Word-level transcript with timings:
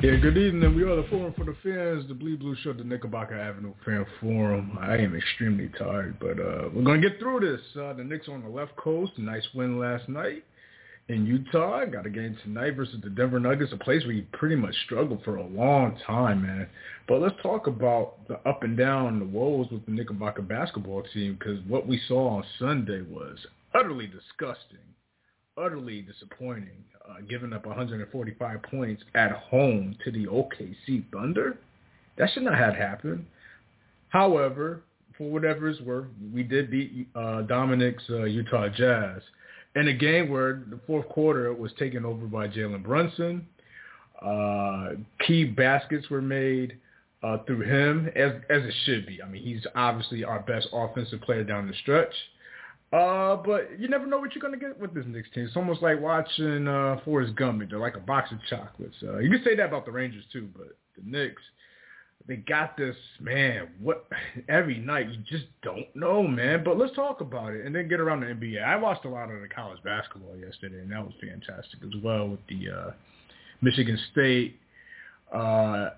Yeah, 0.00 0.14
good 0.14 0.38
evening. 0.38 0.76
We 0.76 0.84
are 0.84 0.94
the 0.94 1.08
Forum 1.10 1.34
for 1.36 1.44
the 1.44 1.56
Fans, 1.60 2.06
the 2.06 2.14
Bleed 2.14 2.38
Blue 2.38 2.54
Show, 2.62 2.72
the 2.72 2.84
Knickerbocker 2.84 3.34
Avenue 3.34 3.74
Fan 3.84 4.06
Forum. 4.20 4.78
I 4.80 4.94
am 4.96 5.16
extremely 5.16 5.72
tired, 5.76 6.20
but 6.20 6.38
uh, 6.38 6.68
we're 6.72 6.84
going 6.84 7.02
to 7.02 7.10
get 7.10 7.18
through 7.18 7.40
this. 7.40 7.60
Uh, 7.74 7.94
the 7.94 8.04
Knicks 8.04 8.28
on 8.28 8.44
the 8.44 8.48
left 8.48 8.76
coast, 8.76 9.10
nice 9.18 9.44
win 9.56 9.80
last 9.80 10.08
night 10.08 10.44
in 11.08 11.26
Utah. 11.26 11.84
Got 11.86 12.06
a 12.06 12.10
game 12.10 12.36
tonight 12.44 12.76
versus 12.76 13.00
the 13.02 13.10
Denver 13.10 13.40
Nuggets, 13.40 13.72
a 13.72 13.76
place 13.76 14.04
where 14.04 14.12
you 14.12 14.24
pretty 14.34 14.54
much 14.54 14.74
struggled 14.84 15.24
for 15.24 15.34
a 15.34 15.46
long 15.48 15.98
time, 16.06 16.42
man. 16.42 16.68
But 17.08 17.20
let's 17.20 17.34
talk 17.42 17.66
about 17.66 18.28
the 18.28 18.34
up 18.48 18.62
and 18.62 18.76
down, 18.76 19.18
the 19.18 19.24
woes 19.24 19.66
with 19.72 19.84
the 19.84 19.90
Knickerbocker 19.90 20.42
basketball 20.42 21.02
team, 21.12 21.36
because 21.36 21.58
what 21.66 21.88
we 21.88 22.00
saw 22.06 22.36
on 22.36 22.44
Sunday 22.60 23.00
was 23.02 23.36
utterly 23.74 24.06
disgusting 24.06 24.78
utterly 25.58 26.02
disappointing, 26.02 26.84
uh, 27.08 27.20
giving 27.28 27.52
up 27.52 27.66
145 27.66 28.62
points 28.62 29.02
at 29.14 29.32
home 29.32 29.96
to 30.04 30.10
the 30.10 30.26
OKC 30.26 31.04
Thunder. 31.12 31.58
That 32.16 32.30
should 32.32 32.42
not 32.42 32.58
have 32.58 32.74
happened. 32.74 33.26
However, 34.08 34.82
for 35.16 35.30
whatever 35.30 35.68
it's 35.68 35.80
worth, 35.80 36.06
we 36.32 36.42
did 36.42 36.70
beat 36.70 37.08
uh, 37.14 37.42
Dominic's 37.42 38.04
uh, 38.10 38.24
Utah 38.24 38.68
Jazz 38.68 39.22
in 39.74 39.88
a 39.88 39.92
game 39.92 40.30
where 40.30 40.62
the 40.68 40.80
fourth 40.86 41.08
quarter 41.08 41.52
was 41.52 41.72
taken 41.78 42.04
over 42.04 42.26
by 42.26 42.48
Jalen 42.48 42.82
Brunson. 42.82 43.46
Uh, 44.24 44.90
key 45.26 45.44
baskets 45.44 46.08
were 46.10 46.22
made 46.22 46.78
uh, 47.22 47.38
through 47.46 47.60
him, 47.60 48.08
as 48.16 48.32
as 48.50 48.62
it 48.62 48.74
should 48.84 49.06
be. 49.06 49.22
I 49.22 49.28
mean, 49.28 49.42
he's 49.42 49.64
obviously 49.74 50.24
our 50.24 50.40
best 50.40 50.68
offensive 50.72 51.20
player 51.20 51.44
down 51.44 51.66
the 51.66 51.74
stretch. 51.82 52.12
Uh, 52.90 53.36
but 53.36 53.78
you 53.78 53.86
never 53.86 54.06
know 54.06 54.18
what 54.18 54.34
you're 54.34 54.42
gonna 54.42 54.56
get 54.56 54.78
with 54.80 54.94
this 54.94 55.04
Knicks 55.06 55.28
team. 55.34 55.44
It's 55.44 55.56
almost 55.56 55.82
like 55.82 56.00
watching 56.00 56.66
uh 56.66 56.98
Forrest 57.04 57.34
Gump. 57.36 57.62
They're 57.68 57.78
like 57.78 57.96
a 57.96 58.00
box 58.00 58.32
of 58.32 58.38
chocolates. 58.48 58.96
Uh, 59.02 59.18
you 59.18 59.30
can 59.30 59.44
say 59.44 59.54
that 59.56 59.66
about 59.66 59.84
the 59.84 59.92
Rangers 59.92 60.24
too, 60.32 60.48
but 60.56 60.68
the 60.96 61.02
Knicks, 61.04 61.42
they 62.26 62.36
got 62.36 62.78
this 62.78 62.96
man. 63.20 63.68
What 63.78 64.06
every 64.48 64.78
night 64.78 65.10
you 65.10 65.18
just 65.28 65.44
don't 65.62 65.94
know, 65.94 66.22
man. 66.22 66.64
But 66.64 66.78
let's 66.78 66.94
talk 66.96 67.20
about 67.20 67.52
it 67.52 67.66
and 67.66 67.74
then 67.74 67.88
get 67.88 68.00
around 68.00 68.20
the 68.20 68.28
NBA. 68.28 68.64
I 68.64 68.76
watched 68.76 69.04
a 69.04 69.10
lot 69.10 69.30
of 69.30 69.42
the 69.42 69.48
college 69.48 69.82
basketball 69.82 70.36
yesterday, 70.38 70.80
and 70.80 70.90
that 70.90 71.04
was 71.04 71.12
fantastic 71.20 71.80
as 71.82 72.02
well 72.02 72.28
with 72.28 72.40
the 72.48 72.70
uh 72.70 72.90
Michigan 73.60 73.98
State, 74.12 74.58
uh 75.30 75.90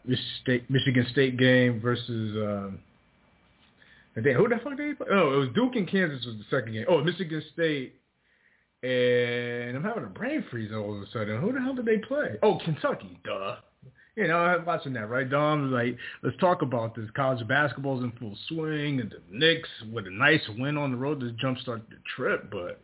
Michigan 0.69 1.07
State 1.13 1.37
game 1.37 1.81
versus. 1.81 2.37
Uh, 2.37 2.71
and 4.17 4.27
who 4.27 4.49
the 4.49 4.57
fuck 4.63 4.77
did 4.77 4.91
they 4.91 4.95
play? 4.95 5.07
Oh, 5.11 5.35
it 5.35 5.37
was 5.37 5.49
Duke 5.55 5.77
and 5.77 5.89
Kansas 5.89 6.25
was 6.27 6.37
the 6.37 6.45
second 6.57 6.73
game. 6.73 6.87
Oh, 6.89 7.03
Michigan 7.03 7.43
State. 7.53 7.95
And 8.83 9.77
I'm 9.77 9.85
having 9.85 10.05
a 10.05 10.09
brain 10.09 10.45
freeze 10.51 10.73
all 10.73 10.97
of 10.97 11.03
a 11.03 11.07
sudden. 11.13 11.41
Who 11.41 11.53
the 11.53 11.61
hell 11.61 11.75
did 11.75 11.85
they 11.85 11.99
play? 11.99 12.37
Oh, 12.43 12.59
Kentucky. 12.65 13.19
Duh. 13.25 13.57
You 14.17 14.27
know, 14.27 14.39
I'm 14.39 14.65
watching 14.65 14.93
that, 14.95 15.09
right, 15.09 15.29
Dom? 15.29 15.71
Like, 15.71 15.97
let's 16.23 16.37
talk 16.39 16.63
about 16.63 16.95
this. 16.97 17.09
College 17.15 17.47
basketball's 17.47 18.03
in 18.03 18.11
full 18.13 18.37
swing, 18.49 19.01
and 19.01 19.11
the 19.11 19.21
Knicks 19.31 19.69
with 19.93 20.07
a 20.07 20.11
nice 20.11 20.43
win 20.59 20.77
on 20.77 20.91
the 20.91 20.97
road 20.97 21.21
to 21.21 21.27
jumpstart 21.45 21.83
the 21.89 21.97
trip. 22.17 22.51
But, 22.51 22.83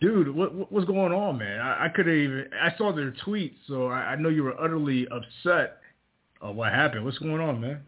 dude, 0.00 0.34
what, 0.34 0.70
what's 0.70 0.86
going 0.86 1.12
on, 1.12 1.38
man? 1.38 1.60
I, 1.60 1.86
I 1.86 1.88
could 1.88 2.06
have 2.06 2.14
even 2.14 2.46
I 2.60 2.76
saw 2.78 2.94
their 2.94 3.12
tweets, 3.26 3.56
so 3.66 3.88
I, 3.88 4.12
I 4.12 4.16
know 4.16 4.28
you 4.28 4.44
were 4.44 4.58
utterly 4.62 5.08
upset. 5.08 5.78
of 6.40 6.56
what 6.56 6.72
happened? 6.72 7.04
What's 7.04 7.18
going 7.18 7.40
on, 7.40 7.60
man? 7.60 7.80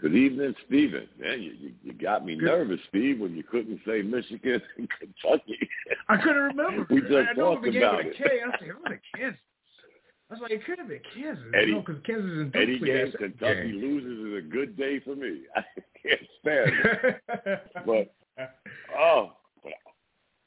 Good 0.00 0.14
evening, 0.14 0.54
Steven. 0.66 1.08
Man, 1.18 1.42
you, 1.42 1.52
you, 1.58 1.72
you 1.82 1.92
got 1.92 2.24
me 2.24 2.36
Good. 2.36 2.46
nervous, 2.46 2.78
Steve, 2.88 3.18
when 3.20 3.34
you 3.34 3.42
couldn't 3.42 3.80
say 3.86 4.02
Michigan 4.02 4.62
and 4.76 4.88
Kentucky. 4.98 5.58
I 6.08 6.16
couldn't 6.16 6.42
remember. 6.42 6.86
we 6.90 7.00
just 7.00 7.12
I 7.12 7.34
talked 7.34 7.66
about 7.66 8.06
it. 8.06 8.16
K. 8.16 8.24
I 8.42 8.46
was 8.46 8.54
like, 8.60 8.82
what 8.82 8.92
a 8.92 8.98
Kansas. 9.16 9.40
I 10.30 10.34
was 10.34 10.42
like, 10.42 10.50
it 10.52 10.64
could 10.66 10.78
have 10.78 10.88
been 10.88 11.00
Kansas. 11.14 11.44
Eddie, 11.54 11.72
no, 11.72 11.80
because 11.80 12.02
Kansas 12.06 12.30
and 12.30 12.52
Duke 12.52 12.62
Any 12.62 12.78
game 12.78 13.12
Kentucky 13.18 13.72
game. 13.72 13.80
loses 13.80 14.26
is 14.28 14.38
a 14.38 14.48
good 14.48 14.76
day 14.76 15.00
for 15.00 15.16
me. 15.16 15.40
I 15.56 15.62
can't 16.00 16.20
stand 16.40 16.72
it. 16.84 17.62
but, 17.86 18.14
oh, 18.98 19.32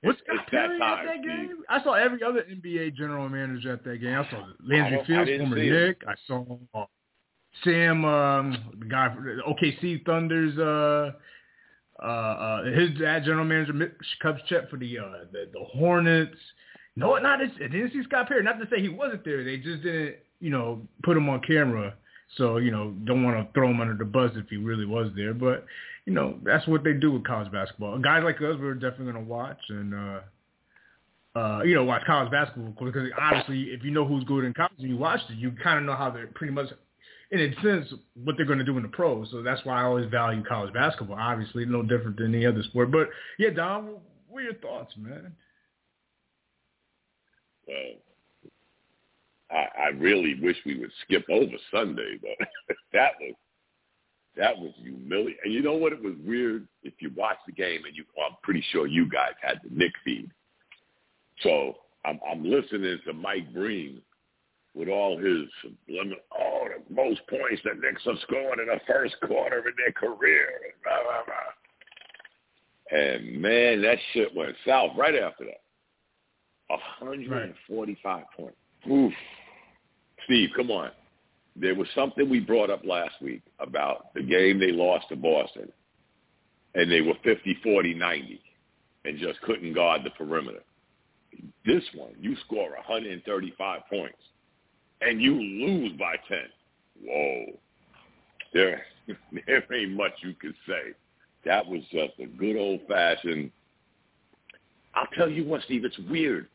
What's 0.04 0.20
Scott 0.22 0.36
it's 0.44 0.52
that 0.52 0.68
time, 0.80 0.82
at 0.82 1.06
that 1.06 1.24
game? 1.24 1.46
Steve. 1.48 1.66
I 1.70 1.84
saw 1.84 1.94
every 1.94 2.24
other 2.24 2.44
NBA 2.44 2.96
general 2.96 3.30
manager 3.30 3.74
at 3.74 3.84
that 3.84 3.98
game. 4.02 4.18
I 4.18 4.30
saw 4.32 4.46
Landry 4.66 5.00
Fields, 5.06 5.30
former 5.38 5.56
Knick. 5.58 6.02
I 6.08 6.14
saw 6.26 6.58
uh, 6.74 6.86
Sam, 7.64 8.06
um, 8.06 8.58
the 8.80 8.86
guy, 8.86 9.14
OKC 9.48 10.06
Thunder's, 10.06 10.58
uh, 10.58 11.12
uh, 12.02 12.06
uh, 12.06 12.64
his 12.64 12.92
dad, 13.00 13.24
general 13.24 13.46
manager, 13.46 13.74
Mitch 13.74 13.92
Kupchak 14.24 14.70
for 14.70 14.78
the, 14.78 14.98
uh, 14.98 15.26
the 15.32 15.50
the 15.54 15.64
Hornets. 15.74 16.36
No, 16.96 17.16
not 17.18 17.40
this. 17.40 17.52
I 17.58 17.68
didn't 17.68 17.92
see 17.94 18.04
Scott 18.04 18.28
Perry. 18.28 18.44
Not 18.44 18.60
to 18.60 18.68
say 18.70 18.82
he 18.82 18.90
wasn't 18.90 19.24
there. 19.24 19.44
They 19.44 19.58
just 19.58 19.84
didn't, 19.84 20.16
you 20.40 20.50
know, 20.50 20.82
put 21.04 21.16
him 21.16 21.30
on 21.30 21.42
camera. 21.42 21.94
So 22.38 22.58
you 22.58 22.72
know, 22.72 22.92
don't 23.06 23.24
want 23.24 23.38
to 23.38 23.54
throw 23.54 23.70
him 23.70 23.82
under 23.82 23.96
the 23.96 24.06
bus 24.06 24.32
if 24.36 24.48
he 24.50 24.58
really 24.58 24.86
was 24.86 25.12
there. 25.16 25.34
But 25.34 25.66
you 26.06 26.14
know, 26.14 26.40
that's 26.44 26.68
what 26.68 26.84
they 26.84 26.94
do 26.94 27.12
with 27.12 27.24
college 27.24 27.52
basketball. 27.52 27.98
Guys 28.00 28.24
like 28.24 28.38
us, 28.38 28.56
we're 28.60 28.74
definitely 28.74 29.14
gonna 29.14 29.26
watch 29.26 29.60
and. 29.70 29.94
uh 29.94 30.20
uh, 31.34 31.62
you 31.64 31.74
know, 31.74 31.84
watch 31.86 32.04
college 32.06 32.30
basketball 32.30 32.74
because 32.86 33.10
obviously, 33.18 33.64
if 33.72 33.86
you 33.86 33.92
know 33.92 34.06
who's 34.06 34.24
good 34.26 34.44
in 34.44 34.54
college 34.54 34.74
and 34.80 34.90
you 34.90 34.98
watched 34.98 35.30
it, 35.30 35.38
you 35.38 35.54
kind 35.64 35.80
of 35.80 35.86
know 35.86 35.96
how 35.96 36.12
they're 36.12 36.28
pretty 36.28 36.52
much 36.52 36.68
in 37.32 37.40
a 37.40 37.62
sense, 37.62 37.94
what 38.16 38.36
they're 38.36 38.46
going 38.46 38.60
to 38.60 38.66
do 38.66 38.76
in 38.78 38.84
the 38.84 38.90
pros. 38.90 39.30
So 39.32 39.42
that's 39.42 39.64
why 39.66 39.82
I 39.82 39.84
always 39.86 40.10
value 40.10 40.44
college 40.44 40.74
basketball. 40.74 41.18
Obviously, 41.18 41.66
no 41.66 41.82
different 41.82 42.18
than 42.18 42.36
any 42.36 42.46
other 42.46 42.62
sport. 42.64 42.92
But 42.92 43.10
yeah, 43.40 43.52
Don, 43.52 43.96
what 44.28 44.40
are 44.40 44.44
your 44.44 44.54
thoughts, 44.56 44.94
man? 44.98 45.34
Well, 47.68 47.94
I, 49.50 49.84
I 49.84 49.88
really 49.90 50.40
wish 50.42 50.58
we 50.66 50.80
would 50.80 50.92
skip 51.04 51.26
over 51.30 51.52
Sunday, 51.74 52.20
but 52.22 52.48
that 52.94 53.12
was 53.20 53.36
that 54.38 54.58
was 54.58 54.72
humiliating. 54.82 55.38
And 55.44 55.54
you 55.54 55.62
know 55.62 55.74
what? 55.74 55.94
It 55.94 56.04
was 56.04 56.14
weird. 56.26 56.68
If 56.84 56.94
you 57.00 57.12
watch 57.16 57.38
the 57.46 57.54
game, 57.54 57.84
and 57.86 57.96
you, 57.96 58.06
well, 58.16 58.28
I'm 58.30 58.38
pretty 58.44 58.64
sure 58.72 58.88
you 58.88 59.10
guys 59.10 59.34
had 59.42 59.60
the 59.64 59.70
Knick 59.76 59.92
feed. 60.04 60.32
So 61.42 61.76
I'm, 62.06 62.20
I'm 62.30 62.44
listening 62.44 63.00
to 63.06 63.14
Mike 63.14 63.54
Breen 63.54 64.02
with 64.74 64.88
all 64.88 65.18
his 65.18 65.48
oh, 65.66 66.66
the 66.90 66.94
most 66.94 67.22
points 67.28 67.62
the 67.64 67.72
Knicks 67.82 68.04
have 68.06 68.16
scored 68.24 68.60
in 68.60 68.68
the 68.68 68.80
first 68.88 69.16
quarter 69.26 69.60
of 69.60 69.66
their 69.66 69.92
career. 69.92 70.48
Blah, 70.84 70.98
blah, 71.04 71.24
blah. 71.26 72.98
And 73.00 73.42
man, 73.42 73.82
that 73.82 73.98
shit 74.14 74.36
went 74.36 74.56
south 74.66 74.92
right 74.98 75.16
after 75.16 75.46
that. 75.46 75.62
145 77.00 78.06
right. 78.06 78.26
points. 78.38 78.58
Oof. 78.90 79.14
Steve, 80.26 80.50
come 80.56 80.72
on. 80.72 80.92
There 81.56 81.76
was 81.76 81.88
something 81.94 82.30
we 82.30 82.40
brought 82.40 82.70
up 82.70 82.86
last 82.86 83.16
week 83.22 83.42
about 83.60 84.14
the 84.14 84.24
game 84.24 84.58
they 84.58 84.72
lost 84.72 85.10
to 85.10 85.18
Boston, 85.18 85.70
and 86.76 86.90
they 86.90 87.02
were 87.02 87.16
50, 87.26 87.58
40, 87.62 87.94
90, 87.94 88.42
and 89.04 89.20
just 89.20 89.42
couldn't 89.42 89.74
guard 89.74 90.02
the 90.06 90.12
perimeter. 90.12 90.64
This 91.66 91.84
one, 91.94 92.14
you 92.22 92.38
score 92.46 92.72
135 92.72 93.82
points 93.90 94.18
and 95.02 95.22
you 95.22 95.34
lose 95.34 95.94
by 95.98 96.16
10. 96.28 96.38
Whoa. 97.04 97.46
There, 98.54 98.84
there 99.48 99.64
ain't 99.74 99.94
much 99.94 100.12
you 100.22 100.34
can 100.34 100.54
say. 100.68 100.94
That 101.46 101.66
was 101.66 101.82
just 101.92 102.14
a 102.20 102.26
good 102.26 102.56
old-fashioned. 102.56 103.52
I'll 104.94 105.08
tell 105.18 105.30
you 105.30 105.46
what, 105.46 105.64
Steve, 105.64 105.86
it's 105.86 105.98
weird. 106.10 106.48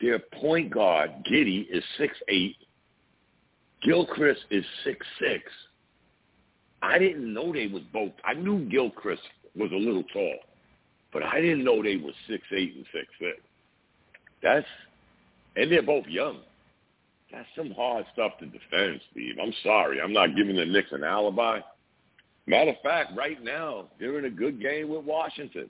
Their 0.00 0.18
point 0.18 0.70
guard, 0.70 1.10
Giddey, 1.30 1.66
is 1.70 1.84
six 1.98 2.14
eight. 2.28 2.56
Gilchrist 3.82 4.40
is 4.50 4.64
six 4.82 5.06
six. 5.20 5.44
I 6.82 6.98
didn't 6.98 7.32
know 7.32 7.52
they 7.52 7.66
was 7.66 7.82
both. 7.92 8.12
I 8.24 8.34
knew 8.34 8.68
Gilchrist 8.68 9.22
was 9.54 9.70
a 9.72 9.76
little 9.76 10.02
tall, 10.12 10.36
but 11.12 11.22
I 11.22 11.40
didn't 11.40 11.64
know 11.64 11.82
they 11.82 11.96
were 11.96 12.12
six 12.28 12.42
eight 12.52 12.74
and 12.74 12.84
six 12.92 13.06
six. 13.18 13.38
That's 14.42 14.66
and 15.56 15.70
they're 15.70 15.82
both 15.82 16.06
young. 16.06 16.40
That's 17.34 17.48
some 17.56 17.72
hard 17.72 18.06
stuff 18.12 18.32
to 18.38 18.46
defend, 18.46 19.00
Steve. 19.10 19.36
I'm 19.42 19.52
sorry. 19.64 20.00
I'm 20.00 20.12
not 20.12 20.36
giving 20.36 20.54
the 20.54 20.64
Knicks 20.64 20.92
an 20.92 21.02
alibi. 21.02 21.60
Matter 22.46 22.70
of 22.70 22.76
fact, 22.82 23.12
right 23.16 23.42
now, 23.42 23.86
they're 23.98 24.18
in 24.18 24.26
a 24.26 24.30
good 24.30 24.60
game 24.60 24.88
with 24.88 25.04
Washington. 25.04 25.68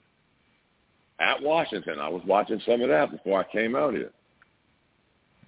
At 1.19 1.41
Washington. 1.41 1.99
I 1.99 2.09
was 2.09 2.21
watching 2.27 2.61
some 2.67 2.81
of 2.81 2.89
that 2.89 3.11
before 3.11 3.39
I 3.39 3.51
came 3.51 3.75
out 3.75 3.93
here. 3.93 4.11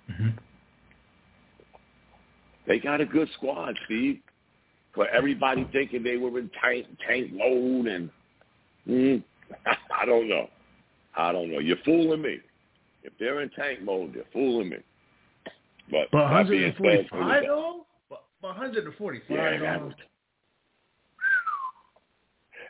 Mm-hmm. 0.09 0.29
They 2.65 2.79
got 2.79 3.01
a 3.01 3.05
good 3.05 3.29
squad, 3.35 3.77
Steve. 3.85 4.19
For 4.95 5.07
everybody 5.09 5.67
thinking 5.71 6.01
they 6.01 6.17
were 6.17 6.39
in 6.39 6.49
tank, 6.63 6.87
tank 7.07 7.31
mode 7.31 7.85
and 7.85 8.09
Mm, 8.87 9.23
I 9.93 10.05
don't 10.05 10.29
know. 10.29 10.47
I 11.15 11.31
don't 11.31 11.51
know. 11.51 11.59
You're 11.59 11.77
fooling 11.83 12.21
me. 12.21 12.37
If 13.03 13.13
they're 13.19 13.41
in 13.41 13.49
tank 13.49 13.81
mode, 13.81 14.13
they're 14.13 14.23
fooling 14.33 14.69
me. 14.69 14.77
But, 15.89 16.09
but 16.11 16.23
145 16.23 17.43
though. 17.45 17.85
But 18.09 18.23
145 18.41 19.61
yeah. 19.61 19.79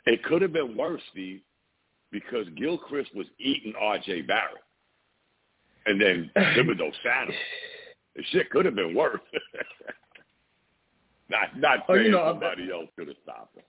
It 0.06 0.24
could 0.24 0.42
have 0.42 0.54
been 0.54 0.78
worse, 0.78 1.02
Steve, 1.12 1.42
because 2.12 2.48
Gilchrist 2.56 3.14
was 3.14 3.28
eating 3.40 3.74
R.J. 3.78 4.22
Barrett, 4.22 4.64
and 5.86 6.00
then 6.00 6.32
Thibodeau 6.38 6.92
sat 7.04 7.28
him. 7.28 7.36
The 8.16 8.24
shit 8.32 8.50
could 8.50 8.64
have 8.64 8.76
been 8.76 8.96
worse. 8.96 9.20
not 11.30 11.60
not 11.60 11.80
oh, 11.90 11.96
saying 11.96 12.06
you 12.06 12.12
know, 12.12 12.26
somebody 12.32 12.72
else 12.72 12.88
could 12.98 13.10
have 13.10 13.18
stopped 13.22 13.58
him. 13.58 13.64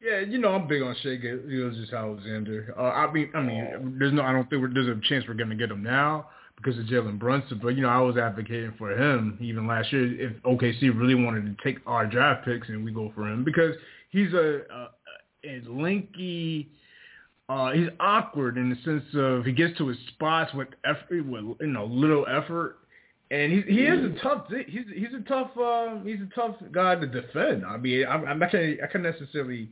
Yeah, 0.00 0.18
you 0.18 0.38
know 0.38 0.48
I'm 0.48 0.66
big 0.66 0.82
on 0.82 0.96
Shai 1.00 1.14
Gilgeous-Alexander. 1.14 2.74
Uh, 2.76 2.82
I 2.82 3.12
mean, 3.12 3.30
I 3.32 3.40
mean, 3.40 3.96
there's 4.00 4.12
no, 4.12 4.22
I 4.22 4.32
don't 4.32 4.50
think 4.50 4.74
there's 4.74 4.88
a 4.88 5.00
chance 5.08 5.24
we're 5.28 5.34
gonna 5.34 5.54
get 5.54 5.70
him 5.70 5.84
now 5.84 6.26
because 6.56 6.78
of 6.78 6.86
Jalen 6.86 7.18
Brunson. 7.18 7.60
But 7.62 7.70
you 7.70 7.82
know, 7.82 7.88
I 7.88 8.00
was 8.00 8.16
advocating 8.16 8.74
for 8.78 8.90
him 8.90 9.38
even 9.40 9.66
last 9.66 9.92
year 9.92 10.20
if 10.20 10.32
OKC 10.42 10.96
really 10.96 11.14
wanted 11.14 11.56
to 11.56 11.64
take 11.64 11.78
our 11.86 12.06
draft 12.06 12.44
picks 12.44 12.68
and 12.68 12.84
we 12.84 12.92
go 12.92 13.12
for 13.14 13.28
him 13.28 13.44
because 13.44 13.74
he's 14.10 14.32
a, 14.32 14.62
a, 14.72 14.88
a 15.44 15.62
lanky. 15.68 16.70
Uh, 17.48 17.72
he's 17.72 17.88
awkward 18.00 18.56
in 18.56 18.70
the 18.70 18.76
sense 18.84 19.04
of 19.14 19.44
he 19.44 19.52
gets 19.52 19.76
to 19.76 19.88
his 19.88 19.98
spots 20.08 20.54
with 20.54 20.68
effort, 20.84 21.26
with 21.26 21.44
you 21.60 21.66
know 21.66 21.84
little 21.84 22.24
effort, 22.26 22.78
and 23.30 23.52
he 23.52 23.62
he 23.62 23.80
is 23.82 24.04
a 24.04 24.22
tough 24.22 24.46
he's 24.68 24.84
he's 24.94 25.12
a 25.14 25.28
tough 25.28 25.50
uh, 25.58 25.98
he's 26.04 26.20
a 26.20 26.34
tough 26.34 26.54
guy 26.70 26.94
to 26.94 27.06
defend. 27.06 27.66
I 27.66 27.76
mean, 27.76 28.06
I'm, 28.08 28.24
I'm 28.26 28.38
not 28.38 28.54
I 28.54 28.76
can't 28.90 29.02
necessarily 29.02 29.68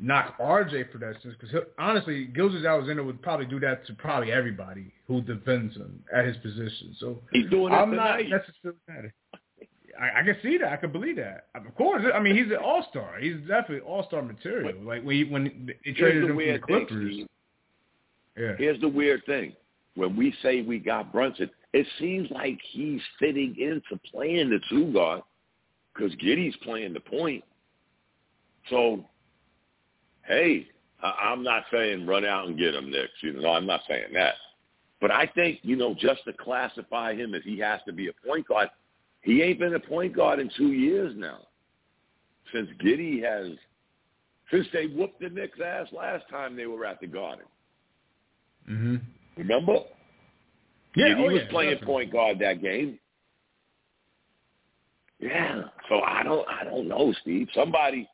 knock 0.00 0.38
RJ 0.38 0.90
for 0.90 0.98
that 0.98 1.20
sense 1.22 1.34
because 1.40 1.64
honestly, 1.78 2.26
Gilgeous-Alexander 2.26 3.02
would 3.04 3.22
probably 3.22 3.46
do 3.46 3.60
that 3.60 3.86
to 3.86 3.94
probably 3.94 4.32
everybody 4.32 4.92
who 5.06 5.20
defends 5.20 5.76
him 5.76 6.02
at 6.14 6.24
his 6.24 6.36
position. 6.38 6.96
So 6.98 7.18
he's 7.32 7.48
doing 7.50 7.72
it 7.72 7.76
I'm 7.76 7.90
tonight. 7.90 8.28
not 8.28 8.40
necessarily 8.40 8.78
mad. 8.88 9.12
I, 10.00 10.20
I 10.20 10.22
can 10.24 10.36
see 10.42 10.58
that. 10.58 10.72
I 10.72 10.76
can 10.76 10.90
believe 10.90 11.16
that. 11.16 11.46
Of 11.54 11.74
course, 11.74 12.02
I 12.14 12.18
mean 12.20 12.34
he's 12.36 12.50
an 12.50 12.58
all 12.62 12.86
star. 12.90 13.18
He's 13.20 13.36
definitely 13.40 13.80
all 13.80 14.04
star 14.06 14.22
material. 14.22 14.72
But 14.72 14.86
like 14.86 15.02
when 15.02 15.16
he, 15.16 15.24
when 15.24 15.70
they 15.84 15.92
traded 15.92 16.22
the 16.22 16.26
him 16.26 16.28
from 16.28 16.28
the 16.28 16.34
weird 16.34 16.62
Clippers. 16.62 17.16
Thing, 17.16 17.28
yeah. 18.38 18.52
Here's 18.56 18.80
the 18.80 18.88
weird 18.88 19.24
thing: 19.26 19.54
when 19.94 20.16
we 20.16 20.34
say 20.42 20.62
we 20.62 20.78
got 20.78 21.12
Brunson, 21.12 21.50
it 21.72 21.86
seems 21.98 22.30
like 22.30 22.58
he's 22.70 23.00
fitting 23.18 23.54
into 23.58 24.00
playing 24.10 24.50
the 24.50 24.60
two 24.70 24.92
guard 24.92 25.22
because 25.94 26.14
Giddey's 26.16 26.56
playing 26.62 26.94
the 26.94 27.00
point. 27.00 27.44
So 28.70 29.04
hey, 30.32 30.66
I, 31.02 31.30
I'm 31.30 31.42
not 31.42 31.64
saying 31.72 32.06
run 32.06 32.24
out 32.24 32.46
and 32.46 32.58
get 32.58 32.74
him, 32.74 32.90
Nick. 32.90 33.10
You 33.22 33.34
know, 33.34 33.50
I'm 33.50 33.66
not 33.66 33.80
saying 33.88 34.12
that. 34.14 34.34
But 35.00 35.10
I 35.10 35.26
think, 35.34 35.58
you 35.62 35.76
know, 35.76 35.94
just 35.94 36.24
to 36.24 36.32
classify 36.32 37.14
him 37.14 37.34
as 37.34 37.42
he 37.44 37.58
has 37.58 37.80
to 37.86 37.92
be 37.92 38.08
a 38.08 38.26
point 38.26 38.46
guard, 38.46 38.68
he 39.22 39.42
ain't 39.42 39.58
been 39.58 39.74
a 39.74 39.80
point 39.80 40.14
guard 40.14 40.38
in 40.38 40.50
two 40.56 40.72
years 40.72 41.12
now. 41.16 41.38
Since 42.52 42.68
Giddey 42.84 43.22
has, 43.22 43.56
since 44.50 44.66
they 44.72 44.86
whooped 44.86 45.20
the 45.20 45.28
Knicks' 45.28 45.58
ass 45.64 45.88
last 45.92 46.24
time 46.30 46.56
they 46.56 46.66
were 46.66 46.84
at 46.84 47.00
the 47.00 47.06
Garden. 47.06 47.46
Mm-hmm. 48.70 48.96
Remember? 49.38 49.78
Yeah, 50.94 51.06
Giddey 51.06 51.18
oh, 51.18 51.32
was 51.32 51.42
yeah, 51.44 51.50
playing 51.50 51.70
definitely. 51.72 51.94
point 51.94 52.12
guard 52.12 52.38
that 52.40 52.62
game. 52.62 52.98
Yeah. 55.18 55.62
So 55.88 56.00
I 56.00 56.22
don't, 56.22 56.46
I 56.48 56.64
don't 56.64 56.88
know, 56.88 57.14
Steve. 57.22 57.48
Somebody, 57.54 58.08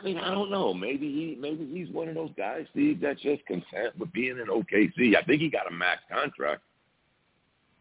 I 0.00 0.04
mean, 0.04 0.18
I 0.18 0.30
don't 0.32 0.50
know. 0.50 0.72
Maybe 0.72 1.06
he 1.12 1.36
maybe 1.38 1.66
he's 1.66 1.92
one 1.94 2.08
of 2.08 2.14
those 2.14 2.30
guys, 2.36 2.66
Steve, 2.72 3.00
that's 3.00 3.20
just 3.20 3.44
content 3.46 3.98
with 3.98 4.12
being 4.12 4.38
in 4.38 4.46
OKC. 4.46 5.14
I 5.16 5.22
think 5.24 5.40
he 5.40 5.50
got 5.50 5.70
a 5.70 5.74
max 5.74 6.00
contract. 6.10 6.62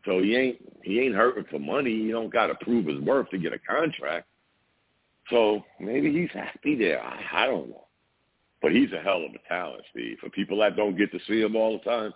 So 0.05 0.21
he 0.21 0.35
ain't 0.35 0.57
he 0.83 0.99
ain't 0.99 1.15
hurting 1.15 1.45
for 1.49 1.59
money. 1.59 2.05
He 2.05 2.11
don't 2.11 2.31
gotta 2.31 2.55
prove 2.61 2.87
his 2.87 2.99
worth 3.01 3.29
to 3.29 3.37
get 3.37 3.53
a 3.53 3.59
contract. 3.59 4.27
So 5.29 5.63
maybe 5.79 6.11
he's 6.11 6.31
happy 6.33 6.75
there. 6.75 7.01
I, 7.03 7.43
I 7.43 7.45
don't 7.47 7.69
know. 7.69 7.85
But 8.61 8.71
he's 8.73 8.91
a 8.91 8.99
hell 9.01 9.23
of 9.25 9.31
a 9.33 9.47
talent, 9.47 9.83
Steve. 9.91 10.17
For 10.19 10.29
people 10.29 10.59
that 10.59 10.75
don't 10.75 10.97
get 10.97 11.11
to 11.11 11.19
see 11.27 11.41
him 11.41 11.55
all 11.55 11.77
the 11.77 11.89
time, 11.89 12.13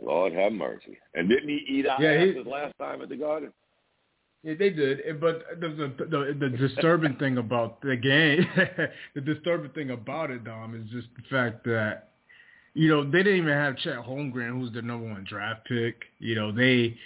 Lord 0.00 0.32
have 0.32 0.52
mercy. 0.52 0.96
And 1.14 1.28
didn't 1.28 1.48
he 1.48 1.64
eat 1.68 1.86
out 1.86 2.00
Yeah, 2.00 2.24
he- 2.24 2.32
his 2.32 2.46
last 2.46 2.74
time 2.78 3.02
at 3.02 3.08
the 3.08 3.16
Garden? 3.16 3.52
Yeah, 4.46 4.54
they 4.56 4.70
did. 4.70 5.00
But 5.20 5.42
the 5.60 5.68
the 5.70 6.04
the, 6.04 6.36
the 6.38 6.56
disturbing 6.56 7.16
thing 7.16 7.38
about 7.38 7.82
the 7.82 7.96
game, 7.96 8.46
the 9.16 9.20
disturbing 9.20 9.72
thing 9.72 9.90
about 9.90 10.30
it, 10.30 10.44
Dom, 10.44 10.80
is 10.80 10.88
just 10.88 11.08
the 11.16 11.22
fact 11.28 11.64
that 11.64 12.10
you 12.72 12.88
know 12.88 13.02
they 13.02 13.24
didn't 13.24 13.38
even 13.38 13.52
have 13.52 13.76
Chet 13.78 13.96
Holmgren, 13.96 14.52
who's 14.52 14.72
the 14.72 14.82
number 14.82 15.08
one 15.08 15.26
draft 15.28 15.66
pick. 15.66 15.96
You 16.20 16.36
know 16.36 16.52
they. 16.52 16.96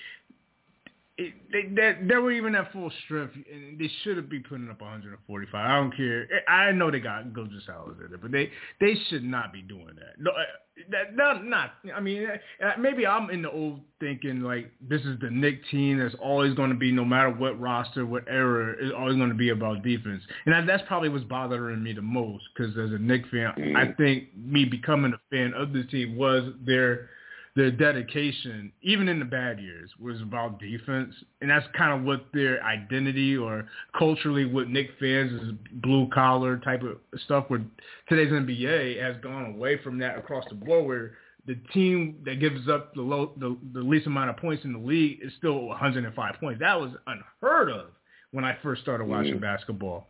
It, 1.20 1.34
they, 1.52 1.62
they 1.74 2.06
they 2.08 2.16
were 2.16 2.32
even 2.32 2.54
at 2.54 2.72
full 2.72 2.90
strength, 3.04 3.34
and 3.34 3.78
they 3.78 3.90
should 4.02 4.16
have 4.16 4.30
been 4.30 4.42
putting 4.42 4.70
up 4.70 4.80
145. 4.80 5.54
I 5.54 5.76
don't 5.76 5.94
care. 5.94 6.26
I 6.48 6.72
know 6.72 6.90
they 6.90 6.98
got 6.98 7.34
Gilgeous-Alexander, 7.34 8.16
but 8.16 8.32
they 8.32 8.50
they 8.80 8.94
should 9.08 9.22
not 9.22 9.52
be 9.52 9.60
doing 9.60 9.96
that. 9.96 10.18
No, 10.18 10.30
uh, 10.30 10.44
that 10.90 11.14
not 11.14 11.44
not. 11.44 11.74
I 11.94 12.00
mean, 12.00 12.26
uh, 12.26 12.70
maybe 12.78 13.06
I'm 13.06 13.28
in 13.28 13.42
the 13.42 13.50
old 13.50 13.80
thinking 14.00 14.40
like 14.40 14.72
this 14.80 15.02
is 15.02 15.20
the 15.20 15.28
Knick 15.28 15.60
team 15.70 15.98
that's 15.98 16.14
always 16.22 16.54
going 16.54 16.70
to 16.70 16.76
be, 16.76 16.90
no 16.90 17.04
matter 17.04 17.28
what 17.28 17.60
roster, 17.60 18.06
what 18.06 18.24
era, 18.26 18.74
is 18.80 18.90
always 18.96 19.16
going 19.16 19.28
to 19.28 19.34
be 19.34 19.50
about 19.50 19.82
defense, 19.82 20.22
and 20.46 20.54
that, 20.54 20.66
that's 20.66 20.82
probably 20.88 21.10
what's 21.10 21.24
bothering 21.24 21.82
me 21.82 21.92
the 21.92 22.00
most. 22.00 22.44
Because 22.56 22.72
as 22.78 22.92
a 22.92 22.98
Knick 22.98 23.24
fan, 23.30 23.76
I 23.76 23.92
think 23.92 24.34
me 24.34 24.64
becoming 24.64 25.12
a 25.12 25.20
fan 25.28 25.52
of 25.52 25.74
the 25.74 25.84
team 25.84 26.16
was 26.16 26.54
their 26.64 27.10
their 27.60 27.70
dedication, 27.70 28.72
even 28.80 29.06
in 29.06 29.18
the 29.18 29.24
bad 29.26 29.60
years, 29.60 29.90
was 30.00 30.18
about 30.22 30.58
defense, 30.58 31.14
and 31.42 31.50
that's 31.50 31.66
kind 31.76 31.92
of 31.92 32.06
what 32.06 32.24
their 32.32 32.64
identity 32.64 33.36
or 33.36 33.66
culturally 33.98 34.46
what 34.46 34.70
Knick 34.70 34.88
fans 34.98 35.30
is 35.42 35.52
blue 35.82 36.08
collar 36.08 36.56
type 36.56 36.82
of 36.82 36.96
stuff. 37.26 37.44
Where 37.48 37.60
today's 38.08 38.32
NBA 38.32 39.02
has 39.02 39.22
gone 39.22 39.54
away 39.54 39.76
from 39.82 39.98
that 39.98 40.16
across 40.16 40.44
the 40.48 40.54
board, 40.54 40.86
where 40.86 41.12
the 41.46 41.56
team 41.74 42.16
that 42.24 42.40
gives 42.40 42.66
up 42.66 42.94
the 42.94 43.02
low, 43.02 43.32
the, 43.36 43.54
the 43.74 43.80
least 43.80 44.06
amount 44.06 44.30
of 44.30 44.38
points 44.38 44.64
in 44.64 44.72
the 44.72 44.78
league 44.78 45.18
is 45.22 45.30
still 45.36 45.66
105 45.66 46.34
points. 46.40 46.60
That 46.60 46.80
was 46.80 46.92
unheard 47.06 47.70
of 47.70 47.88
when 48.30 48.42
I 48.42 48.56
first 48.62 48.80
started 48.80 49.04
watching 49.04 49.34
Mhm. 49.36 49.42
basketball. 49.42 50.08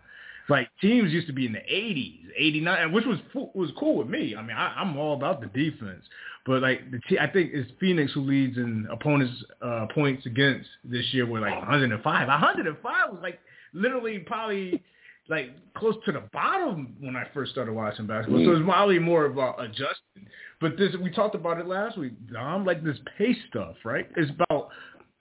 Like 0.49 0.69
teams 0.81 1.13
used 1.13 1.29
to 1.29 1.33
be 1.33 1.47
in 1.47 1.53
the 1.53 1.63
80s, 1.69 2.27
89, 2.37 2.93
which 2.93 3.07
was 3.07 3.19
was 3.55 3.71
cool 3.79 3.97
with 3.97 4.09
me. 4.09 4.35
I 4.37 4.43
mean, 4.43 4.57
I, 4.57 4.75
I'm 4.77 4.97
all 4.97 5.15
about 5.15 5.41
the 5.41 5.47
defense, 5.47 6.05
but 6.47 6.63
like 6.63 6.91
the 6.91 7.01
te- 7.09 7.19
I 7.19 7.27
think 7.31 7.51
it's 7.53 7.71
Phoenix 7.79 8.13
who 8.13 8.23
leads 8.23 8.57
in 8.57 8.87
opponents' 8.91 9.43
uh, 9.63 9.87
points 9.95 10.27
against 10.27 10.69
this 10.85 11.05
year 11.13 11.27
with 11.27 11.43
like 11.43 11.57
105. 11.57 12.29
105 12.29 13.13
was 13.13 13.21
like 13.23 13.41
literally 13.73 14.19
probably 14.21 14.83
like 15.29 15.51
close 15.75 15.95
to 16.05 16.13
the 16.13 16.23
bottom 16.33 16.97
when 17.01 17.15
I 17.17 17.25
first 17.33 17.53
started 17.53 17.73
watching 17.73 18.07
basketball. 18.07 18.45
So 18.45 18.53
it's 18.53 18.65
probably 18.65 18.99
more 18.99 19.27
about 19.27 19.63
adjusting. 19.63 20.27
But 20.61 20.77
this 20.77 20.95
we 21.01 21.11
talked 21.11 21.35
about 21.35 21.59
it 21.59 21.67
last 21.67 21.97
week, 21.97 22.13
Dom. 22.33 22.65
Like 22.65 22.83
this 22.83 22.99
pace 23.17 23.37
stuff, 23.49 23.77
right? 23.85 24.09
It's 24.17 24.31
about 24.31 24.71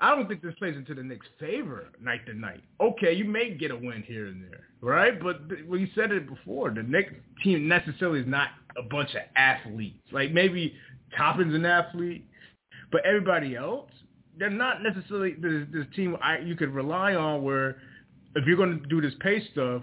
I 0.01 0.15
don't 0.15 0.27
think 0.29 0.41
this 0.41 0.55
plays 0.55 0.77
into 0.77 0.95
the 0.95 1.03
Knicks' 1.03 1.27
favor 1.39 1.89
night 2.01 2.25
to 2.25 2.33
night. 2.33 2.63
Okay, 2.79 3.13
you 3.13 3.25
may 3.25 3.51
get 3.51 3.71
a 3.71 3.75
win 3.75 4.03
here 4.07 4.27
and 4.27 4.41
there, 4.43 4.67
right? 4.81 5.21
But 5.21 5.49
th- 5.49 5.65
we 5.67 5.91
said 5.93 6.11
it 6.11 6.27
before. 6.27 6.71
The 6.71 6.83
Knicks 6.83 7.13
team 7.43 7.67
necessarily 7.67 8.21
is 8.21 8.27
not 8.27 8.49
a 8.77 8.83
bunch 8.83 9.13
of 9.15 9.21
athletes. 9.35 9.99
Like 10.11 10.31
maybe 10.31 10.73
Toppin's 11.18 11.56
an 11.56 11.66
athlete, 11.66 12.25
but 12.92 13.06
everybody 13.06 13.56
else, 13.56 13.89
they're 14.38 14.50
not 14.50 14.82
necessarily 14.82 15.34
this, 15.34 15.68
this 15.74 15.86
team 15.96 16.16
I, 16.22 16.39
you 16.39 16.56
could 16.56 16.74
rely 16.74 17.16
on. 17.16 17.44
Where 17.44 17.78
if 18.36 18.46
you're 18.46 18.58
going 18.58 18.80
to 18.80 18.88
do 18.88 19.01
this 19.01 19.13
pace 19.20 19.44
stuff, 19.51 19.82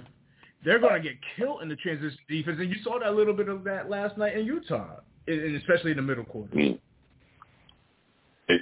they're 0.64 0.78
going 0.78 1.00
to 1.00 1.09
get 1.09 1.16
killed 1.37 1.62
in 1.62 1.68
the 1.68 1.76
transition 1.76 2.18
defense, 2.28 2.59
and 2.61 2.71
you 2.71 2.76
saw 2.83 2.99
that 2.99 3.09
a 3.09 3.12
little 3.12 3.35
bit 3.35 3.49
of 3.49 3.64
that 3.64 3.90
last 3.90 4.16
night 4.18 4.37
in 4.37 4.47
Utah, 4.47 4.97
and 5.26 5.56
especially 5.56 5.90
in 5.92 5.97
the 5.97 6.02
middle 6.02 6.25
quarter. 6.25 6.56
It, 6.56 6.78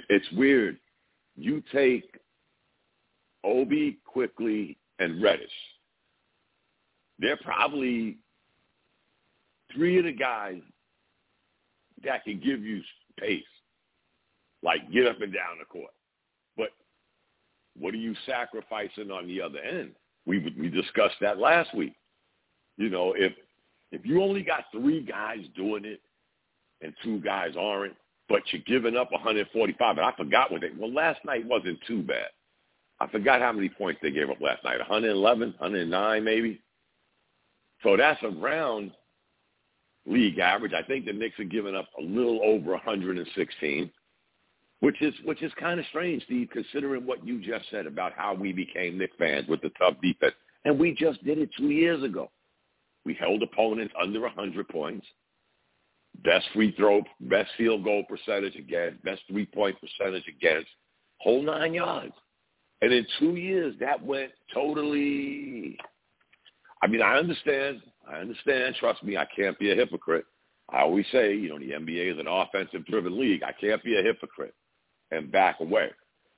it's 0.09 0.31
weird. 0.33 0.77
You 1.35 1.63
take 1.71 2.03
Obi 3.43 3.99
Quickley 4.05 4.77
and 4.99 5.21
Reddish. 5.21 5.49
They're 7.19 7.37
probably 7.37 8.17
three 9.73 9.97
of 9.99 10.05
the 10.05 10.11
guys 10.11 10.61
that 12.03 12.23
can 12.23 12.39
give 12.39 12.63
you 12.63 12.81
pace, 13.19 13.43
like 14.63 14.91
get 14.91 15.07
up 15.07 15.21
and 15.21 15.33
down 15.33 15.59
the 15.59 15.65
court. 15.65 15.91
But 16.57 16.69
what 17.77 17.93
are 17.93 17.97
you 17.97 18.15
sacrificing 18.25 19.11
on 19.11 19.27
the 19.27 19.41
other 19.41 19.59
end? 19.59 19.91
We 20.25 20.39
we 20.59 20.69
discussed 20.69 21.15
that 21.21 21.37
last 21.37 21.73
week. 21.75 21.93
You 22.77 22.89
know, 22.89 23.13
if 23.17 23.33
if 23.91 24.05
you 24.05 24.21
only 24.21 24.43
got 24.43 24.65
three 24.71 25.01
guys 25.01 25.39
doing 25.55 25.85
it 25.85 26.01
and 26.81 26.93
two 27.03 27.19
guys 27.21 27.53
aren't, 27.57 27.95
but 28.27 28.41
you're 28.51 28.61
giving 28.65 28.97
up 28.97 29.11
145. 29.11 29.97
And 29.97 30.05
I 30.05 30.11
forgot 30.17 30.51
what 30.51 30.61
they. 30.61 30.69
Well, 30.77 30.93
last 30.93 31.23
night 31.25 31.45
wasn't 31.45 31.79
too 31.87 32.01
bad. 32.01 32.27
I 32.99 33.07
forgot 33.07 33.41
how 33.41 33.51
many 33.51 33.69
points 33.69 33.99
they 34.01 34.11
gave 34.11 34.29
up 34.29 34.41
last 34.41 34.63
night. 34.63 34.79
111, 34.79 35.55
109 35.59 36.23
maybe. 36.23 36.61
So 37.83 37.97
that's 37.97 38.21
around 38.23 38.91
league 40.05 40.39
average. 40.39 40.73
I 40.73 40.83
think 40.83 41.05
the 41.05 41.13
Knicks 41.13 41.39
are 41.39 41.45
giving 41.45 41.75
up 41.75 41.87
a 41.99 42.03
little 42.03 42.39
over 42.43 42.71
116, 42.71 43.91
which 44.79 45.01
is 45.01 45.13
which 45.23 45.41
is 45.41 45.51
kind 45.59 45.79
of 45.79 45.85
strange, 45.87 46.23
Steve, 46.25 46.49
considering 46.51 47.05
what 47.05 47.25
you 47.25 47.39
just 47.41 47.69
said 47.69 47.87
about 47.87 48.13
how 48.15 48.33
we 48.33 48.53
became 48.53 48.97
Knicks 48.97 49.15
fans 49.17 49.47
with 49.47 49.61
the 49.61 49.71
tough 49.77 49.95
defense, 50.01 50.35
and 50.63 50.77
we 50.79 50.93
just 50.93 51.23
did 51.23 51.37
it 51.37 51.49
two 51.57 51.69
years 51.69 52.03
ago. 52.03 52.29
We 53.05 53.13
held 53.13 53.43
opponents 53.43 53.93
under 54.01 54.21
100 54.21 54.67
points. 54.69 55.05
Best 56.23 56.45
free 56.53 56.73
throw, 56.75 57.01
best 57.21 57.51
field 57.57 57.83
goal 57.83 58.03
percentage 58.07 58.55
against, 58.55 59.03
best 59.03 59.21
three-point 59.29 59.75
percentage 59.79 60.23
against, 60.27 60.69
whole 61.17 61.43
nine 61.43 61.73
yards. 61.73 62.13
And 62.81 62.93
in 62.93 63.05
two 63.19 63.35
years, 63.35 63.75
that 63.79 64.03
went 64.03 64.31
totally. 64.53 65.77
I 66.81 66.87
mean, 66.87 67.01
I 67.01 67.17
understand. 67.17 67.81
I 68.09 68.17
understand. 68.17 68.75
Trust 68.79 69.03
me, 69.03 69.17
I 69.17 69.27
can't 69.35 69.57
be 69.59 69.71
a 69.71 69.75
hypocrite. 69.75 70.25
I 70.69 70.81
always 70.81 71.05
say, 71.11 71.35
you 71.35 71.49
know, 71.49 71.59
the 71.59 71.71
NBA 71.71 72.13
is 72.13 72.19
an 72.19 72.27
offensive-driven 72.27 73.19
league. 73.19 73.43
I 73.43 73.51
can't 73.51 73.83
be 73.83 73.97
a 73.97 74.03
hypocrite 74.03 74.53
and 75.11 75.31
back 75.31 75.59
away. 75.59 75.89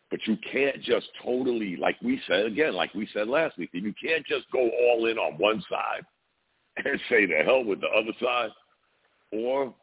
But 0.10 0.20
you 0.26 0.38
can't 0.52 0.82
just 0.82 1.08
totally, 1.24 1.76
like 1.76 1.98
we 2.02 2.22
said 2.28 2.46
again, 2.46 2.74
like 2.74 2.94
we 2.94 3.10
said 3.14 3.28
last 3.28 3.58
week, 3.58 3.70
you 3.74 3.94
can't 4.02 4.26
just 4.26 4.50
go 4.52 4.70
all 4.70 5.06
in 5.08 5.18
on 5.18 5.34
one 5.34 5.62
side 5.70 6.06
and 6.86 7.00
say 7.10 7.26
the 7.26 7.44
hell 7.46 7.64
with 7.64 7.82
the 7.82 7.88
other 7.88 8.14
side, 8.22 8.50
or 9.34 9.74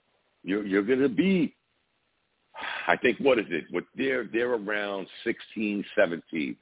you're 0.43 0.64
you're 0.64 0.83
going 0.83 1.00
to 1.00 1.09
be 1.11 1.55
I 2.87 2.97
think 2.97 3.19
what 3.19 3.38
is 3.38 3.47
it? 3.50 3.64
What 3.71 3.85
they're 3.97 4.26
they're 4.33 4.55
around 4.55 5.09
16, 5.25 5.85
17 5.99 6.57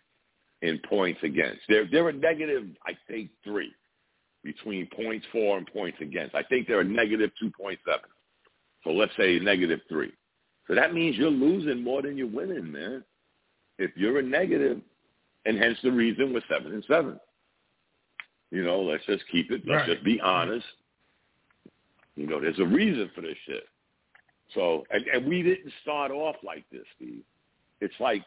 in 0.63 0.81
points 0.89 1.21
against. 1.23 1.61
They're 1.69 1.87
they're 1.91 2.09
a 2.09 2.13
negative, 2.13 2.65
I 2.87 2.93
think, 3.09 3.31
three 3.45 3.73
between 4.45 4.89
points 4.89 5.27
for 5.33 5.57
and 5.57 5.67
points 5.67 5.99
against. 6.01 6.35
I 6.35 6.43
think 6.43 6.67
they're 6.67 6.81
a 6.81 6.85
negative 6.85 7.31
two 7.41 7.51
point 7.51 7.79
seven. 7.85 8.09
So 8.85 8.91
let's 8.91 9.13
say 9.17 9.39
negative 9.39 9.81
three. 9.89 10.13
So 10.67 10.75
that 10.75 10.95
means 10.95 11.17
you're 11.17 11.31
losing 11.31 11.83
more 11.83 12.03
than 12.03 12.17
you're 12.17 12.27
winning, 12.27 12.71
man. 12.71 13.05
If 13.79 13.91
you're 13.97 14.19
a 14.19 14.23
negative, 14.23 14.81
and 15.45 15.59
hence 15.59 15.79
the 15.83 15.91
reason 15.91 16.33
we're 16.33 16.43
seven 16.49 16.73
and 16.73 16.85
seven. 16.87 17.19
You 18.51 18.65
know, 18.65 18.83
let's 18.83 19.05
just 19.07 19.25
keep 19.31 19.51
it. 19.51 19.63
Let's 19.67 19.89
right. 19.89 19.95
just 19.95 20.05
be 20.05 20.21
honest. 20.21 20.67
You 22.17 22.27
know, 22.27 22.41
there's 22.41 22.59
a 22.59 22.67
reason 22.67 23.11
for 23.15 23.23
this 23.23 23.37
shit. 23.47 23.65
So, 24.55 24.85
and, 24.91 25.05
and 25.07 25.27
we 25.27 25.43
didn't 25.43 25.73
start 25.83 26.11
off 26.11 26.37
like 26.45 26.65
this, 26.71 26.85
Steve. 26.97 27.23
It's 27.81 27.95
like 27.99 28.23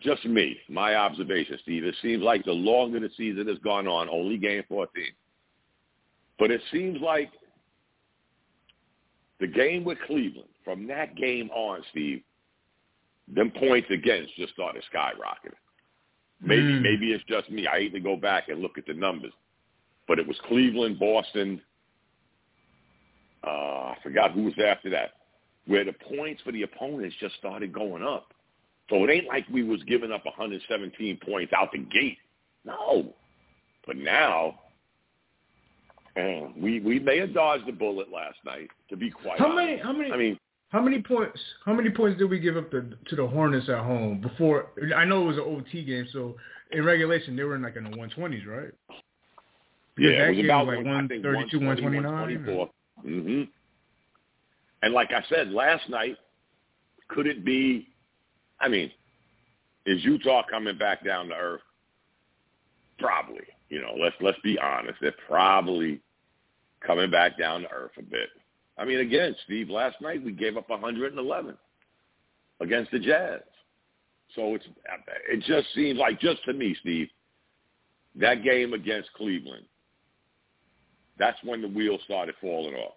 just 0.00 0.24
me, 0.24 0.58
my 0.68 0.94
observation, 0.94 1.58
Steve. 1.62 1.84
It 1.84 1.94
seems 2.02 2.22
like 2.22 2.44
the 2.44 2.52
longer 2.52 3.00
the 3.00 3.10
season 3.16 3.46
has 3.48 3.58
gone 3.58 3.86
on, 3.86 4.08
only 4.08 4.36
game 4.36 4.62
14. 4.68 4.88
But 6.38 6.50
it 6.50 6.60
seems 6.72 7.00
like 7.00 7.30
the 9.40 9.46
game 9.46 9.84
with 9.84 9.98
Cleveland, 10.06 10.48
from 10.64 10.86
that 10.88 11.16
game 11.16 11.50
on, 11.50 11.82
Steve, 11.90 12.22
them 13.28 13.50
points 13.50 13.88
against 13.90 14.34
just 14.36 14.52
started 14.52 14.82
skyrocketing. 14.92 15.54
Maybe 16.40 16.62
mm. 16.62 16.82
maybe 16.82 17.12
it's 17.12 17.24
just 17.24 17.50
me. 17.50 17.66
I 17.66 17.78
hate 17.78 17.94
to 17.94 18.00
go 18.00 18.16
back 18.16 18.48
and 18.48 18.60
look 18.60 18.76
at 18.76 18.86
the 18.86 18.92
numbers, 18.92 19.32
but 20.06 20.18
it 20.18 20.26
was 20.26 20.36
Cleveland, 20.46 20.98
Boston, 20.98 21.60
uh, 23.46 23.50
I 23.50 23.96
forgot 24.02 24.32
who 24.32 24.44
was 24.44 24.54
after 24.64 24.90
that, 24.90 25.12
where 25.66 25.84
the 25.84 25.92
points 25.92 26.42
for 26.42 26.52
the 26.52 26.62
opponents 26.62 27.16
just 27.20 27.36
started 27.36 27.72
going 27.72 28.02
up. 28.02 28.34
So 28.88 29.04
it 29.04 29.10
ain't 29.10 29.26
like 29.26 29.46
we 29.52 29.62
was 29.62 29.82
giving 29.84 30.12
up 30.12 30.24
117 30.24 31.18
points 31.24 31.52
out 31.52 31.72
the 31.72 31.78
gate. 31.78 32.18
No. 32.64 33.14
But 33.86 33.96
now, 33.96 34.60
man, 36.16 36.54
we 36.56 36.80
we 36.80 36.98
may 36.98 37.18
have 37.18 37.34
dodged 37.34 37.66
the 37.66 37.72
bullet 37.72 38.12
last 38.12 38.38
night. 38.44 38.68
To 38.90 38.96
be 38.96 39.10
quite 39.10 39.38
how 39.38 39.50
honest. 39.50 39.56
many 39.56 39.78
how 39.78 39.92
many 39.92 40.12
I 40.12 40.16
mean 40.16 40.38
how 40.70 40.82
many 40.82 41.02
points 41.02 41.38
how 41.64 41.72
many 41.72 41.90
points 41.90 42.18
did 42.18 42.28
we 42.28 42.40
give 42.40 42.56
up 42.56 42.70
the, 42.70 42.96
to 43.08 43.16
the 43.16 43.26
Hornets 43.26 43.68
at 43.68 43.84
home 43.84 44.20
before? 44.20 44.66
I 44.96 45.04
know 45.04 45.22
it 45.22 45.26
was 45.26 45.36
an 45.36 45.44
OT 45.44 45.84
game, 45.84 46.06
so 46.12 46.36
in 46.72 46.84
regulation 46.84 47.36
they 47.36 47.44
were 47.44 47.54
in 47.54 47.62
like 47.62 47.76
in 47.76 47.84
the 47.84 47.90
120s, 47.90 48.46
right? 48.46 48.72
Because 49.94 50.12
yeah, 50.12 50.28
it 50.28 50.36
was 50.36 50.44
about 50.44 50.66
like 50.66 50.84
132, 50.84 51.58
129. 51.58 52.68
Mm-hmm. 53.06 53.42
And 54.82 54.94
like 54.94 55.10
I 55.12 55.24
said 55.28 55.50
last 55.50 55.88
night, 55.88 56.16
could 57.08 57.26
it 57.26 57.44
be? 57.44 57.88
I 58.60 58.68
mean, 58.68 58.90
is 59.84 60.04
Utah 60.04 60.42
coming 60.48 60.78
back 60.78 61.04
down 61.04 61.28
to 61.28 61.34
earth? 61.34 61.60
Probably. 62.98 63.44
You 63.68 63.80
know, 63.82 63.94
let's 64.00 64.16
let's 64.20 64.38
be 64.42 64.58
honest. 64.58 64.98
They're 65.00 65.14
probably 65.28 66.00
coming 66.80 67.10
back 67.10 67.38
down 67.38 67.62
to 67.62 67.70
earth 67.72 67.92
a 67.98 68.02
bit. 68.02 68.28
I 68.78 68.84
mean, 68.84 68.98
again, 68.98 69.34
Steve, 69.44 69.68
last 69.70 70.00
night 70.00 70.22
we 70.22 70.32
gave 70.32 70.56
up 70.56 70.68
111 70.68 71.56
against 72.60 72.90
the 72.90 72.98
Jazz. 72.98 73.40
So 74.34 74.54
it's 74.54 74.64
it 75.28 75.42
just 75.44 75.72
seems 75.74 75.98
like 75.98 76.20
just 76.20 76.44
to 76.44 76.52
me, 76.52 76.76
Steve, 76.80 77.08
that 78.16 78.42
game 78.42 78.72
against 78.72 79.12
Cleveland 79.14 79.66
that's 81.18 81.38
when 81.44 81.62
the 81.62 81.68
wheels 81.68 82.00
started 82.04 82.34
falling 82.40 82.74
off. 82.74 82.94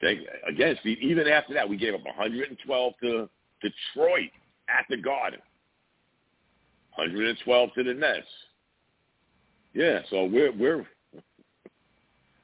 They, 0.00 0.20
again, 0.48 0.76
Steve, 0.80 0.98
even 1.00 1.26
after 1.26 1.54
that, 1.54 1.68
we 1.68 1.76
gave 1.76 1.94
up 1.94 2.04
112 2.04 2.92
to 3.02 3.28
Detroit 3.70 4.30
at 4.68 4.86
the 4.90 4.96
Garden, 4.96 5.40
112 6.96 7.70
to 7.74 7.82
the 7.84 7.94
Nets. 7.94 8.26
Yeah, 9.74 10.00
so 10.10 10.24
we're 10.24 10.52
we're 10.52 10.86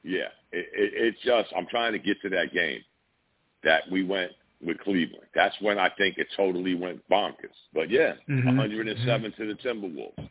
yeah. 0.03 0.29
It, 0.51 0.67
it, 0.73 0.93
it's 0.95 1.17
just 1.23 1.49
I'm 1.57 1.67
trying 1.67 1.93
to 1.93 1.99
get 1.99 2.21
to 2.21 2.29
that 2.29 2.53
game 2.53 2.81
that 3.63 3.83
we 3.91 4.03
went 4.03 4.31
with 4.63 4.77
Cleveland. 4.79 5.25
That's 5.33 5.55
when 5.61 5.79
I 5.79 5.89
think 5.97 6.17
it 6.17 6.27
totally 6.37 6.75
went 6.75 7.01
bonkers. 7.09 7.57
But 7.73 7.89
yeah, 7.89 8.13
mm-hmm. 8.29 8.45
107 8.45 9.31
mm-hmm. 9.31 9.41
to 9.41 9.47
the 9.47 9.59
Timberwolves 9.61 10.29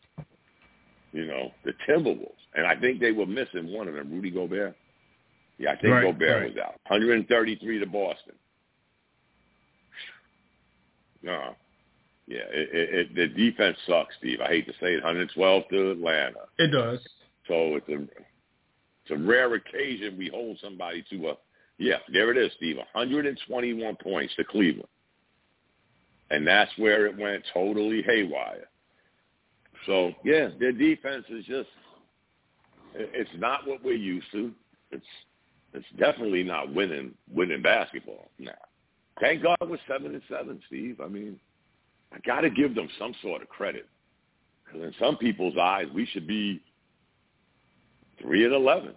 you 1.13 1.27
know, 1.27 1.53
the 1.65 1.73
Timberwolves. 1.89 2.33
And 2.55 2.67
I 2.67 2.75
think 2.77 3.01
they 3.01 3.13
were 3.13 3.27
missing 3.27 3.73
one 3.73 3.89
of 3.89 3.95
them, 3.95 4.11
Rudy 4.11 4.31
Gobert. 4.31 4.75
Yeah, 5.59 5.73
I 5.73 5.77
think 5.77 5.93
right, 5.93 6.05
Gobert 6.05 6.43
right. 6.43 6.55
was 6.55 6.59
out. 6.59 6.81
133 6.89 7.79
to 7.79 7.87
Boston. 7.87 8.35
No. 11.23 11.55
Yeah, 12.27 12.45
it, 12.51 12.69
it, 12.73 12.95
it, 12.95 13.15
the 13.15 13.29
defense 13.29 13.77
sucks, 13.87 14.15
Steve. 14.19 14.41
I 14.41 14.49
hate 14.49 14.67
to 14.67 14.73
say 14.75 14.95
it. 14.95 15.03
112 15.03 15.63
to 15.71 15.91
Atlanta. 15.91 16.41
It 16.59 16.71
does. 16.71 17.01
So 17.49 17.77
it's 17.77 17.89
a 17.89 18.03
it's 18.03 19.11
a 19.11 19.17
rare 19.17 19.53
occasion 19.55 20.17
we 20.17 20.29
hold 20.29 20.59
somebody 20.63 21.05
to 21.11 21.31
a 21.31 21.35
yeah. 21.79 21.97
There 22.13 22.31
it 22.31 22.37
is, 22.37 22.53
Steve. 22.57 22.77
121 22.77 23.97
points 23.97 24.35
to 24.37 24.45
Cleveland, 24.45 24.89
and 26.31 26.47
that's 26.47 26.71
where 26.79 27.07
it 27.07 27.19
went 27.19 27.43
totally 27.53 28.03
haywire. 28.03 28.69
So 29.87 30.13
yeah, 30.25 30.51
their 30.61 30.73
defense 30.73 31.25
is 31.29 31.45
just 31.45 31.69
it's 32.95 33.31
not 33.37 33.67
what 33.67 33.83
we're 33.85 33.95
used 33.95 34.31
to. 34.33 34.53
It's 34.93 35.05
it's 35.75 35.87
definitely 35.99 36.45
not 36.45 36.73
winning 36.73 37.15
winning 37.33 37.63
basketball 37.63 38.31
now. 38.39 38.53
Thank 39.21 39.43
God 39.43 39.57
we're 39.63 39.79
seven 39.89 40.15
and 40.15 40.23
seven, 40.29 40.61
Steve. 40.67 41.01
I 41.03 41.09
mean, 41.09 41.39
I 42.13 42.19
got 42.27 42.41
to 42.43 42.51
give 42.51 42.75
them 42.75 42.89
some 42.99 43.15
sort 43.23 43.43
of 43.43 43.49
credit 43.49 43.87
because 44.65 44.83
in 44.83 44.95
some 44.99 45.17
people's 45.17 45.57
eyes, 45.61 45.87
we 45.95 46.07
should 46.07 46.27
be 46.27 46.61
three 48.21 48.45
and 48.45 48.55
eleven 48.55 48.95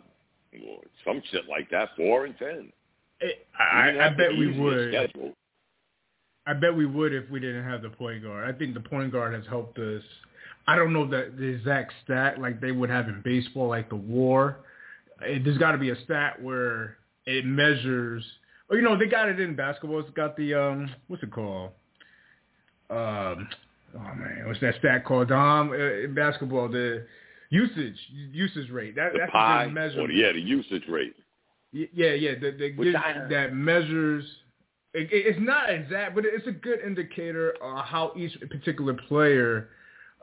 or 0.67 0.79
some 1.05 1.21
shit 1.31 1.43
like 1.49 1.69
that, 1.71 1.89
four 1.97 2.25
and 2.25 2.37
ten. 2.37 2.71
It, 3.19 3.47
I, 3.59 3.97
I 3.99 4.09
bet 4.09 4.31
we 4.37 4.57
would. 4.59 4.91
Schedule. 4.93 5.33
I 6.47 6.53
bet 6.53 6.75
we 6.75 6.85
would 6.85 7.13
if 7.13 7.29
we 7.29 7.39
didn't 7.39 7.63
have 7.63 7.81
the 7.81 7.89
point 7.89 8.23
guard. 8.23 8.47
I 8.47 8.57
think 8.57 8.73
the 8.73 8.79
point 8.79 9.11
guard 9.11 9.33
has 9.33 9.45
helped 9.47 9.79
us 9.79 10.03
I 10.67 10.75
don't 10.75 10.93
know 10.93 11.07
the, 11.07 11.31
the 11.37 11.45
exact 11.45 11.93
stat 12.03 12.39
like 12.39 12.59
they 12.59 12.71
would 12.71 12.89
have 12.89 13.07
in 13.07 13.21
baseball, 13.23 13.67
like 13.67 13.89
the 13.89 13.95
WAR. 13.95 14.57
It, 15.21 15.43
there's 15.43 15.57
got 15.57 15.73
to 15.73 15.77
be 15.77 15.91
a 15.91 16.01
stat 16.03 16.41
where 16.41 16.97
it 17.25 17.45
measures. 17.45 18.23
Oh, 18.69 18.75
you 18.75 18.81
know, 18.81 18.97
they 18.97 19.05
got 19.05 19.29
it 19.29 19.39
in 19.39 19.55
basketball. 19.55 19.99
It's 19.99 20.09
got 20.11 20.35
the 20.37 20.53
um, 20.53 20.89
what's 21.07 21.21
it 21.23 21.31
called? 21.31 21.71
Um, 22.89 23.47
oh 23.95 24.15
man, 24.15 24.43
what's 24.45 24.59
that 24.61 24.75
stat 24.79 25.05
called? 25.05 25.29
Dom 25.29 25.71
uh, 25.71 25.75
in 25.75 26.13
basketball, 26.15 26.69
the 26.69 27.05
usage 27.49 27.97
usage 28.31 28.69
rate. 28.71 28.95
That, 28.95 29.13
the 29.13 29.19
that's 29.19 29.31
pie, 29.31 29.63
a 29.63 29.65
good 29.67 29.73
measure. 29.73 30.11
yeah, 30.11 30.31
the 30.31 30.39
usage 30.39 30.83
rate. 30.89 31.15
Yeah, 31.71 32.13
yeah, 32.13 32.35
the, 32.39 32.51
the, 32.51 32.93
that 33.29 33.53
measures. 33.53 34.23
It, 34.93 35.09
it's 35.11 35.39
not 35.41 35.69
exact, 35.69 36.15
but 36.15 36.23
it's 36.25 36.47
a 36.47 36.51
good 36.51 36.79
indicator 36.79 37.53
of 37.61 37.85
how 37.85 38.13
each 38.15 38.39
particular 38.49 38.93
player 38.93 39.69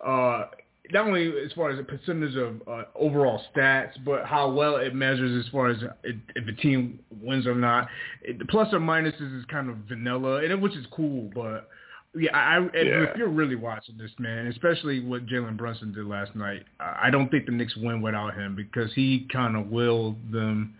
uh, 0.04 0.46
not 0.90 1.06
only 1.06 1.32
as 1.44 1.52
far 1.52 1.70
as 1.70 1.78
a 1.78 1.82
percentage 1.82 2.36
of 2.36 2.60
uh, 2.66 2.84
overall 2.94 3.42
stats, 3.54 3.92
but 4.04 4.24
how 4.24 4.50
well 4.50 4.76
it 4.76 4.94
measures 4.94 5.44
as 5.44 5.50
far 5.50 5.68
as 5.70 5.78
it, 6.02 6.16
if 6.34 6.48
a 6.48 6.52
team 6.60 6.98
wins 7.22 7.46
or 7.46 7.54
not. 7.54 7.88
It, 8.22 8.38
the 8.38 8.44
plus 8.44 8.72
or 8.72 8.80
minuses 8.80 9.38
is 9.38 9.44
kind 9.46 9.70
of 9.70 9.76
vanilla, 9.88 10.42
and 10.42 10.52
it, 10.52 10.60
which 10.60 10.74
is 10.74 10.86
cool. 10.90 11.30
But 11.34 11.68
yeah, 12.14 12.36
I, 12.36 12.58
yeah. 12.58 12.68
if 12.74 13.16
you're 13.16 13.28
really 13.28 13.56
watching 13.56 13.96
this, 13.96 14.10
man, 14.18 14.48
especially 14.48 15.00
what 15.00 15.26
Jalen 15.26 15.56
Brunson 15.56 15.92
did 15.92 16.06
last 16.06 16.34
night, 16.34 16.64
I 16.80 17.10
don't 17.10 17.30
think 17.30 17.46
the 17.46 17.52
Knicks 17.52 17.76
win 17.76 18.02
without 18.02 18.34
him 18.34 18.56
because 18.56 18.92
he 18.94 19.28
kind 19.32 19.56
of 19.56 19.68
willed 19.68 20.16
them 20.32 20.74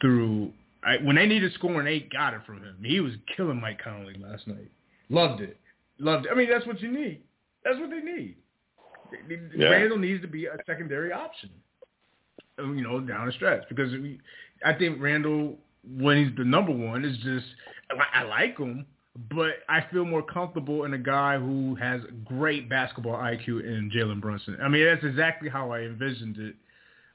through 0.00 0.52
I, 0.86 0.98
when 1.02 1.16
they 1.16 1.26
needed 1.26 1.52
scoring, 1.54 1.84
they 1.84 2.06
got 2.12 2.32
it 2.32 2.40
from 2.46 2.62
him. 2.62 2.76
He 2.82 3.00
was 3.00 3.12
killing 3.36 3.60
Mike 3.60 3.80
Conley 3.82 4.14
last 4.18 4.46
night. 4.46 4.70
Loved 5.08 5.40
it. 5.40 5.58
Loved 5.98 6.26
it. 6.26 6.32
I 6.32 6.34
mean, 6.36 6.48
that's 6.48 6.66
what 6.66 6.80
you 6.80 6.92
need. 6.92 7.22
That's 7.64 7.78
what 7.78 7.90
they 7.90 8.00
need. 8.00 8.36
Yeah. 9.56 9.68
Randle 9.68 9.98
needs 9.98 10.22
to 10.22 10.28
be 10.28 10.46
a 10.46 10.56
secondary 10.66 11.12
option, 11.12 11.50
um, 12.58 12.76
you 12.76 12.84
know, 12.84 13.00
down 13.00 13.26
the 13.26 13.32
stretch 13.32 13.62
because 13.68 13.92
we, 13.92 14.20
I 14.64 14.72
think 14.72 15.00
Randle 15.00 15.56
when 15.98 16.24
he's 16.24 16.36
the 16.36 16.44
number 16.44 16.72
one, 16.72 17.04
is 17.04 17.16
just 17.18 17.46
I 18.12 18.22
like 18.24 18.58
him, 18.58 18.86
but 19.30 19.52
I 19.68 19.84
feel 19.92 20.04
more 20.04 20.22
comfortable 20.22 20.84
in 20.84 20.94
a 20.94 20.98
guy 20.98 21.38
who 21.38 21.76
has 21.76 22.00
great 22.24 22.68
basketball 22.68 23.14
IQ 23.14 23.64
in 23.64 23.90
Jalen 23.94 24.20
Brunson. 24.20 24.58
I 24.60 24.68
mean, 24.68 24.84
that's 24.84 25.04
exactly 25.04 25.48
how 25.48 25.70
I 25.70 25.80
envisioned 25.80 26.38
it 26.38 26.56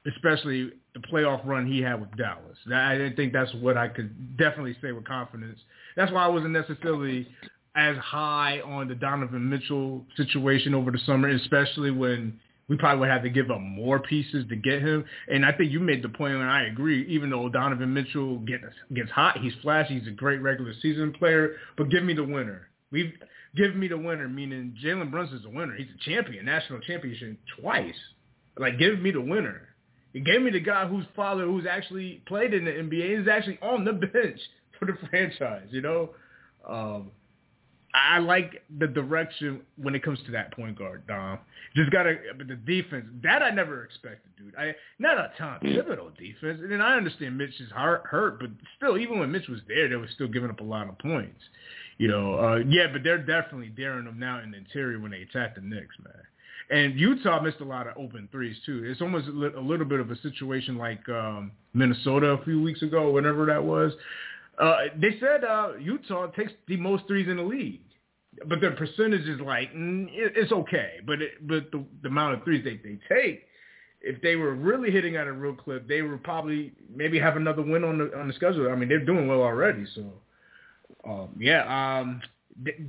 especially 0.06 0.72
the 0.94 1.00
playoff 1.00 1.44
run 1.46 1.66
he 1.66 1.80
had 1.80 2.00
with 2.00 2.14
Dallas. 2.16 2.58
I 2.72 3.12
think 3.16 3.32
that's 3.32 3.52
what 3.54 3.76
I 3.76 3.88
could 3.88 4.36
definitely 4.36 4.76
say 4.82 4.92
with 4.92 5.04
confidence. 5.04 5.58
That's 5.96 6.12
why 6.12 6.24
I 6.24 6.28
wasn't 6.28 6.52
necessarily 6.52 7.28
as 7.74 7.96
high 7.96 8.60
on 8.60 8.88
the 8.88 8.94
Donovan 8.94 9.48
Mitchell 9.48 10.04
situation 10.16 10.74
over 10.74 10.90
the 10.90 10.98
summer, 11.06 11.28
especially 11.28 11.90
when 11.90 12.38
we 12.68 12.76
probably 12.76 13.00
would 13.00 13.08
have 13.08 13.22
to 13.22 13.30
give 13.30 13.50
up 13.50 13.60
more 13.60 13.98
pieces 13.98 14.46
to 14.48 14.56
get 14.56 14.80
him. 14.80 15.04
And 15.28 15.44
I 15.44 15.52
think 15.52 15.72
you 15.72 15.80
made 15.80 16.02
the 16.02 16.08
point, 16.08 16.34
and 16.34 16.42
I 16.42 16.64
agree. 16.64 17.06
Even 17.08 17.30
though 17.30 17.48
Donovan 17.48 17.92
Mitchell 17.92 18.38
gets 18.38 18.64
gets 18.94 19.10
hot, 19.10 19.38
he's 19.38 19.52
flashy, 19.62 19.98
he's 19.98 20.08
a 20.08 20.12
great 20.12 20.40
regular 20.40 20.72
season 20.80 21.12
player. 21.12 21.56
But 21.76 21.90
give 21.90 22.02
me 22.02 22.14
the 22.14 22.24
winner. 22.24 22.68
We've 22.90 23.12
give 23.56 23.74
me 23.74 23.88
the 23.88 23.98
winner, 23.98 24.28
meaning 24.28 24.76
Jalen 24.82 25.10
Brunson's 25.10 25.44
a 25.44 25.50
winner. 25.50 25.74
He's 25.74 25.88
a 25.88 26.10
champion, 26.10 26.44
national 26.44 26.80
championship 26.80 27.38
twice. 27.60 27.94
Like 28.58 28.78
give 28.78 29.00
me 29.00 29.10
the 29.10 29.20
winner. 29.20 29.68
He 30.12 30.20
gave 30.20 30.42
me 30.42 30.50
the 30.50 30.60
guy 30.60 30.86
whose 30.86 31.06
father, 31.16 31.44
who's 31.44 31.64
actually 31.66 32.22
played 32.26 32.52
in 32.52 32.66
the 32.66 32.70
NBA, 32.70 33.22
is 33.22 33.28
actually 33.28 33.58
on 33.62 33.84
the 33.84 33.94
bench 33.94 34.38
for 34.78 34.86
the 34.86 34.96
franchise. 35.08 35.68
You 35.70 35.80
know, 35.80 36.10
um, 36.68 37.10
I 37.94 38.18
like 38.18 38.62
the 38.78 38.86
direction 38.86 39.60
when 39.76 39.94
it 39.94 40.02
comes 40.02 40.18
to 40.24 40.32
that 40.32 40.54
point 40.54 40.78
guard, 40.78 41.06
Dom. 41.06 41.38
Just 41.76 41.90
gotta, 41.90 42.16
but 42.38 42.48
the 42.48 42.56
defense 42.56 43.04
that 43.22 43.42
I 43.42 43.50
never 43.50 43.84
expected, 43.84 44.30
dude. 44.38 44.54
I 44.56 44.74
not 44.98 45.18
a 45.18 45.30
Tom 45.36 45.58
Thibodeau 45.62 46.16
defense, 46.16 46.60
and 46.62 46.72
then 46.72 46.80
I 46.80 46.96
understand 46.96 47.36
Mitch 47.36 47.60
is 47.60 47.70
hurt, 47.70 48.04
hurt, 48.06 48.40
but 48.40 48.50
still, 48.78 48.96
even 48.96 49.18
when 49.18 49.30
Mitch 49.30 49.48
was 49.48 49.60
there, 49.68 49.88
they 49.88 49.96
were 49.96 50.08
still 50.14 50.28
giving 50.28 50.48
up 50.48 50.60
a 50.60 50.64
lot 50.64 50.88
of 50.88 50.98
points. 50.98 51.40
You 51.98 52.08
know, 52.08 52.34
uh, 52.34 52.56
yeah, 52.66 52.86
but 52.90 53.02
they're 53.04 53.18
definitely 53.18 53.68
daring 53.68 54.06
them 54.06 54.18
now 54.18 54.40
in 54.42 54.52
the 54.52 54.56
interior 54.56 54.98
when 54.98 55.10
they 55.10 55.22
attack 55.22 55.54
the 55.54 55.60
Knicks, 55.60 55.94
man. 56.02 56.14
And 56.70 56.98
Utah 56.98 57.42
missed 57.42 57.60
a 57.60 57.64
lot 57.64 57.86
of 57.86 57.96
open 57.98 58.28
threes 58.32 58.56
too. 58.64 58.82
It's 58.86 59.02
almost 59.02 59.28
a 59.28 59.60
little 59.60 59.84
bit 59.84 60.00
of 60.00 60.10
a 60.10 60.16
situation 60.20 60.78
like 60.78 61.06
um, 61.10 61.52
Minnesota 61.74 62.28
a 62.28 62.44
few 62.44 62.62
weeks 62.62 62.80
ago, 62.80 63.10
whenever 63.10 63.44
that 63.46 63.62
was. 63.62 63.92
Uh, 64.58 64.76
they 64.96 65.18
said 65.18 65.44
uh, 65.44 65.72
Utah 65.80 66.28
takes 66.28 66.52
the 66.68 66.76
most 66.76 67.06
threes 67.06 67.28
in 67.28 67.36
the 67.36 67.42
league, 67.42 67.80
but 68.48 68.60
their 68.60 68.72
percentage 68.72 69.28
is 69.28 69.40
like 69.40 69.72
mm, 69.74 70.06
it's 70.10 70.52
okay. 70.52 71.00
But 71.06 71.22
it, 71.22 71.46
but 71.46 71.70
the, 71.70 71.84
the 72.02 72.08
amount 72.08 72.34
of 72.34 72.44
threes 72.44 72.64
they, 72.64 72.76
they 72.76 72.98
take, 73.08 73.46
if 74.00 74.20
they 74.22 74.36
were 74.36 74.54
really 74.54 74.90
hitting 74.90 75.16
at 75.16 75.26
a 75.26 75.32
real 75.32 75.54
clip, 75.54 75.86
they 75.86 76.02
would 76.02 76.22
probably 76.24 76.72
maybe 76.94 77.18
have 77.18 77.36
another 77.36 77.62
win 77.62 77.84
on 77.84 77.98
the 77.98 78.18
on 78.18 78.28
the 78.28 78.34
schedule. 78.34 78.70
I 78.70 78.74
mean, 78.74 78.88
they're 78.88 79.04
doing 79.04 79.28
well 79.28 79.42
already. 79.42 79.86
So 79.94 80.12
um, 81.04 81.36
yeah, 81.38 82.00
um, 82.00 82.20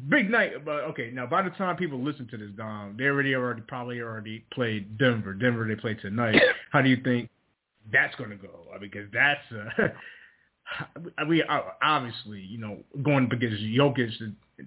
big 0.10 0.30
night. 0.30 0.66
But 0.66 0.84
okay, 0.86 1.12
now 1.12 1.26
by 1.26 1.42
the 1.42 1.50
time 1.52 1.76
people 1.76 2.04
listen 2.04 2.28
to 2.30 2.38
this, 2.38 2.52
Dom, 2.58 2.96
they 2.98 3.06
already 3.06 3.36
already 3.36 3.62
probably 3.62 4.02
already 4.02 4.46
played 4.54 4.98
Denver. 4.98 5.34
Denver 5.34 5.68
they 5.68 5.80
play 5.80 5.96
tonight. 5.96 6.40
How 6.72 6.82
do 6.82 6.90
you 6.90 6.98
think 7.04 7.30
that's 7.92 8.16
going 8.16 8.30
to 8.30 8.38
go? 8.38 8.50
Because 8.80 9.08
that's 9.14 9.42
uh, 9.52 9.88
we 11.28 11.44
obviously 11.82 12.42
you 12.42 12.58
know 12.58 12.80
going 13.02 13.28
because 13.30 13.54
Jokic 13.60 14.10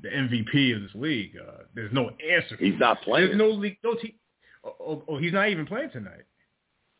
the, 0.02 0.08
MVP 0.08 0.76
of 0.76 0.82
this 0.82 0.94
league. 0.94 1.32
Uh, 1.36 1.64
there's 1.74 1.92
no 1.92 2.10
answer. 2.10 2.56
He's 2.58 2.78
not 2.78 3.02
playing. 3.02 3.28
There's 3.28 3.38
no 3.38 3.50
league. 3.50 3.78
No 3.84 3.94
team. 3.94 4.14
Oh, 4.64 4.74
oh, 4.80 5.02
oh, 5.08 5.18
he's 5.18 5.32
not 5.32 5.48
even 5.48 5.66
playing 5.66 5.90
tonight. 5.90 6.24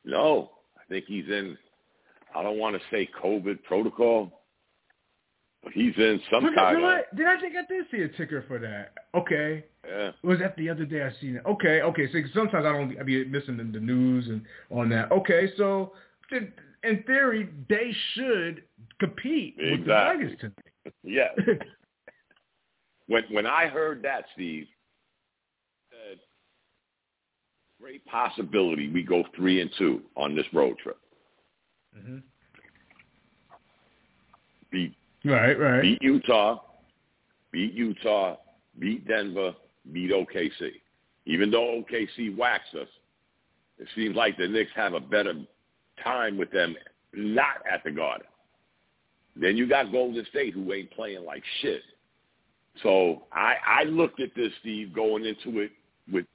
No, 0.05 0.51
I 0.77 0.83
think 0.89 1.07
he's 1.07 1.27
in. 1.27 1.57
I 2.35 2.43
don't 2.43 2.59
want 2.59 2.77
to 2.77 2.83
say 2.91 3.09
COVID 3.23 3.63
protocol 3.65 4.33
but 5.67 5.73
He's 5.73 5.95
in 5.97 6.21
some 6.31 6.45
did, 6.45 6.55
kind 6.55 6.77
of. 6.77 7.17
Did 7.17 7.27
I 7.27 7.41
think 7.41 7.55
I 7.57 7.67
did 7.67 7.87
see 7.91 8.03
a 8.03 8.09
ticker 8.17 8.45
for 8.47 8.61
that? 8.61 8.93
Okay. 9.17 9.65
Yeah. 9.85 10.13
Was 10.23 10.39
that 10.39 10.57
the 10.57 10.71
other 10.71 10.85
day 10.85 11.03
I 11.03 11.11
seen 11.21 11.35
it? 11.35 11.43
Okay, 11.45 11.83
okay. 11.83 12.07
So 12.13 12.19
sometimes 12.33 12.65
I 12.65 12.73
don't 12.73 12.97
I 13.01 13.03
be 13.03 13.25
missing 13.25 13.57
the 13.57 13.81
news 13.81 14.29
and 14.29 14.43
on 14.71 14.89
that. 14.91 15.11
Okay, 15.11 15.51
so 15.57 15.93
in 16.31 17.03
theory 17.05 17.49
they 17.69 17.93
should 18.15 18.63
compete 19.01 19.57
exactly. 19.59 19.79
with 19.79 19.87
the 19.87 19.93
Nuggets 19.93 20.41
tonight. 20.41 20.95
yeah. 21.03 21.29
when 23.09 23.25
when 23.31 23.47
I 23.47 23.67
heard 23.67 24.03
that, 24.03 24.25
Steve, 24.35 24.67
said 25.91 26.19
great 27.81 28.05
possibility 28.07 28.91
we 28.91 29.03
go 29.03 29.25
three 29.35 29.61
and 29.61 29.71
two 29.79 30.03
on 30.17 30.35
this 30.35 30.47
road 30.53 30.77
trip. 30.79 30.99
Mm-hmm. 31.97 32.19
Be 34.71 34.97
Right, 35.27 35.59
right. 35.59 35.83
Beat 35.83 36.03
Utah, 36.03 36.61
beat 37.51 37.75
Utah, 37.75 38.37
beat 38.79 39.09
Denver, 39.09 39.55
beat 39.93 40.13
OKC. 40.13 40.71
Even 41.27 41.51
though 41.51 41.83
OKC 41.83 42.37
waxed 42.37 42.75
us, 42.77 42.87
it 43.79 43.89
seems 43.97 44.15
like 44.15 44.39
the 44.39 44.47
Knicks 44.47 44.71
have 44.77 44.95
a 44.95 45.01
better 45.01 45.35
time 46.03 46.39
with 46.39 46.53
them 46.53 46.77
not 47.13 47.57
at 47.71 47.83
the 47.83 47.91
Garden. 47.91 48.27
Then 49.35 49.57
you 49.57 49.69
got 49.69 49.91
Golden 49.91 50.25
State 50.27 50.55
who 50.55 50.73
ain't 50.73 50.93
playing 50.93 51.25
like 51.25 51.43
shit. 51.61 51.83
So 52.83 53.23
I, 53.33 53.55
I 53.67 53.85
looked 53.85 54.21
at 54.21 54.35
this, 54.35 54.53
Steve, 54.61 54.93
going 54.95 55.25
into 55.25 55.61
it 55.61 55.71
with 56.13 56.27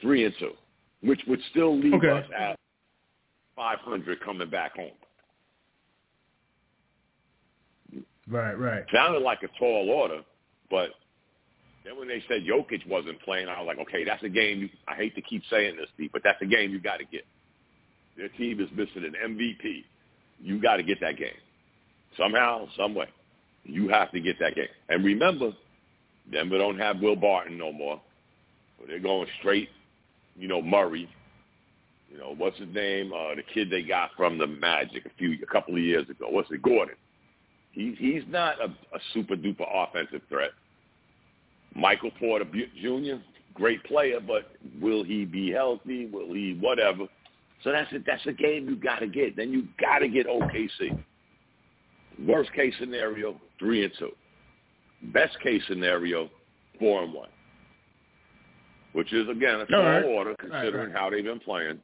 three 0.00 0.24
and 0.24 0.34
two, 0.38 0.52
which 1.02 1.20
would 1.26 1.40
still 1.50 1.78
leave 1.78 1.94
okay. 1.94 2.10
us 2.10 2.24
at 2.38 2.58
500 3.56 4.20
coming 4.20 4.50
back 4.50 4.76
home. 4.76 4.90
Right, 8.28 8.54
right. 8.54 8.84
Sounded 8.92 9.22
like 9.22 9.42
a 9.42 9.48
tall 9.58 9.90
order, 9.90 10.20
but 10.70 10.90
then 11.84 11.98
when 11.98 12.08
they 12.08 12.22
said 12.28 12.42
Jokic 12.42 12.86
wasn't 12.86 13.20
playing, 13.22 13.48
I 13.48 13.60
was 13.60 13.66
like, 13.66 13.78
okay, 13.78 14.04
that's 14.04 14.22
a 14.22 14.28
game. 14.28 14.60
You, 14.60 14.68
I 14.86 14.94
hate 14.94 15.14
to 15.16 15.22
keep 15.22 15.42
saying 15.50 15.76
this, 15.76 15.88
Steve, 15.94 16.10
but 16.12 16.22
that's 16.22 16.40
a 16.40 16.46
game 16.46 16.70
you 16.70 16.80
got 16.80 16.98
to 16.98 17.04
get. 17.04 17.24
Their 18.16 18.28
team 18.28 18.60
is 18.60 18.68
missing 18.74 19.04
an 19.04 19.14
MVP. 19.36 19.84
You 20.40 20.60
got 20.60 20.76
to 20.76 20.82
get 20.82 21.00
that 21.00 21.16
game 21.16 21.30
somehow, 22.16 22.68
some 22.76 22.94
way. 22.94 23.08
You 23.64 23.88
have 23.88 24.10
to 24.12 24.20
get 24.20 24.38
that 24.40 24.54
game. 24.56 24.66
And 24.88 25.04
remember, 25.04 25.52
Denver 26.30 26.58
don't 26.58 26.78
have 26.78 27.00
Will 27.00 27.16
Barton 27.16 27.58
no 27.58 27.72
more. 27.72 28.00
So 28.78 28.86
they're 28.86 28.98
going 28.98 29.28
straight, 29.38 29.68
you 30.36 30.48
know, 30.48 30.60
Murray. 30.62 31.08
You 32.10 32.18
know, 32.18 32.34
what's 32.36 32.58
his 32.58 32.72
name? 32.74 33.12
Uh, 33.12 33.34
the 33.34 33.42
kid 33.54 33.70
they 33.70 33.82
got 33.82 34.10
from 34.16 34.36
the 34.36 34.46
Magic 34.46 35.06
a 35.06 35.10
few, 35.16 35.38
a 35.42 35.46
couple 35.46 35.74
of 35.74 35.80
years 35.80 36.08
ago. 36.10 36.28
What's 36.28 36.50
it? 36.50 36.62
Gordon. 36.62 36.96
He's 37.72 37.96
he's 37.98 38.22
not 38.28 38.60
a, 38.60 38.66
a 38.66 39.00
super 39.14 39.34
duper 39.34 39.66
offensive 39.74 40.20
threat. 40.28 40.50
Michael 41.74 42.10
Porter 42.18 42.44
Jr. 42.44 43.14
great 43.54 43.82
player, 43.84 44.20
but 44.20 44.50
will 44.80 45.02
he 45.02 45.24
be 45.24 45.50
healthy? 45.50 46.06
Will 46.06 46.34
he 46.34 46.58
whatever? 46.60 47.06
So 47.64 47.72
that's 47.72 47.90
a, 47.92 47.98
that's 48.06 48.26
a 48.26 48.32
game 48.32 48.68
you 48.68 48.76
got 48.76 48.98
to 48.98 49.06
get. 49.06 49.36
Then 49.36 49.52
you 49.52 49.68
got 49.80 50.00
to 50.00 50.08
get 50.08 50.26
OKC. 50.26 51.02
Worst 52.26 52.52
case 52.52 52.74
scenario, 52.78 53.40
three 53.62 53.84
and 53.84 53.92
two. 53.98 54.10
Best 55.12 55.38
case 55.40 55.62
scenario, 55.68 56.28
four 56.78 57.04
and 57.04 57.14
one. 57.14 57.28
Which 58.92 59.12
is 59.12 59.28
again 59.28 59.60
a 59.60 59.66
small 59.68 59.82
right. 59.82 60.04
order 60.04 60.34
considering 60.38 60.74
right, 60.74 60.86
right. 60.86 60.96
how 60.96 61.08
they've 61.08 61.24
been 61.24 61.40
playing. 61.40 61.78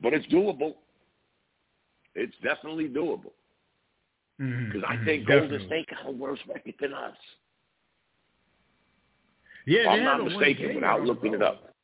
But 0.00 0.12
it's 0.12 0.26
doable. 0.26 0.74
It's 2.14 2.34
definitely 2.42 2.88
doable. 2.88 3.32
Mm-hmm. 4.40 4.66
Because 4.66 4.82
mm-hmm, 4.82 5.02
I 5.02 5.04
think 5.04 5.26
definitely. 5.26 5.48
Golden 5.58 5.66
State 5.68 5.86
got 5.90 6.08
a 6.08 6.10
worse 6.10 6.40
record 6.48 6.74
than 6.80 6.94
us. 6.94 7.16
Yeah, 9.66 9.88
I'm 9.88 10.04
not 10.04 10.24
mistaken, 10.24 10.76
without 10.76 11.02
looking 11.02 11.34
it 11.34 11.42
up. 11.42 11.74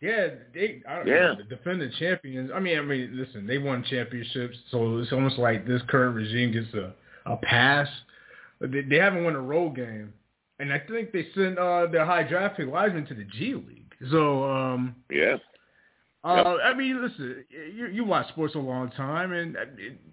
Yeah, 0.00 0.28
they 0.52 0.82
I 0.88 0.96
don't 0.96 1.06
yeah. 1.06 1.14
know, 1.14 1.36
the 1.36 1.44
defending 1.44 1.90
champions. 1.98 2.50
I 2.54 2.60
mean, 2.60 2.78
I 2.78 2.82
mean, 2.82 3.16
listen, 3.16 3.46
they 3.46 3.58
won 3.58 3.84
championships, 3.88 4.56
so 4.70 4.98
it's 4.98 5.12
almost 5.12 5.38
like 5.38 5.66
this 5.66 5.82
current 5.88 6.14
regime 6.14 6.52
gets 6.52 6.72
a 6.74 6.94
a 7.26 7.36
pass. 7.36 7.88
They, 8.60 8.82
they 8.82 8.96
haven't 8.96 9.24
won 9.24 9.34
a 9.34 9.40
road 9.40 9.76
game, 9.76 10.12
and 10.58 10.72
I 10.72 10.78
think 10.78 11.12
they 11.12 11.26
sent 11.34 11.58
uh, 11.58 11.86
their 11.86 12.04
high 12.04 12.22
draft 12.22 12.56
pick 12.56 12.70
Wiseman 12.70 13.06
to 13.06 13.14
the 13.14 13.24
G 13.24 13.54
League. 13.54 13.94
So 14.10 14.44
um, 14.44 14.96
yeah, 15.10 15.36
uh, 16.24 16.36
yep. 16.36 16.46
I 16.64 16.74
mean, 16.74 17.02
listen, 17.02 17.44
you, 17.50 17.86
you 17.88 18.04
watch 18.04 18.28
sports 18.28 18.54
a 18.54 18.58
long 18.58 18.90
time, 18.92 19.32
and 19.32 19.56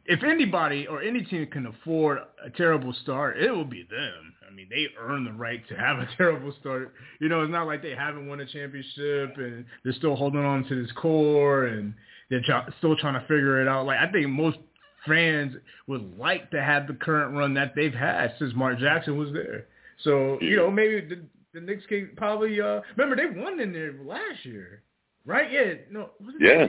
if 0.06 0.24
anybody 0.24 0.86
or 0.86 1.02
any 1.02 1.21
team 1.24 1.47
can 1.47 1.67
afford 1.67 2.17
a 2.43 2.50
terrible 2.50 2.93
start, 3.02 3.38
it 3.38 3.50
will 3.50 3.65
be 3.65 3.84
them. 3.89 4.34
I 4.45 4.54
mean, 4.54 4.67
they 4.69 4.88
earn 5.00 5.24
the 5.24 5.32
right 5.32 5.65
to 5.69 5.76
have 5.76 6.00
a 6.00 6.08
terrible 6.17 6.54
start. 6.60 6.93
You 7.21 7.30
know, 7.30 7.43
it's 7.43 7.52
not 7.52 7.65
like 7.65 7.82
they 7.82 7.95
haven't 7.95 8.28
won 8.28 8.41
a 8.41 8.45
championship 8.45 9.38
and 9.38 9.63
they're 9.86 9.93
still 9.93 10.17
holding 10.17 10.43
on 10.43 10.65
to 10.65 10.82
this 10.82 10.91
core 10.93 11.67
and 11.67 11.93
they're 12.30 12.43
still 12.80 12.97
trying 12.97 13.13
to 13.13 13.21
figure 13.21 13.62
it 13.62 13.69
out. 13.69 13.86
Like 13.86 14.00
I 14.00 14.12
think 14.12 14.28
most 14.28 14.58
fans 15.07 15.55
would 15.87 16.17
like 16.17 16.49
to 16.51 16.61
have 16.61 16.87
the 16.87 16.93
current 16.93 17.35
run 17.35 17.53
that 17.55 17.73
they've 17.75 17.93
had 17.93 18.33
since 18.39 18.53
Mark 18.55 18.79
Jackson 18.79 19.17
was 19.17 19.31
there. 19.33 19.65
So 20.03 20.37
you 20.41 20.55
know 20.55 20.69
maybe 20.71 21.01
the, 21.01 21.21
the 21.53 21.61
Knicks 21.61 21.85
can 21.87 22.11
probably 22.15 22.59
uh 22.61 22.81
remember 22.97 23.15
they 23.15 23.39
won 23.39 23.59
in 23.59 23.71
there 23.73 23.93
last 24.03 24.43
year, 24.43 24.83
right? 25.25 25.51
Yeah, 25.51 25.73
no, 25.91 26.09
was 26.23 26.35
it 26.39 26.41
yeah. 26.43 26.67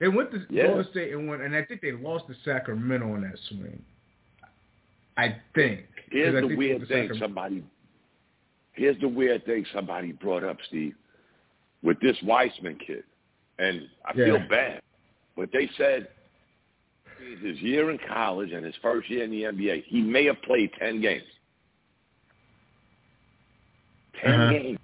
They 0.00 0.08
went 0.08 0.30
to 0.32 0.46
yeah. 0.48 0.68
Golden 0.68 0.90
State 0.90 1.12
and 1.12 1.28
won, 1.28 1.42
and 1.42 1.54
I 1.54 1.62
think 1.64 1.82
they 1.82 1.92
lost 1.92 2.26
to 2.28 2.34
Sacramento 2.44 3.14
in 3.16 3.22
that 3.22 3.38
swing. 3.48 3.82
I 5.18 5.36
think. 5.54 5.82
Here's 6.10 6.34
I 6.34 6.40
the 6.40 6.46
think 6.48 6.58
weird 6.58 6.78
thing 6.80 7.08
Sacramento. 7.08 7.18
somebody. 7.26 7.64
Here's 8.72 8.98
the 9.00 9.08
weird 9.08 9.44
thing 9.44 9.66
somebody 9.74 10.12
brought 10.12 10.42
up, 10.42 10.56
Steve, 10.68 10.94
with 11.82 12.00
this 12.00 12.16
Wiseman 12.22 12.78
kid, 12.84 13.04
and 13.58 13.82
I 14.06 14.12
Yeah. 14.16 14.24
feel 14.24 14.48
bad, 14.48 14.80
but 15.36 15.50
they 15.52 15.68
said 15.76 16.08
his 17.42 17.60
year 17.60 17.90
in 17.90 17.98
college 18.08 18.52
and 18.52 18.64
his 18.64 18.74
first 18.82 19.08
year 19.10 19.24
in 19.24 19.30
the 19.30 19.42
NBA, 19.42 19.84
he 19.86 20.00
may 20.00 20.24
have 20.26 20.40
played 20.42 20.70
ten 20.78 21.00
games. 21.00 21.24
10 24.22 24.32
Uh-huh. 24.32 24.50
games. 24.52 24.78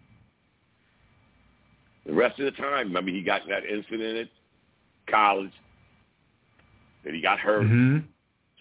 The 2.06 2.12
rest 2.14 2.38
of 2.38 2.44
the 2.46 2.52
time, 2.52 2.88
remember 2.88 3.10
he 3.10 3.22
got 3.22 3.42
that 3.48 3.64
incident 3.64 4.16
at 4.18 4.28
college 5.10 5.52
that 7.04 7.14
he 7.14 7.20
got 7.20 7.38
hurt. 7.38 7.66
hmm 7.66 7.98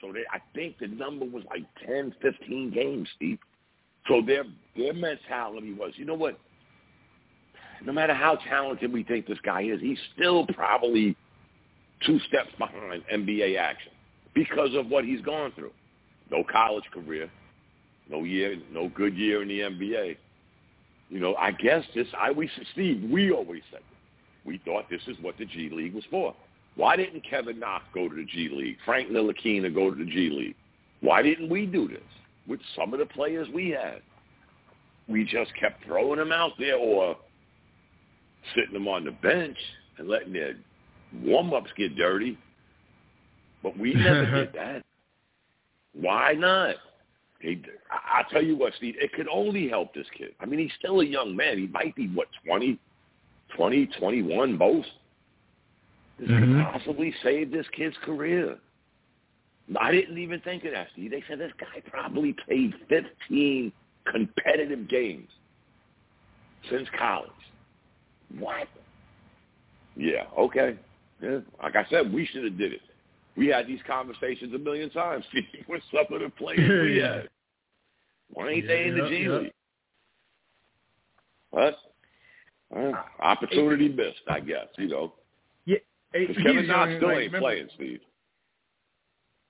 So 0.02 0.12
they, 0.12 0.24
I 0.32 0.40
think 0.54 0.78
the 0.80 0.88
number 0.88 1.26
was 1.26 1.44
like 1.46 1.64
10, 1.86 2.14
15 2.22 2.72
games, 2.72 3.08
Steve. 3.16 3.40
So 4.08 4.22
their 4.22 4.44
their 4.76 4.94
mentality 4.94 5.74
was, 5.74 5.94
you 5.96 6.06
know 6.06 6.14
what? 6.16 6.40
No 7.84 7.92
matter 7.94 8.14
how 8.14 8.36
talented 8.36 8.92
we 8.92 9.04
think 9.04 9.26
this 9.28 9.40
guy 9.42 9.62
is, 9.62 9.80
he's 9.82 10.00
still 10.16 10.46
probably 10.48 11.16
two 12.06 12.20
steps 12.28 12.50
behind 12.58 13.04
NBA 13.14 13.58
action 13.58 13.92
because 14.34 14.74
of 14.76 14.88
what 14.88 15.06
he's 15.06 15.22
gone 15.22 15.52
through. 15.56 15.72
No 16.32 16.44
college 16.52 16.84
career, 16.94 17.30
no 18.10 18.24
year, 18.24 18.58
no 18.72 18.90
good 18.90 19.16
year 19.16 19.42
in 19.42 19.48
the 19.48 19.60
NBA. 19.60 20.18
You 21.10 21.20
know, 21.20 21.36
I 21.36 21.52
guess 21.52 21.84
this. 21.94 22.08
I 22.20 22.32
we 22.32 22.50
Steve, 22.74 23.08
we 23.12 23.32
always 23.32 23.62
said 23.72 23.82
we 24.46 24.60
thought 24.66 24.90
this 24.90 25.02
is 25.08 25.18
what 25.22 25.38
the 25.38 25.46
G 25.46 25.70
League 25.72 25.94
was 25.94 26.04
for. 26.10 26.36
Why 26.76 26.96
didn't 26.96 27.24
Kevin 27.30 27.60
Knox 27.60 27.86
go 27.94 28.10
to 28.10 28.16
the 28.16 28.26
G 28.26 28.50
League? 28.50 28.78
Frank 28.86 29.10
Ntilikina 29.10 29.74
go 29.74 29.92
to 29.92 29.96
the 29.96 30.10
G 30.10 30.30
League? 30.30 30.56
Why 31.02 31.22
didn't 31.22 31.50
we 31.50 31.66
do 31.66 31.88
this 31.88 32.00
with 32.48 32.60
some 32.76 32.94
of 32.94 33.00
the 33.00 33.06
players 33.06 33.48
we 33.54 33.70
had? 33.70 34.02
We 35.08 35.24
just 35.24 35.52
kept 35.60 35.84
throwing 35.86 36.20
them 36.20 36.32
out 36.32 36.54
there 36.58 36.78
or 36.78 37.16
sitting 38.56 38.74
them 38.74 38.88
on 38.88 39.06
the 39.06 39.12
bench 39.12 39.58
and 39.98 40.08
letting 40.08 40.34
their 40.34 40.56
warm-ups 41.24 41.72
get 41.78 41.96
dirty. 41.96 42.38
But 43.64 43.78
we 43.78 43.94
never 43.94 44.26
did 44.26 44.54
that. 44.54 44.84
Why 45.94 46.34
not? 46.34 46.76
He, 47.40 47.62
I- 47.92 48.20
I'll 48.20 48.30
tell 48.30 48.44
you 48.44 48.56
what, 48.56 48.74
Steve, 48.78 48.96
it 49.00 49.14
could 49.14 49.28
only 49.32 49.68
help 49.68 49.94
this 49.94 50.08
kid. 50.18 50.34
I 50.40 50.46
mean, 50.46 50.60
he's 50.60 50.72
still 50.80 51.02
a 51.02 51.06
young 51.06 51.36
man. 51.36 51.58
He 51.58 51.68
might 51.68 51.96
be, 51.96 52.08
what, 52.10 52.28
20, 52.46 52.78
20, 53.56 53.86
21 54.00 54.58
most. 54.58 54.90
This 56.20 56.30
Mhm. 56.30 56.40
could 56.70 56.74
possibly 56.74 57.14
save 57.24 57.52
this 57.52 57.68
kid's 57.70 57.98
career. 57.98 58.58
I 59.80 59.92
didn't 59.92 60.18
even 60.18 60.40
think 60.42 60.64
of 60.66 60.72
that, 60.72 60.88
Steve. 60.94 61.12
They 61.12 61.24
said 61.28 61.40
this 61.40 61.52
guy 61.60 61.82
probably 61.90 62.34
played 62.34 62.74
15 62.88 63.72
competitive 64.06 64.88
games 64.88 65.30
since 66.70 66.88
college. 66.98 67.32
What? 68.40 68.68
Yeah, 69.96 70.26
okay. 70.38 70.78
Yeah. 71.22 71.40
Like 71.62 71.76
I 71.76 71.86
said, 71.90 72.12
we 72.14 72.26
should 72.26 72.44
have 72.44 72.58
did 72.58 72.74
it. 72.74 72.82
We 73.38 73.48
had 73.48 73.68
these 73.68 73.80
conversations 73.88 74.54
a 74.54 74.58
million 74.58 74.90
times 74.92 75.26
Steve, 75.30 75.44
with 75.68 75.82
some 75.92 76.06
of 76.14 76.22
the 76.22 76.30
players 76.38 76.60
we 76.86 77.00
Yeah. 77.00 77.16
had. 77.16 77.30
Why 78.34 78.50
ain't 78.50 78.68
they 78.68 78.88
in 78.88 78.98
the 78.98 79.04
Yeah, 79.04 79.10
G 79.10 79.24
yeah. 79.24 79.30
League? 79.38 79.52
But 81.52 81.78
uh, 82.76 82.92
opportunity 83.22 83.88
missed, 83.90 84.22
I 84.28 84.40
guess. 84.40 84.68
You 84.78 84.88
know, 84.90 85.14
Yeah, 85.66 85.78
he's 86.14 86.36
Kevin 86.38 86.68
Knox 86.68 86.92
still 86.98 87.08
like, 87.10 87.18
ain't 87.18 87.26
remember- 87.34 87.40
playing, 87.40 87.70
Steve. 87.76 88.00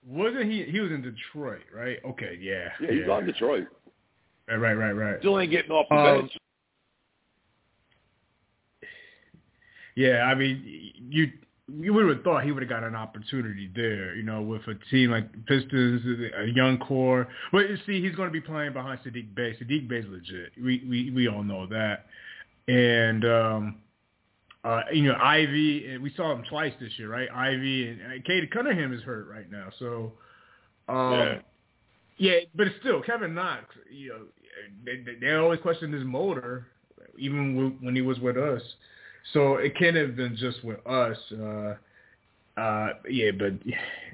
Wasn't 0.07 0.43
he? 0.51 0.63
He 0.65 0.79
was 0.79 0.91
in 0.91 1.01
Detroit, 1.01 1.63
right? 1.75 1.97
Okay, 2.05 2.37
yeah. 2.39 2.69
Yeah, 2.79 2.91
he's 2.91 3.09
on 3.09 3.25
Detroit. 3.25 3.65
Right, 4.47 4.57
right, 4.57 4.73
right, 4.75 4.91
right. 4.91 5.19
Still 5.19 5.39
ain't 5.39 5.49
getting 5.49 5.71
off 5.71 5.87
the 5.89 5.95
Um, 5.95 6.19
bench. 6.21 6.31
Yeah, 9.95 10.23
I 10.25 10.35
mean, 10.35 10.91
you 11.09 11.31
you 11.67 11.93
would 11.93 12.07
have 12.15 12.23
thought 12.23 12.43
he 12.43 12.51
would 12.51 12.61
have 12.61 12.69
got 12.69 12.83
an 12.83 12.95
opportunity 12.95 13.71
there, 13.75 14.15
you 14.15 14.23
know, 14.23 14.41
with 14.41 14.61
a 14.67 14.75
team 14.91 15.11
like 15.11 15.31
Pistons, 15.47 16.01
a 16.37 16.45
young 16.47 16.77
core. 16.77 17.27
But 17.51 17.69
you 17.69 17.77
see, 17.85 18.01
he's 18.01 18.15
going 18.15 18.29
to 18.29 18.33
be 18.33 18.41
playing 18.41 18.73
behind 18.73 18.99
Sadiq 18.99 19.33
Bey. 19.33 19.57
Sadiq 19.61 19.87
Bey's 19.87 20.05
legit. 20.07 20.51
We 20.61 20.83
we 20.87 21.11
we 21.11 21.27
all 21.27 21.43
know 21.43 21.65
that. 21.67 22.05
And 22.67 23.25
um, 23.25 23.75
uh, 24.63 24.81
you 24.93 25.03
know, 25.03 25.15
Ivy, 25.19 25.87
and 25.91 26.03
we 26.03 26.13
saw 26.15 26.31
him 26.33 26.43
twice 26.49 26.73
this 26.79 26.91
year, 26.97 27.09
right? 27.09 27.29
Ivy 27.33 27.89
and, 27.89 28.01
and 28.01 28.25
Cade 28.25 28.49
Cunningham 28.51 28.93
is 28.93 29.01
hurt 29.01 29.27
right 29.27 29.49
now, 29.51 29.69
so. 29.79 30.13
Um, 30.87 31.11
Yeah. 31.13 31.39
Yeah, 32.17 32.39
but 32.55 32.67
still 32.79 33.01
Kevin 33.01 33.33
Knox. 33.33 33.65
You 33.91 34.09
know, 34.09 34.19
they, 34.85 35.01
they, 35.03 35.19
they 35.19 35.33
always 35.33 35.59
question 35.59 35.91
his 35.91 36.05
motor, 36.05 36.67
even 37.17 37.77
when 37.81 37.93
he 37.93 38.01
was 38.01 38.19
with 38.19 38.37
us. 38.37 38.61
So 39.33 39.55
it 39.55 39.77
can't 39.77 39.95
have 39.95 40.15
been 40.15 40.35
just 40.35 40.63
with 40.63 40.85
us. 40.85 41.17
Uh, 41.31 41.75
uh, 42.59 42.89
yeah, 43.09 43.31
but 43.37 43.53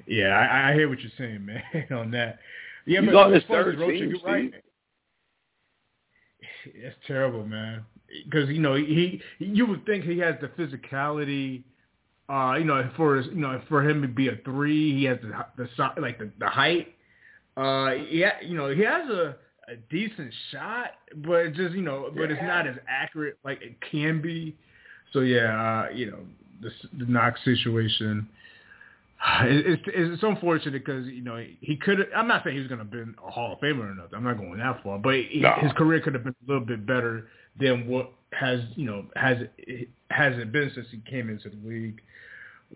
yeah, 0.06 0.28
I, 0.28 0.70
I 0.70 0.74
hear 0.74 0.88
what 0.88 1.00
you're 1.00 1.12
saying, 1.18 1.44
man, 1.74 1.86
on 1.92 2.10
that. 2.12 2.38
Yeah, 2.86 3.00
He's 3.02 3.10
but 3.12 3.32
as 3.32 3.42
far 3.44 3.60
as 3.60 3.64
third 3.66 3.78
Rocha, 3.78 3.92
team, 3.92 4.10
you're 4.10 4.20
right. 4.24 4.52
It's 6.64 6.96
terrible, 7.06 7.44
man. 7.46 7.84
Because 8.24 8.48
you 8.48 8.60
know 8.60 8.74
he, 8.74 9.20
you 9.38 9.66
would 9.66 9.86
think 9.86 10.04
he 10.04 10.18
has 10.18 10.34
the 10.40 10.48
physicality. 10.48 11.62
Uh, 12.28 12.54
you 12.56 12.64
know, 12.64 12.88
for 12.96 13.16
his, 13.16 13.26
you 13.26 13.40
know, 13.40 13.60
for 13.68 13.88
him 13.88 14.00
to 14.02 14.08
be 14.08 14.28
a 14.28 14.36
three, 14.44 14.96
he 14.96 15.04
has 15.04 15.18
the 15.22 15.46
the 15.56 16.00
like 16.00 16.18
the, 16.18 16.30
the 16.38 16.48
height. 16.48 16.94
Uh, 17.56 17.92
yeah, 18.10 18.32
you 18.42 18.56
know, 18.56 18.68
he 18.74 18.82
has 18.82 19.08
a 19.08 19.36
a 19.68 19.76
decent 19.90 20.32
shot, 20.50 20.92
but 21.16 21.52
just 21.54 21.74
you 21.74 21.82
know, 21.82 22.10
but 22.14 22.30
it's 22.30 22.42
not 22.42 22.66
as 22.66 22.76
accurate 22.88 23.38
like 23.44 23.62
it 23.62 23.76
can 23.90 24.20
be. 24.20 24.56
So 25.12 25.20
yeah, 25.20 25.86
uh, 25.88 25.92
you 25.92 26.10
know, 26.10 26.18
the, 26.60 26.70
the 26.98 27.10
Knox 27.10 27.40
situation. 27.44 28.28
It, 29.42 29.66
it's 29.66 29.82
it's 29.86 30.22
unfortunate 30.22 30.72
because 30.84 31.06
you 31.06 31.22
know 31.22 31.44
he 31.60 31.76
could. 31.76 32.08
I'm 32.14 32.26
not 32.26 32.42
saying 32.42 32.56
he 32.56 32.60
was 32.60 32.68
going 32.68 32.80
to 32.80 32.84
be 32.84 32.98
a 32.98 33.30
Hall 33.30 33.52
of 33.52 33.60
Famer 33.60 33.90
or 33.90 33.94
nothing. 33.94 34.14
I'm 34.14 34.24
not 34.24 34.36
going 34.36 34.58
that 34.58 34.82
far, 34.82 34.98
but 34.98 35.14
he, 35.14 35.40
No. 35.40 35.54
his 35.60 35.72
career 35.72 36.00
could 36.00 36.14
have 36.14 36.24
been 36.24 36.34
a 36.46 36.50
little 36.50 36.66
bit 36.66 36.84
better 36.84 37.28
than 37.60 37.86
what 37.86 38.10
has 38.32 38.60
you 38.74 38.86
know 38.86 39.04
has 39.14 39.38
has 40.10 40.36
it 40.38 40.50
been 40.50 40.72
since 40.74 40.86
he 40.90 40.98
came 41.08 41.30
into 41.30 41.50
the 41.50 41.68
league. 41.68 42.00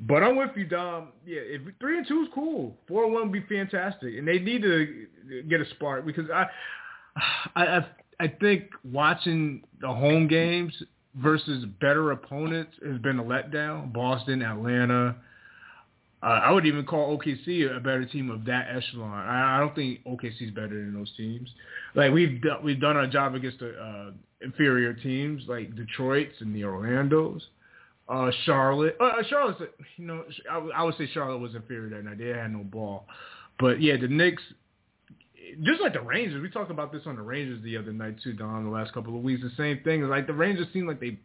But 0.03 0.23
I'm 0.23 0.37
with 0.37 0.51
you, 0.57 0.67
Dom. 0.67 1.09
Yeah, 1.27 1.41
if 1.41 1.63
three 1.81 1.99
and 1.99 2.07
two 2.07 2.23
is 2.23 2.29
cool. 2.35 2.77
Four 2.87 3.05
and 3.05 3.13
one 3.13 3.31
would 3.31 3.33
be 3.33 3.55
fantastic, 3.55 4.17
and 4.17 4.29
they 4.29 4.39
need 4.39 4.63
to 4.63 5.07
get 5.49 5.61
a 5.61 5.69
spark 5.71 6.05
because 6.07 6.31
I, 6.31 6.47
I, 7.57 7.67
I, 7.79 7.87
I 8.21 8.29
think 8.29 8.71
watching 8.85 9.63
the 9.81 9.89
home 9.89 10.29
games 10.29 10.75
versus 11.17 11.65
better 11.81 12.13
opponents 12.13 12.73
has 12.87 12.99
been 12.99 13.19
a 13.19 13.25
letdown. 13.25 13.93
Boston, 13.93 14.43
Atlanta. 14.43 15.17
Uh, 16.23 16.27
I 16.27 16.51
would 16.51 16.67
even 16.67 16.85
call 16.85 17.17
OKC 17.17 17.75
a 17.75 17.81
better 17.81 18.05
team 18.05 18.31
of 18.31 18.45
that 18.47 18.69
echelon. 18.75 19.13
I, 19.13 19.57
I 19.57 19.61
don't 19.61 19.75
think 19.75 20.05
OKC 20.05 20.49
is 20.49 20.51
better 20.51 20.69
than 20.69 20.95
those 20.95 21.13
teams. 21.17 21.49
Like 21.95 22.13
we've 22.13 22.43
done, 22.43 22.63
we've 22.63 22.81
done 22.81 22.97
our 22.97 23.07
job 23.07 23.35
against 23.35 23.61
the 23.61 23.71
uh, 23.79 24.11
inferior 24.41 24.93
teams 24.93 25.43
like 25.47 25.75
Detroit's 25.77 26.41
and 26.41 26.55
the 26.55 26.65
Orlando's. 26.65 27.43
Uh, 28.09 28.31
Charlotte, 28.45 28.97
uh, 29.01 29.11
Charlotte's, 29.29 29.61
you 29.97 30.07
know, 30.07 30.25
I 30.75 30.85
would 30.85 30.97
say 30.97 31.09
Charlotte 31.13 31.39
was 31.39 31.57
inferior 31.57 31.91
that 31.91 32.05
night. 32.05 32.19
They 32.19 32.29
had 32.29 32.53
no 32.53 32.63
ball, 32.63 33.07
but 33.59 33.83
yeah, 33.83 33.97
the 34.01 34.07
Knicks, 34.07 34.43
just 35.63 35.81
like 35.81 35.93
the 35.93 36.01
Rangers, 36.01 36.43
we 36.43 36.51
talked 36.51 36.71
about 36.71 36.93
this 36.93 37.03
on 37.07 37.17
the 37.17 37.23
Rangers 37.23 37.63
the 37.63 37.77
other 37.77 37.93
night 37.93 38.17
too, 38.23 38.33
Don. 38.33 38.65
The 38.65 38.71
last 38.71 38.93
couple 38.93 39.17
of 39.17 39.23
weeks, 39.23 39.43
the 39.43 39.51
same 39.57 39.81
thing. 39.85 40.03
Like 40.03 40.27
the 40.27 40.33
Rangers 40.33 40.67
seem 40.73 40.87
like 40.87 41.01
they 41.01 41.19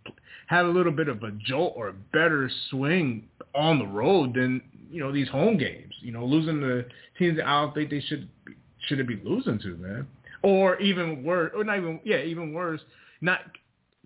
had 0.48 0.66
a 0.66 0.70
little 0.70 0.92
bit 0.92 1.08
of 1.08 1.24
a 1.24 1.32
jolt 1.32 1.74
or 1.76 1.90
a 1.90 1.94
better 1.94 2.50
swing 2.70 3.28
on 3.56 3.80
the 3.80 3.88
road 3.88 4.34
than 4.36 4.62
you 4.90 5.00
know 5.00 5.12
these 5.12 5.28
home 5.30 5.58
games. 5.58 5.94
You 6.02 6.12
know, 6.12 6.26
losing 6.26 6.62
the 6.62 6.86
teams 7.18 7.38
that 7.38 7.48
I 7.48 7.62
don't 7.62 7.74
think 7.74 7.90
they 7.90 8.02
should 8.02 8.30
should 8.88 9.06
be 9.08 9.22
losing 9.24 9.60
to, 9.60 9.76
man. 9.78 10.08
Or 10.44 10.80
even 10.80 11.24
worse, 11.24 11.52
or 11.56 11.64
not 11.64 11.78
even 11.78 12.00
yeah, 12.04 12.22
even 12.22 12.54
worse, 12.54 12.82
not 13.22 13.40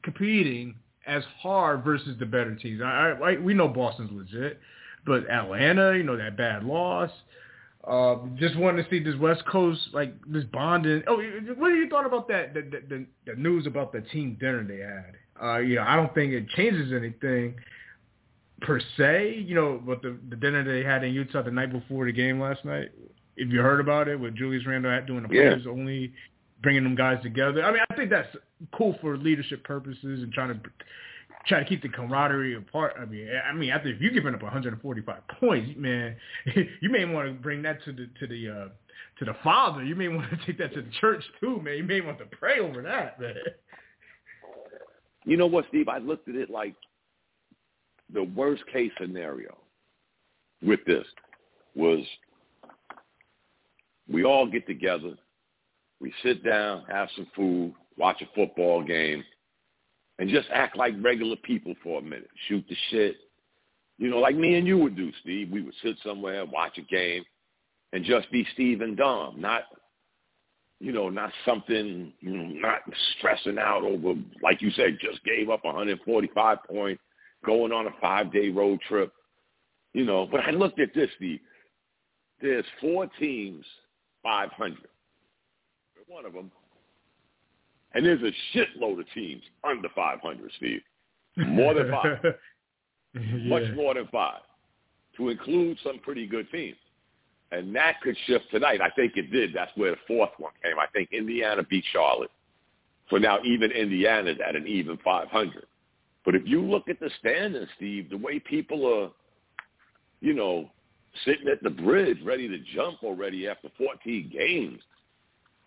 competing 0.03 0.75
as 1.07 1.23
hard 1.41 1.83
versus 1.83 2.17
the 2.19 2.25
better 2.25 2.55
teams. 2.55 2.81
I, 2.81 2.85
I, 2.85 3.31
I 3.31 3.37
we 3.37 3.53
know 3.53 3.67
Boston's 3.67 4.11
legit, 4.11 4.59
but 5.05 5.29
Atlanta, 5.29 5.95
you 5.95 6.03
know 6.03 6.17
that 6.17 6.37
bad 6.37 6.63
loss. 6.63 7.11
Uh, 7.87 8.17
just 8.37 8.57
wanted 8.57 8.83
to 8.83 8.89
see 8.89 9.03
this 9.03 9.15
West 9.19 9.45
Coast 9.45 9.79
like 9.93 10.13
this 10.27 10.43
bonding. 10.51 11.03
Oh, 11.07 11.17
what 11.57 11.69
do 11.69 11.75
you 11.75 11.87
thought 11.89 12.05
about 12.05 12.27
that? 12.29 12.53
The, 12.53 12.61
the, 12.61 12.81
the, 12.89 13.05
the 13.27 13.35
news 13.39 13.67
about 13.67 13.91
the 13.91 14.01
team 14.01 14.37
dinner 14.39 14.63
they 14.63 14.79
had. 14.79 15.13
Uh, 15.41 15.59
you 15.59 15.75
know, 15.75 15.83
I 15.83 15.95
don't 15.95 16.13
think 16.15 16.33
it 16.33 16.49
changes 16.49 16.91
anything. 16.93 17.55
per 18.61 18.79
se, 18.97 19.43
you 19.45 19.55
know, 19.55 19.81
but 19.85 20.01
the 20.01 20.17
the 20.29 20.35
dinner 20.35 20.63
they 20.63 20.87
had 20.87 21.03
in 21.03 21.13
Utah 21.13 21.41
the 21.41 21.51
night 21.51 21.71
before 21.71 22.05
the 22.05 22.11
game 22.11 22.39
last 22.39 22.63
night. 22.65 22.89
If 23.37 23.51
you 23.51 23.59
heard 23.59 23.79
about 23.79 24.07
it, 24.07 24.19
with 24.19 24.35
Julius 24.35 24.65
Randle 24.65 25.01
doing 25.05 25.23
the 25.23 25.29
players 25.29 25.63
yeah. 25.65 25.71
only, 25.71 26.13
bringing 26.63 26.83
them 26.83 26.95
guys 26.95 27.21
together. 27.21 27.63
I 27.63 27.71
mean, 27.71 27.81
I 27.89 27.95
think 27.95 28.09
that's 28.09 28.33
cool 28.73 28.97
for 29.01 29.17
leadership 29.17 29.63
purposes 29.65 30.23
and 30.23 30.31
trying 30.31 30.49
to 30.49 30.69
try 31.47 31.59
to 31.59 31.65
keep 31.65 31.81
the 31.81 31.89
camaraderie 31.89 32.55
apart. 32.55 32.93
I 32.99 33.05
mean, 33.05 33.29
I 33.47 33.53
mean, 33.53 33.69
after 33.69 33.89
if 33.89 34.01
you're 34.01 34.11
giving 34.11 34.33
up 34.33 34.41
145 34.41 35.27
points, 35.39 35.71
man, 35.77 36.15
you 36.81 36.89
may 36.89 37.05
want 37.05 37.27
to 37.27 37.33
bring 37.33 37.61
that 37.63 37.83
to 37.85 37.91
the 37.91 38.07
to 38.19 38.27
the 38.27 38.49
uh, 38.49 38.67
to 39.19 39.25
the 39.25 39.35
Father. 39.43 39.83
You 39.83 39.95
may 39.95 40.07
want 40.07 40.29
to 40.29 40.37
take 40.45 40.57
that 40.59 40.73
to 40.73 40.81
the 40.81 40.91
church 40.99 41.23
too, 41.39 41.61
man. 41.61 41.77
You 41.77 41.83
may 41.83 42.01
want 42.01 42.19
to 42.19 42.25
pray 42.25 42.59
over 42.59 42.81
that, 42.81 43.19
man. 43.19 43.35
You 45.25 45.37
know 45.37 45.47
what, 45.47 45.65
Steve? 45.69 45.87
I 45.87 45.97
looked 45.97 46.29
at 46.29 46.35
it 46.35 46.49
like 46.49 46.75
the 48.13 48.23
worst 48.23 48.63
case 48.71 48.91
scenario 48.99 49.57
with 50.61 50.79
this 50.85 51.05
was 51.75 51.99
we 54.07 54.23
all 54.23 54.45
get 54.45 54.67
together, 54.67 55.15
we 55.99 56.13
sit 56.23 56.43
down, 56.43 56.83
have 56.87 57.09
some 57.15 57.27
food, 57.35 57.73
watch 57.97 58.21
a 58.21 58.35
football 58.35 58.83
game, 58.83 59.23
and 60.19 60.29
just 60.29 60.47
act 60.53 60.77
like 60.77 60.93
regular 61.01 61.35
people 61.37 61.73
for 61.83 61.99
a 61.99 62.03
minute. 62.03 62.29
Shoot 62.47 62.65
the 62.69 62.75
shit. 62.89 63.17
You 63.97 64.09
know, 64.09 64.19
like 64.19 64.35
me 64.35 64.55
and 64.55 64.67
you 64.67 64.77
would 64.77 64.95
do, 64.95 65.11
Steve. 65.21 65.49
We 65.51 65.61
would 65.61 65.73
sit 65.81 65.95
somewhere, 66.03 66.45
watch 66.45 66.77
a 66.77 66.81
game, 66.81 67.23
and 67.93 68.03
just 68.03 68.29
be 68.31 68.45
Steve 68.53 68.81
and 68.81 68.97
Dom, 68.97 69.39
not 69.39 69.63
you 70.79 70.91
know, 70.91 71.09
not 71.09 71.31
something, 71.45 72.11
you 72.19 72.29
know, 72.29 72.43
not 72.45 72.81
stressing 73.17 73.57
out 73.57 73.83
over, 73.83 74.13
like 74.41 74.61
you 74.61 74.69
said, 74.71 74.97
just 74.99 75.23
gave 75.23 75.49
up 75.49 75.63
145 75.63 76.57
points, 76.69 77.01
going 77.45 77.71
on 77.71 77.87
a 77.87 77.91
five-day 78.01 78.49
road 78.49 78.79
trip, 78.87 79.13
you 79.93 80.03
know. 80.03 80.27
But 80.29 80.41
I 80.41 80.51
looked 80.51 80.79
at 80.79 80.93
this, 80.93 81.09
Steve. 81.15 81.39
There's 82.41 82.65
four 82.81 83.07
teams, 83.19 83.65
500. 84.23 84.77
One 86.07 86.25
of 86.25 86.33
them. 86.33 86.51
And 87.95 88.05
there's 88.05 88.21
a 88.21 88.55
shitload 88.55 88.99
of 88.99 89.05
teams 89.13 89.41
under 89.63 89.89
500, 89.95 90.51
Steve. 90.57 90.81
More 91.37 91.73
than 91.73 91.89
five. 91.89 92.17
yeah. 93.13 93.21
Much 93.47 93.63
more 93.73 93.93
than 93.93 94.07
five. 94.11 94.41
To 95.17 95.29
include 95.29 95.77
some 95.81 95.99
pretty 95.99 96.27
good 96.27 96.49
teams. 96.51 96.75
And 97.51 97.73
that 97.75 98.01
could 98.01 98.17
shift 98.27 98.45
tonight. 98.51 98.81
I 98.81 98.89
think 98.89 99.13
it 99.15 99.31
did. 99.31 99.53
That's 99.53 99.71
where 99.75 99.91
the 99.91 99.97
fourth 100.07 100.31
one 100.37 100.51
came. 100.61 100.77
I 100.77 100.87
think 100.93 101.09
Indiana 101.13 101.63
beat 101.63 101.85
Charlotte. 101.93 102.31
So 103.09 103.17
now 103.17 103.39
even 103.45 103.71
Indiana's 103.71 104.37
at 104.45 104.55
an 104.55 104.67
even 104.67 104.97
500. 105.03 105.65
But 106.25 106.35
if 106.35 106.41
you 106.45 106.61
look 106.61 106.89
at 106.89 106.99
the 106.99 107.09
standings, 107.19 107.69
Steve, 107.77 108.09
the 108.09 108.17
way 108.17 108.39
people 108.39 108.85
are, 108.93 109.11
you 110.19 110.33
know, 110.33 110.69
sitting 111.23 111.47
at 111.47 111.63
the 111.63 111.69
bridge 111.69 112.17
ready 112.25 112.49
to 112.49 112.57
jump 112.75 113.03
already 113.03 113.47
after 113.47 113.69
14 113.77 114.31
games, 114.33 114.81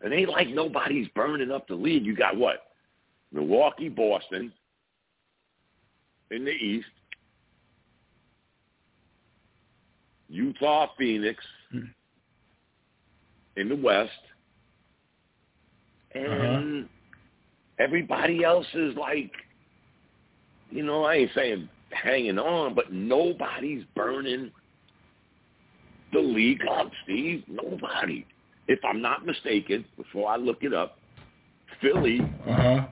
and 0.03 0.13
ain't 0.13 0.29
like 0.29 0.49
nobody's 0.49 1.09
burning 1.09 1.51
up 1.51 1.67
the 1.69 1.75
lead. 1.75 2.05
You 2.05 2.15
got 2.17 2.37
what? 2.37 2.69
Milwaukee, 3.33 3.89
Boston 3.89 4.53
in 6.31 6.45
the 6.45 6.51
East, 6.51 6.87
Utah, 10.29 10.89
Phoenix 10.99 11.43
hmm. 11.71 11.87
in 13.57 13.69
the 13.69 13.77
West, 13.77 14.11
and 16.13 16.27
uh-huh. 16.27 16.89
everybody 17.79 18.45
else 18.45 18.67
is 18.75 18.95
like, 18.97 19.33
you 20.71 20.83
know, 20.83 21.05
I 21.05 21.15
ain't 21.15 21.31
saying 21.35 21.69
hanging 21.91 22.39
on, 22.39 22.75
but 22.75 22.93
nobody's 22.93 23.85
burning 23.95 24.51
the 26.13 26.21
league 26.21 26.63
up, 26.71 26.91
Steve. 27.05 27.45
Nobody. 27.49 28.27
If 28.69 28.79
I'm 28.85 29.03
not 29.03 29.27
mistaken, 29.27 29.85
before 29.97 30.31
I 30.31 30.37
look 30.37 30.63
it 30.63 30.75
up, 30.75 30.99
Philly 31.81 32.21
uh-huh. 32.47 32.87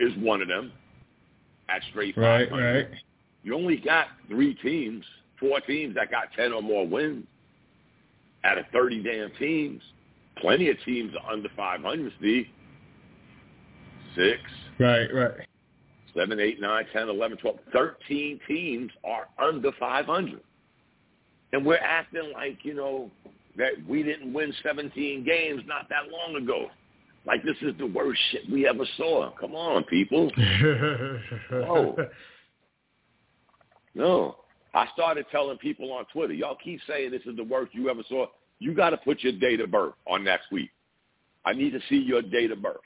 is 0.00 0.12
one 0.18 0.42
of 0.42 0.48
them 0.48 0.72
at 1.68 1.82
straight 1.90 2.14
500. 2.14 2.50
Right, 2.50 2.74
right. 2.74 2.88
You 3.42 3.54
only 3.54 3.76
got 3.76 4.06
three 4.28 4.54
teams– 4.54 5.04
four 5.44 5.60
teams 5.60 5.94
that 5.94 6.10
got 6.10 6.32
10 6.36 6.52
or 6.52 6.62
more 6.62 6.86
wins 6.86 7.26
out 8.44 8.58
of 8.58 8.64
30 8.72 9.02
damn 9.02 9.30
teams. 9.38 9.82
Plenty 10.38 10.68
of 10.70 10.76
teams 10.84 11.12
are 11.22 11.32
under 11.32 11.48
500, 11.56 12.12
Steve. 12.18 12.46
Six. 14.16 14.40
Right, 14.78 15.12
right. 15.12 15.46
Seven, 16.14 16.38
eight, 16.38 16.60
nine, 16.60 16.84
ten, 16.92 17.08
eleven, 17.08 17.36
twelve, 17.38 17.58
thirteen 17.72 18.38
teams 18.46 18.92
are 19.02 19.26
under 19.44 19.72
500. 19.80 20.40
And 21.52 21.66
we're 21.66 21.76
acting 21.76 22.30
like, 22.32 22.58
you 22.62 22.74
know, 22.74 23.10
that 23.56 23.72
we 23.88 24.02
didn't 24.02 24.32
win 24.32 24.52
17 24.62 25.24
games 25.24 25.62
not 25.66 25.88
that 25.88 26.10
long 26.10 26.42
ago. 26.42 26.66
Like 27.26 27.42
this 27.42 27.56
is 27.62 27.74
the 27.78 27.86
worst 27.86 28.20
shit 28.30 28.50
we 28.50 28.68
ever 28.68 28.84
saw. 28.96 29.30
Come 29.40 29.54
on, 29.54 29.84
people. 29.84 30.30
oh. 31.52 31.96
No. 33.94 34.36
I 34.74 34.88
started 34.92 35.26
telling 35.30 35.56
people 35.58 35.92
on 35.92 36.04
Twitter, 36.12 36.34
y'all 36.34 36.58
keep 36.62 36.80
saying 36.88 37.12
this 37.12 37.22
is 37.26 37.36
the 37.36 37.44
worst 37.44 37.74
you 37.74 37.88
ever 37.88 38.02
saw. 38.08 38.26
You 38.58 38.74
got 38.74 38.90
to 38.90 38.96
put 38.96 39.22
your 39.22 39.32
date 39.32 39.60
of 39.60 39.70
birth 39.70 39.94
on 40.06 40.24
next 40.24 40.50
week. 40.50 40.70
I 41.44 41.52
need 41.52 41.70
to 41.72 41.80
see 41.88 41.96
your 41.96 42.22
date 42.22 42.50
of 42.50 42.60
birth 42.60 42.76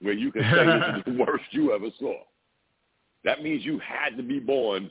where 0.00 0.14
you 0.14 0.32
can 0.32 0.42
say 0.42 0.66
this 0.66 0.98
is 0.98 1.16
the 1.16 1.24
worst 1.24 1.44
you 1.52 1.72
ever 1.72 1.88
saw. 1.98 2.14
That 3.24 3.42
means 3.42 3.64
you 3.64 3.78
had 3.78 4.16
to 4.16 4.22
be 4.22 4.38
born 4.38 4.90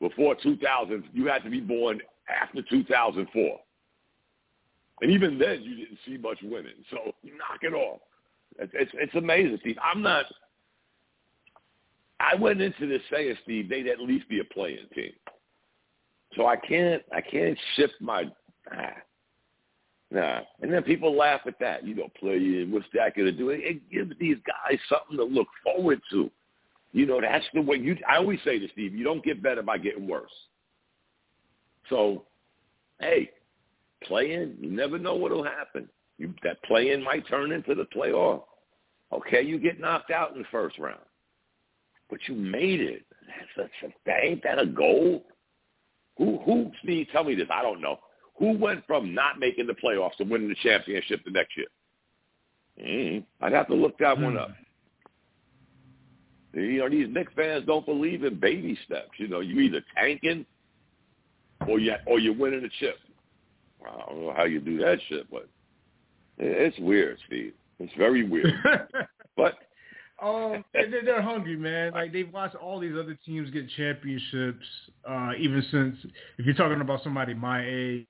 before 0.00 0.36
2000. 0.42 1.04
You 1.12 1.26
had 1.26 1.42
to 1.44 1.50
be 1.50 1.60
born 1.60 2.00
after 2.28 2.62
2004. 2.62 3.60
And 5.00 5.10
even 5.10 5.38
then, 5.38 5.62
you 5.62 5.76
didn't 5.76 5.98
see 6.06 6.16
much 6.16 6.38
winning. 6.42 6.72
So 6.90 7.12
knock 7.24 7.60
it 7.62 7.74
off. 7.74 8.00
It's, 8.58 8.72
it's, 8.74 8.92
it's 8.94 9.14
amazing, 9.14 9.58
Steve. 9.60 9.76
I'm 9.82 10.02
not– 10.02 10.26
I 12.20 12.36
went 12.36 12.60
into 12.60 12.86
this 12.86 13.02
saying, 13.12 13.36
Steve, 13.42 13.68
they'd 13.68 13.88
at 13.88 14.00
least 14.00 14.28
be 14.28 14.40
a 14.40 14.44
playing 14.44 14.86
team. 14.94 15.12
So 16.36 16.46
I 16.46 16.56
can't 16.56 17.02
I 17.12 17.20
can't 17.20 17.58
shift 17.76 17.94
my 18.00 18.24
ah, 18.72 18.92
nah. 20.10 20.40
And 20.62 20.72
then 20.72 20.82
people 20.82 21.16
laugh 21.16 21.42
at 21.46 21.58
that. 21.60 21.86
You 21.86 21.94
know, 21.94 22.08
playing, 22.18 22.72
what's 22.72 22.86
that 22.94 23.16
gonna 23.16 23.32
do? 23.32 23.50
It, 23.50 23.60
it 23.62 23.90
gives 23.90 24.12
these 24.18 24.38
guys 24.46 24.78
something 24.88 25.16
to 25.16 25.24
look 25.24 25.48
forward 25.62 26.00
to. 26.10 26.30
You 26.92 27.06
know, 27.06 27.20
that's 27.20 27.44
the 27.54 27.60
way 27.60 27.76
you 27.76 27.96
I 28.08 28.16
always 28.16 28.40
say 28.44 28.58
to 28.58 28.68
Steve, 28.72 28.94
you 28.94 29.04
don't 29.04 29.24
get 29.24 29.42
better 29.42 29.62
by 29.62 29.78
getting 29.78 30.08
worse. 30.08 30.30
So, 31.90 32.24
hey, 33.00 33.30
playing, 34.04 34.56
you 34.60 34.70
never 34.70 34.98
know 34.98 35.14
what'll 35.14 35.44
happen. 35.44 35.88
You 36.18 36.32
that 36.42 36.62
playing 36.64 37.02
might 37.02 37.26
turn 37.28 37.52
into 37.52 37.74
the 37.74 37.86
playoff. 37.94 38.42
Okay, 39.12 39.42
you 39.42 39.58
get 39.58 39.80
knocked 39.80 40.10
out 40.10 40.32
in 40.32 40.38
the 40.38 40.48
first 40.50 40.78
round 40.78 41.00
but 42.10 42.18
you 42.28 42.34
made 42.34 42.80
it. 42.80 43.04
That's, 43.56 43.70
that's 43.82 43.94
that 44.06 44.24
ain't 44.24 44.42
that 44.44 44.58
a 44.58 44.66
goal? 44.66 45.24
Who 46.18 46.38
who 46.44 46.70
Steve, 46.82 47.08
tell 47.12 47.24
me 47.24 47.34
this. 47.34 47.48
I 47.50 47.62
don't 47.62 47.80
know. 47.80 47.98
Who 48.38 48.56
went 48.56 48.86
from 48.86 49.14
not 49.14 49.38
making 49.38 49.66
the 49.66 49.74
playoffs 49.74 50.16
to 50.16 50.24
winning 50.24 50.48
the 50.48 50.56
championship 50.62 51.24
the 51.24 51.30
next 51.30 51.56
year? 51.56 51.66
Mm, 52.80 53.24
I'd 53.40 53.52
have 53.52 53.68
to 53.68 53.74
look 53.74 53.98
that 53.98 54.18
one 54.18 54.36
up. 54.36 54.50
You 56.52 56.78
know, 56.78 56.88
these 56.88 57.08
Knicks 57.08 57.32
fans 57.34 57.64
don't 57.66 57.86
believe 57.86 58.22
in 58.22 58.38
baby 58.38 58.78
steps. 58.84 59.10
You 59.18 59.28
know, 59.28 59.40
you 59.40 59.60
either 59.60 59.80
tanking 59.96 60.46
or 61.68 61.78
you 61.78 61.94
or 62.06 62.18
you're 62.18 62.34
winning 62.34 62.64
a 62.64 62.68
chip. 62.80 62.96
I 63.86 64.10
don't 64.10 64.20
know 64.20 64.34
how 64.36 64.44
you 64.44 64.60
do 64.60 64.78
that 64.78 64.98
shit, 65.08 65.30
but 65.30 65.48
it's 66.38 66.78
weird, 66.78 67.18
Steve. 67.26 67.52
It's 67.78 67.92
very 67.96 68.22
weird. 68.24 68.52
but 69.36 69.54
um, 70.22 70.64
they're, 70.72 71.04
they're 71.04 71.22
hungry, 71.22 71.56
man. 71.56 71.92
Like 71.92 72.12
they've 72.12 72.32
watched 72.32 72.54
all 72.56 72.80
these 72.80 72.94
other 72.98 73.18
teams 73.26 73.50
get 73.50 73.68
championships. 73.76 74.64
Uh, 75.08 75.32
even 75.38 75.64
since, 75.70 75.96
if 76.38 76.46
you're 76.46 76.54
talking 76.54 76.80
about 76.80 77.02
somebody 77.02 77.34
my 77.34 77.64
age, 77.66 78.06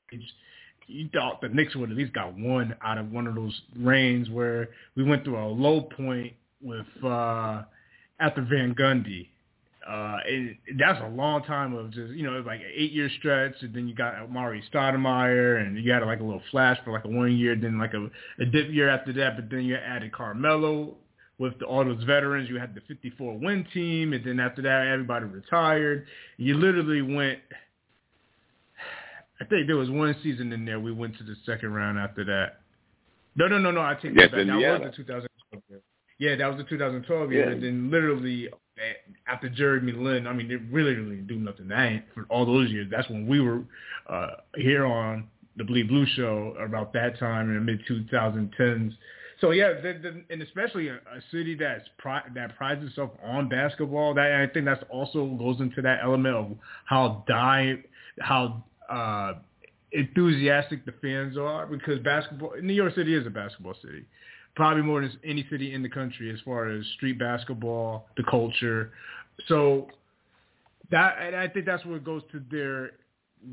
you 0.87 1.09
thought 1.13 1.41
the 1.41 1.49
Knicks 1.49 1.75
would 1.77 1.91
at 1.91 1.97
least 1.97 2.13
got 2.13 2.37
one 2.37 2.75
out 2.83 2.99
of 2.99 3.11
one 3.11 3.27
of 3.27 3.35
those 3.35 3.59
reigns 3.77 4.29
where 4.29 4.69
we 4.97 5.03
went 5.03 5.25
through 5.25 5.39
a 5.39 5.49
low 5.49 5.81
point 5.81 6.35
with 6.63 6.87
uh, 7.03 7.63
after 8.21 8.43
Van 8.43 8.75
Gundy. 8.75 9.29
Uh, 9.87 10.17
and 10.27 10.57
that's 10.79 11.01
a 11.03 11.09
long 11.09 11.43
time 11.45 11.75
of 11.75 11.91
just, 11.91 12.13
you 12.13 12.23
know, 12.23 12.43
like 12.47 12.61
an 12.61 12.73
eight 12.75 12.93
year 12.93 13.11
stretch 13.19 13.55
and 13.61 13.75
then 13.75 13.87
you 13.87 13.95
got 13.95 14.15
Amar'e 14.15 14.63
Stoudemire 14.73 15.61
and 15.61 15.77
you 15.83 15.93
had 15.93 16.03
like 16.03 16.21
a 16.21 16.25
little 16.25 16.43
flash 16.51 16.79
for 16.85 16.93
like 16.93 17.05
a 17.05 17.09
one 17.09 17.37
year, 17.37 17.55
then 17.55 17.79
like 17.79 17.93
a, 17.93 18.09
a 18.43 18.47
dip 18.47 18.71
year 18.71 18.89
after 18.89 19.13
that, 19.13 19.37
but 19.37 19.51
then 19.51 19.65
you 19.65 19.77
added 19.77 20.13
Carmelo 20.13 20.95
with 21.39 21.59
the, 21.59 21.67
all 21.67 21.85
those 21.85 22.03
veterans. 22.05 22.49
You 22.49 22.59
had 22.59 22.75
the 22.75 22.81
54 22.89 23.39
win 23.39 23.67
team, 23.75 24.13
and 24.13 24.25
then 24.25 24.41
after 24.41 24.63
that, 24.63 24.87
everybody 24.87 25.27
retired. 25.27 26.07
You 26.37 26.57
literally 26.57 27.03
went. 27.03 27.41
I 29.41 29.45
think 29.45 29.67
there 29.67 29.77
was 29.77 29.91
one 29.91 30.15
season 30.23 30.53
in 30.53 30.65
there 30.65 30.79
we 30.79 30.93
went 30.93 31.19
to 31.19 31.25
the 31.25 31.35
second 31.45 31.75
round 31.75 31.99
after 31.99 32.25
that. 32.25 32.61
No, 33.37 33.49
no, 33.49 33.59
no, 33.59 33.73
no. 33.73 33.81
I 33.81 33.95
take 33.95 34.15
that 34.15 34.31
back. 34.31 34.47
That 34.47 34.81
was 34.81 34.93
the 34.97 35.03
2012 35.03 35.63
year. 35.69 35.81
Yeah, 36.19 36.37
that 36.37 36.47
was 36.47 36.57
the 36.57 36.65
2012 36.65 37.33
year, 37.33 37.47
yeah. 37.47 37.53
and 37.53 37.63
then 37.63 37.91
literally 37.91 38.49
after 39.27 39.49
Jeremy 39.49 39.93
Lin, 39.93 40.27
I 40.27 40.33
mean, 40.33 40.49
they 40.49 40.57
really 40.57 40.95
really 40.95 41.17
didn't 41.17 41.29
do 41.29 41.37
nothing. 41.37 41.69
That 41.69 42.05
for 42.15 42.25
all 42.29 42.47
those 42.47 42.71
years. 42.71 42.89
That's 42.91 43.09
when 43.09 43.27
we 43.27 43.41
were 43.41 43.63
uh, 44.09 44.37
here 44.57 44.85
on 44.87 45.29
the 45.57 45.65
Bleed 45.65 45.89
Blue 45.89 46.07
show 46.17 46.57
about 46.61 46.93
that 46.95 47.19
time 47.19 47.49
in 47.49 47.55
the 47.55 47.61
mid 47.61 47.81
2010s. 47.89 48.93
So 49.41 49.51
yeah, 49.51 49.75
the, 49.75 49.99
the, 50.01 50.23
and 50.31 50.43
especially 50.43 50.89
a, 50.89 50.95
a 50.95 51.21
city 51.31 51.55
that's 51.55 51.85
pri- 51.99 52.25
that 52.35 52.57
prides 52.57 52.85
itself 52.85 53.11
on 53.23 53.49
basketball. 53.49 54.15
That 54.15 54.33
I 54.33 54.53
think 54.53 54.67
that's 54.67 54.85
also 54.91 55.27
goes 55.39 55.61
into 55.61 55.83
that 55.83 56.01
element 56.03 56.35
of 56.35 56.53
how 56.87 57.25
die 57.29 57.79
how 58.21 58.65
uh, 58.89 59.35
enthusiastic 59.93 60.85
the 60.85 60.95
fans 61.03 61.37
are 61.37 61.67
because 61.67 61.99
basketball 62.01 62.53
New 62.63 62.75
York 62.75 62.95
City 62.95 63.15
is 63.15 63.27
a 63.27 63.31
basketball 63.31 63.75
city 63.83 64.05
probably 64.57 64.83
more 64.83 65.01
than 65.01 65.13
any 65.25 65.47
city 65.51 65.75
in 65.75 65.83
the 65.83 65.89
country 65.89 66.33
as 66.33 66.41
far 66.45 66.69
as 66.69 66.85
street 66.97 67.19
basketball, 67.19 68.07
the 68.17 68.25
culture. 68.25 68.93
So 69.49 69.89
that 70.91 71.35
I 71.35 71.49
think 71.49 71.67
that's 71.67 71.85
what 71.85 72.05
goes 72.05 72.23
to 72.33 72.43
their 72.51 72.93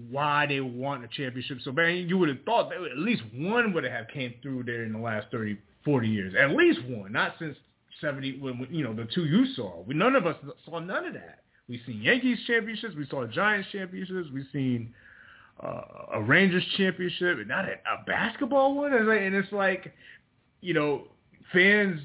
why 0.09 0.45
they 0.45 0.61
want 0.61 1.03
a 1.03 1.07
championship. 1.07 1.57
So 1.63 1.71
man, 1.71 2.07
you 2.07 2.17
would 2.17 2.29
have 2.29 2.43
thought 2.45 2.69
that 2.69 2.77
at 2.81 2.97
least 2.97 3.23
one 3.33 3.73
would 3.73 3.83
have 3.83 4.07
came 4.13 4.33
through 4.41 4.63
there 4.63 4.83
in 4.83 4.93
the 4.93 4.99
last 4.99 5.27
30, 5.31 5.57
40 5.83 6.07
years. 6.07 6.33
At 6.39 6.51
least 6.51 6.79
one, 6.87 7.11
not 7.11 7.33
since 7.39 7.57
70 7.99 8.39
when 8.39 8.67
you 8.69 8.83
know 8.83 8.93
the 8.93 9.07
two 9.13 9.25
you 9.25 9.45
saw. 9.55 9.81
We 9.83 9.93
none 9.93 10.15
of 10.15 10.25
us 10.25 10.35
saw 10.65 10.79
none 10.79 11.05
of 11.05 11.13
that. 11.13 11.39
We've 11.67 11.81
seen 11.85 12.01
Yankees 12.01 12.39
championships, 12.47 12.95
we 12.95 13.07
saw 13.07 13.25
Giants 13.27 13.69
championships, 13.71 14.27
we've 14.33 14.45
seen 14.51 14.93
uh, 15.63 15.81
a 16.13 16.21
Rangers 16.21 16.65
championship, 16.75 17.37
and 17.37 17.47
not 17.47 17.65
a, 17.65 17.73
a 17.73 18.03
basketball 18.05 18.75
one. 18.75 18.93
And 18.93 19.35
it's 19.35 19.51
like 19.51 19.93
you 20.61 20.73
know, 20.73 21.07
fans, 21.51 21.99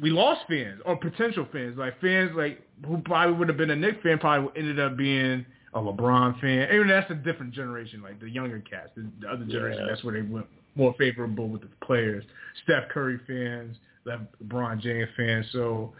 we 0.00 0.10
lost 0.10 0.42
fans 0.48 0.80
or 0.84 0.96
potential 0.96 1.46
fans, 1.52 1.76
like 1.76 2.00
fans 2.00 2.32
like 2.34 2.62
who 2.86 2.98
probably 2.98 3.36
would 3.36 3.48
have 3.48 3.56
been 3.56 3.70
a 3.70 3.76
Knicks 3.76 4.02
fan 4.02 4.18
probably 4.18 4.50
ended 4.56 4.78
up 4.78 4.96
being 4.96 5.44
a 5.74 5.78
LeBron 5.78 6.40
fan. 6.40 6.68
Even 6.72 6.88
that's 6.88 7.10
a 7.10 7.14
different 7.14 7.52
generation, 7.52 8.02
like 8.02 8.20
the 8.20 8.30
younger 8.30 8.60
cast, 8.60 8.94
the, 8.94 9.06
the 9.20 9.28
other 9.28 9.44
generation. 9.44 9.82
Yeah. 9.82 9.90
That's 9.90 10.04
where 10.04 10.14
they 10.14 10.22
went 10.28 10.46
more 10.74 10.94
favorable 10.98 11.48
with 11.48 11.62
the 11.62 11.68
players. 11.84 12.24
Steph 12.64 12.88
Curry 12.90 13.18
fans, 13.26 13.76
LeBron 14.06 14.80
James 14.80 15.08
fans. 15.16 15.46
So, 15.52 15.92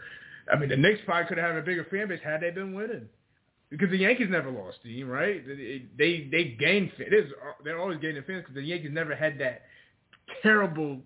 I 0.53 0.59
mean, 0.59 0.69
the 0.69 0.77
Knicks 0.77 1.01
probably 1.05 1.27
could 1.29 1.39
have 1.39 1.53
had 1.53 1.63
a 1.63 1.65
bigger 1.65 1.87
fan 1.91 2.09
base 2.09 2.21
had 2.23 2.41
they 2.41 2.51
been 2.51 2.75
winning. 2.75 3.09
Because 3.69 3.91
the 3.91 3.99
Yankees 3.99 4.29
never 4.31 4.49
lost 4.51 4.79
steam, 4.81 5.09
right? 5.09 5.45
They 5.45 5.87
they, 5.99 6.29
they 6.31 6.57
gained 6.59 6.93
fans. 6.97 7.33
They're 7.65 7.81
always 7.81 7.99
gaining 7.99 8.23
fans 8.23 8.43
because 8.43 8.55
the 8.55 8.63
Yankees 8.63 8.93
never 8.93 9.17
had 9.17 9.39
that 9.41 9.63
terrible 10.43 11.01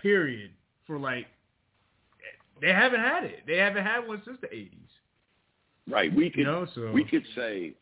period 0.00 0.50
for 0.86 0.98
like 0.98 1.26
they 2.60 2.72
haven't 2.72 3.00
had 3.00 3.24
it. 3.24 3.40
They 3.46 3.56
haven't 3.56 3.84
had 3.84 4.06
one 4.06 4.22
since 4.24 4.38
the 4.40 4.48
eighties. 4.54 4.78
Right. 5.88 6.14
We 6.14 6.30
could 6.30 6.40
you 6.40 6.44
know, 6.44 6.66
so. 6.74 6.92
we 6.92 7.04
could 7.04 7.24
say 7.34 7.74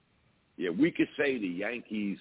yeah, 0.56 0.70
we 0.70 0.90
could 0.90 1.08
say 1.16 1.38
the 1.38 1.46
Yankees 1.46 2.18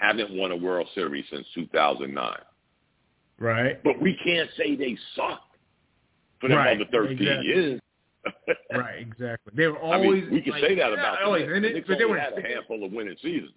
haven't 0.00 0.30
won 0.32 0.50
a 0.50 0.56
World 0.56 0.88
Series 0.94 1.24
since 1.30 1.46
two 1.54 1.66
thousand 1.68 2.14
nine. 2.14 2.40
Right. 3.38 3.82
But 3.82 4.00
we 4.00 4.18
can't 4.24 4.50
say 4.56 4.76
they 4.76 4.96
suck 5.14 5.42
for 6.40 6.48
them 6.48 6.58
right. 6.58 6.76
other 6.76 6.90
thirteen 6.90 7.18
exactly. 7.18 7.46
years. 7.46 7.80
right, 8.74 8.98
exactly. 8.98 9.52
They 9.54 9.66
were 9.66 9.78
always 9.78 10.24
I 10.24 10.26
mean, 10.26 10.30
we 10.30 10.42
can 10.42 10.52
like, 10.52 10.62
say 10.62 10.74
that 10.74 10.92
about 10.92 11.18
yeah, 11.20 11.26
always, 11.26 11.46
them. 11.46 11.54
and 11.54 11.64
it, 11.64 11.86
but 11.86 11.98
they 11.98 12.04
were 12.04 12.18
had 12.18 12.34
a 12.34 12.42
handful 12.42 12.84
of 12.84 12.92
winning 12.92 13.16
seasons. 13.22 13.52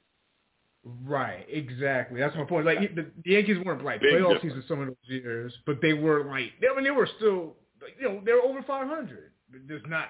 Right, 1.05 1.45
exactly. 1.49 2.19
That's 2.19 2.35
my 2.35 2.43
point. 2.43 2.65
Like 2.65 2.93
the, 2.95 3.03
the 3.23 3.31
Yankees 3.31 3.57
weren't 3.65 3.83
like 3.85 4.01
Big 4.01 4.13
playoff 4.13 4.33
difference. 4.33 4.41
seasons 4.55 4.65
some 4.67 4.81
of 4.81 4.87
those 4.87 4.95
years, 5.07 5.53
but 5.65 5.77
they 5.81 5.93
were 5.93 6.25
like 6.25 6.51
they, 6.59 6.67
I 6.67 6.75
mean 6.75 6.83
they 6.83 6.91
were 6.91 7.07
still 7.17 7.55
like, 7.81 7.95
you 7.99 8.07
know 8.09 8.21
they 8.25 8.33
were 8.33 8.41
over 8.41 8.61
500. 8.63 9.31
Just 9.67 9.87
not 9.87 10.07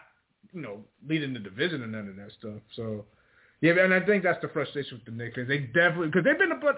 you 0.51 0.61
know 0.61 0.79
leading 1.07 1.33
the 1.33 1.39
division 1.39 1.83
and 1.83 1.91
none 1.91 2.07
of 2.07 2.15
that 2.15 2.31
stuff. 2.39 2.59
So 2.75 3.05
yeah, 3.61 3.73
and 3.79 3.93
I 3.93 3.99
think 4.03 4.23
that's 4.23 4.41
the 4.41 4.47
frustration 4.49 4.97
with 4.97 5.05
the 5.05 5.11
Knicks 5.11 5.35
fans. 5.35 5.47
They 5.47 5.59
definitely 5.59 6.07
because 6.07 6.23
they've 6.23 6.39
been 6.39 6.49
the 6.49 6.55
butt. 6.55 6.77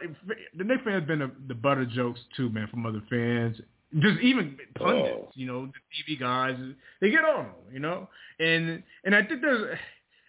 The 0.57 0.63
Knicks 0.63 0.83
fans 0.83 0.95
have 1.01 1.07
been 1.07 1.19
the, 1.19 1.31
the 1.47 1.55
butt 1.55 1.77
of 1.77 1.89
jokes 1.91 2.19
too, 2.35 2.49
man, 2.49 2.67
from 2.67 2.85
other 2.85 3.01
fans. 3.09 3.57
Just 3.97 4.19
even 4.19 4.57
pundits, 4.77 5.09
Oh. 5.15 5.29
you 5.35 5.47
know, 5.47 5.67
the 5.67 6.13
TV 6.13 6.19
guys, 6.19 6.57
they 6.99 7.11
get 7.11 7.23
on 7.23 7.45
them, 7.45 7.53
you 7.71 7.79
know, 7.79 8.09
and 8.39 8.83
and 9.05 9.15
I 9.15 9.23
think 9.23 9.41
there's 9.41 9.77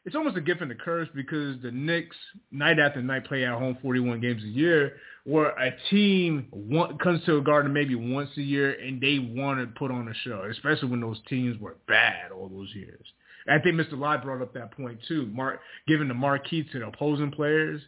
it's 0.06 0.14
almost 0.14 0.36
a 0.36 0.40
gift 0.40 0.62
and 0.62 0.70
a 0.70 0.74
curse 0.74 1.08
because 1.14 1.60
the 1.62 1.70
Knicks 1.72 2.16
night 2.52 2.78
after 2.78 3.02
night 3.02 3.26
play 3.26 3.44
at 3.44 3.52
home 3.58 3.76
41 3.82 4.20
games 4.20 4.42
a 4.44 4.46
year, 4.46 4.96
where 5.24 5.48
a 5.58 5.72
team 5.90 6.46
want, 6.52 7.00
comes 7.00 7.24
to 7.24 7.38
a 7.38 7.42
garden 7.42 7.72
maybe 7.72 7.96
once 7.96 8.30
a 8.36 8.40
year 8.40 8.72
and 8.80 9.00
they 9.00 9.18
want 9.18 9.58
to 9.58 9.66
put 9.78 9.90
on 9.90 10.06
a 10.06 10.14
show, 10.22 10.44
especially 10.48 10.88
when 10.88 11.00
those 11.00 11.20
teams 11.28 11.60
were 11.60 11.76
bad 11.88 12.30
all 12.30 12.48
those 12.48 12.72
years. 12.74 13.04
I 13.48 13.58
think 13.58 13.74
Mr. 13.76 13.98
Lai 13.98 14.16
brought 14.16 14.42
up 14.42 14.54
that 14.54 14.76
point 14.76 14.98
too, 15.06 15.26
Mark, 15.26 15.60
giving 15.88 16.08
the 16.08 16.14
marquee 16.14 16.64
to 16.72 16.78
the 16.78 16.86
opposing 16.86 17.32
players 17.32 17.80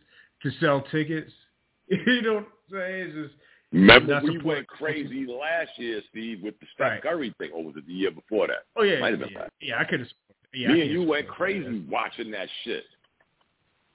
to 0.43 0.51
sell 0.61 0.83
tickets. 0.91 1.33
you 1.89 2.23
know 2.23 2.35
what 2.35 2.43
I'm 2.43 2.47
saying? 2.73 3.07
It's 3.07 3.15
just, 3.15 3.35
Remember 3.71 4.21
we 4.25 4.39
went 4.39 4.67
crazy 4.67 5.27
last 5.27 5.71
year, 5.77 6.01
Steve, 6.11 6.41
with 6.43 6.59
the 6.59 6.67
Steph 6.75 6.91
Right. 6.91 7.03
Curry 7.03 7.35
thing, 7.39 7.51
or 7.53 7.63
was 7.63 7.77
it 7.77 7.87
the 7.87 7.93
year 7.93 8.11
before 8.11 8.47
that? 8.47 8.65
oh 8.77 8.83
yeah, 8.83 8.99
Might 8.99 9.11
have 9.11 9.21
been 9.21 9.31
yeah, 9.31 9.49
yeah, 9.61 9.79
I 9.79 9.85
could 9.85 10.01
have. 10.01 10.09
Yeah, 10.55 10.69
Me 10.69 10.83
and 10.83 10.91
you 10.91 11.03
went 11.03 11.29
crazy 11.29 11.65
that. 11.81 11.89
watching 11.89 12.31
that 12.33 12.49
shit. 12.65 12.85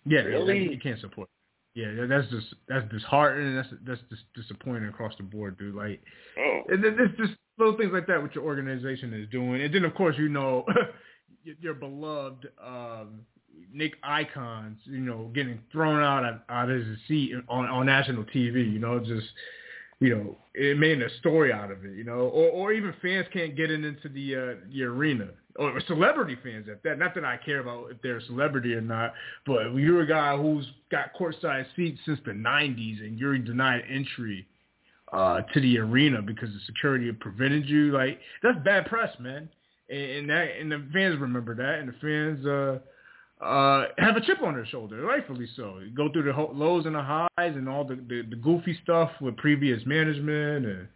Yeah, 0.06 0.22
Really? 0.22 0.70
you 0.72 0.80
can't 0.80 1.00
support. 1.00 1.30
Yeah, 1.76 2.06
that's 2.08 2.30
just 2.30 2.54
that's 2.68 2.88
disheartening. 2.92 3.56
That's 3.56 3.70
that's 3.86 4.02
just 4.10 4.22
disappointing 4.36 4.88
across 4.90 5.14
the 5.18 5.24
board, 5.24 5.58
dude. 5.58 5.74
Like, 5.74 6.02
Oh, 6.38 6.62
and 6.70 6.84
then 6.84 6.96
there's 6.96 7.16
just 7.18 7.34
little 7.58 7.76
things 7.78 7.92
like 7.92 8.06
that 8.08 8.22
what 8.22 8.36
your 8.36 8.44
organization 8.44 9.12
is 9.14 9.28
doing, 9.30 9.62
and 9.62 9.74
then 9.74 9.84
of 9.86 9.96
course 9.96 10.16
you 10.20 10.30
know 10.30 10.66
your- 11.44 11.56
your 11.62 11.74
beloved 11.74 12.48
um, 12.64 13.22
Knick 13.74 13.94
icons, 14.04 14.78
you 14.86 15.00
know, 15.00 15.32
getting 15.34 15.60
thrown 15.72 16.04
out 16.04 16.24
of, 16.26 16.40
out 16.48 16.70
of 16.70 16.78
his 16.86 16.98
seat 17.08 17.34
on 17.50 17.66
on 17.66 17.86
national 17.88 18.24
TV. 18.26 18.72
You 18.72 18.78
know, 18.80 19.00
just 19.00 19.28
you 20.00 20.10
know, 20.16 20.38
it 20.54 20.78
made 20.78 21.02
a 21.02 21.10
story 21.20 21.52
out 21.52 21.72
of 21.72 21.84
it. 21.86 21.96
You 21.98 22.04
know, 22.04 22.20
or 22.30 22.50
or 22.52 22.72
even 22.74 22.94
fans 23.02 23.26
can't 23.34 23.56
get 23.56 23.72
in 23.72 23.84
into 23.84 24.10
the 24.10 24.36
uh, 24.36 24.56
the 24.72 24.84
arena. 24.84 25.30
Or 25.56 25.80
celebrity 25.88 26.36
fans 26.44 26.68
at 26.70 26.82
that. 26.84 26.98
Not 26.98 27.14
that 27.14 27.24
I 27.24 27.38
care 27.38 27.60
about 27.60 27.92
if 27.92 28.02
they're 28.02 28.18
a 28.18 28.26
celebrity 28.26 28.74
or 28.74 28.82
not, 28.82 29.14
but 29.46 29.74
you're 29.76 30.02
a 30.02 30.08
guy 30.08 30.36
who's 30.36 30.66
got 30.90 31.14
courtside 31.20 31.66
seats 31.76 32.00
since 32.06 32.20
the 32.26 32.32
'90s 32.32 33.02
and 33.02 33.20
you're 33.20 33.38
denied 33.38 33.84
entry 33.88 34.48
uh, 35.12 35.42
to 35.54 35.62
the 35.62 35.78
arena 35.78 36.22
because 36.22 36.50
the 36.50 36.60
security 36.66 37.12
prevented 37.12 37.70
you. 37.70 37.92
Like 37.92 38.20
that's 38.42 38.58
bad 38.66 38.88
press, 38.88 39.12
man. 39.20 39.48
And, 39.90 40.02
and 40.02 40.30
that 40.30 40.48
and 40.60 40.72
the 40.72 40.88
fans 40.92 41.20
remember 41.20 41.56
that, 41.56 41.80
and 41.80 41.90
the 41.90 41.94
fans 42.02 42.46
uh, 42.46 42.80
uh, 43.44 43.88
have 43.98 44.16
a 44.16 44.22
chip 44.22 44.42
on 44.42 44.54
their 44.54 44.66
shoulder, 44.66 45.02
rightfully 45.02 45.48
so. 45.56 45.80
You 45.80 45.92
go 45.92 46.12
through 46.12 46.32
the 46.32 46.42
lows 46.54 46.86
and 46.86 46.96
the 46.96 47.02
highs 47.02 47.28
and 47.38 47.68
all 47.68 47.84
the, 47.84 47.96
the, 47.96 48.24
the 48.30 48.36
goofy 48.38 48.78
stuff 48.84 49.12
with 49.20 49.36
previous 49.38 49.86
management. 49.86 50.66
And 50.66 50.88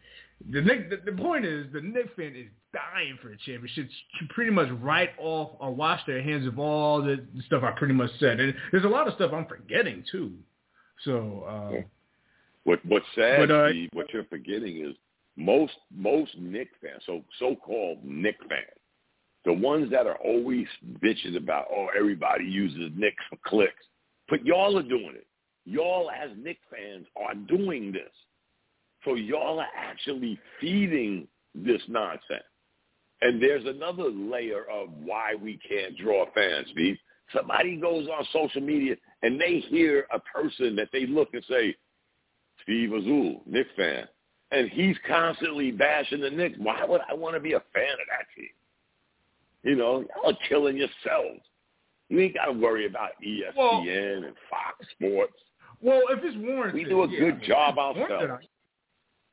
the 0.52 0.62
Knick, 0.62 0.89
the, 0.89 1.12
the 1.12 1.17
point 1.17 1.45
is, 1.45 1.65
the 1.73 1.82
Knicks 1.82 2.10
fan 2.15 2.36
is 2.36 2.47
dying 2.73 3.17
for 3.21 3.32
a 3.32 3.38
championship 3.38 3.89
to 4.19 4.34
pretty 4.34 4.52
much 4.52 4.69
write 4.82 5.12
off 5.17 5.58
or 5.60 5.73
wash 5.73 6.02
their 6.06 6.21
hands 6.21 6.45
of 6.47 6.60
all 6.60 7.02
the 7.02 7.26
stuff 7.45 7.63
I 7.63 7.71
pretty 7.71 7.93
much 7.93 8.12
said. 8.19 8.39
And 8.39 8.54
there's 8.71 8.84
a 8.86 8.89
lot 8.89 9.08
of 9.08 9.13
stuff 9.15 9.32
I'm 9.34 9.45
forgetting 9.45 10.04
too. 10.12 10.34
So. 11.04 11.43
Uh, 11.47 11.71
Yeah. 11.73 11.82
what 12.63 12.86
what's 12.86 13.06
sad, 13.15 13.47
But, 13.47 13.52
uh, 13.52 13.69
Steve, 13.69 13.89
what 13.93 14.13
you're 14.13 14.26
forgetting 14.26 14.86
is 14.86 14.95
most 15.36 15.73
most 15.95 16.38
Knick 16.38 16.69
fans, 16.82 17.02
so 17.06 17.23
so 17.39 17.56
called 17.56 18.04
Knick 18.04 18.38
fans, 18.50 18.80
the 19.45 19.54
ones 19.54 19.89
that 19.91 20.08
are 20.08 20.17
always 20.17 20.67
bitching 21.00 21.38
about, 21.38 21.67
oh, 21.71 21.88
everybody 21.97 22.45
uses 22.45 22.91
Knick 22.95 23.15
for 23.30 23.38
clicks. 23.45 23.86
But 24.30 24.45
y'all 24.45 24.78
are 24.78 24.84
doing 24.84 25.13
it. 25.15 25.28
Y'all 25.65 26.10
as 26.12 26.32
Knick 26.38 26.60
fans 26.69 27.06
are 27.15 27.36
doing 27.36 27.91
this. 27.91 28.12
So 29.08 29.15
y'all 29.15 29.60
are 29.60 29.67
actually 29.74 30.38
feeding 30.60 31.28
this 31.56 31.82
nonsense. 31.88 32.43
And 33.22 33.41
there's 33.41 33.66
another 33.66 34.10
layer 34.10 34.66
of 34.70 34.89
why 35.01 35.34
we 35.41 35.58
can't 35.68 35.97
draw 35.97 36.26
fans, 36.36 36.68
Steve. 36.74 36.97
Somebody 37.34 37.78
goes 37.78 38.08
on 38.10 38.26
social 38.34 38.62
media 38.62 38.95
and 39.24 39.39
they 39.39 39.60
hear 39.70 40.05
a 40.14 40.20
person 40.20 40.76
that 40.76 40.89
they 40.91 41.05
look 41.08 41.30
and 41.34 41.43
say, 41.49 41.74
Steve 42.64 42.91
Azul, 42.91 43.43
Knicks 43.45 43.70
fan. 43.78 44.08
And 44.51 44.70
he's 44.70 44.97
constantly 45.08 45.72
bashing 45.72 46.22
the 46.22 46.30
Knicks. 46.30 46.58
Why 46.60 46.84
would 46.86 47.01
I 47.10 47.14
want 47.14 47.36
to 47.36 47.39
be 47.39 47.53
a 47.53 47.64
fan 47.74 47.93
of 47.93 48.08
that 48.10 48.28
team? 48.36 48.49
You 49.64 49.76
know, 49.78 50.01
y'all 50.16 50.34
are 50.34 50.38
killing 50.49 50.76
yourselves. 50.78 51.41
You 52.10 52.20
ain't 52.20 52.36
got 52.36 52.45
to 52.45 52.51
worry 52.53 52.86
about 52.86 53.12
ESPN 53.26 53.55
Well- 53.55 53.82
and 53.88 54.26
Fox 54.49 54.86
Sports. 54.91 55.34
Well, 55.82 56.01
if 56.10 56.20
it's 56.24 56.36
warranted, 56.38 56.74
We 56.76 56.84
do 56.86 57.03
a 57.03 57.10
yeah, 57.10 57.20
good 57.20 57.34
I 57.34 57.38
mean, 57.38 57.47
job 57.47 57.76
if 57.78 57.97
it's 57.97 57.97
warranted, 58.10 58.30
ourselves. 58.32 58.47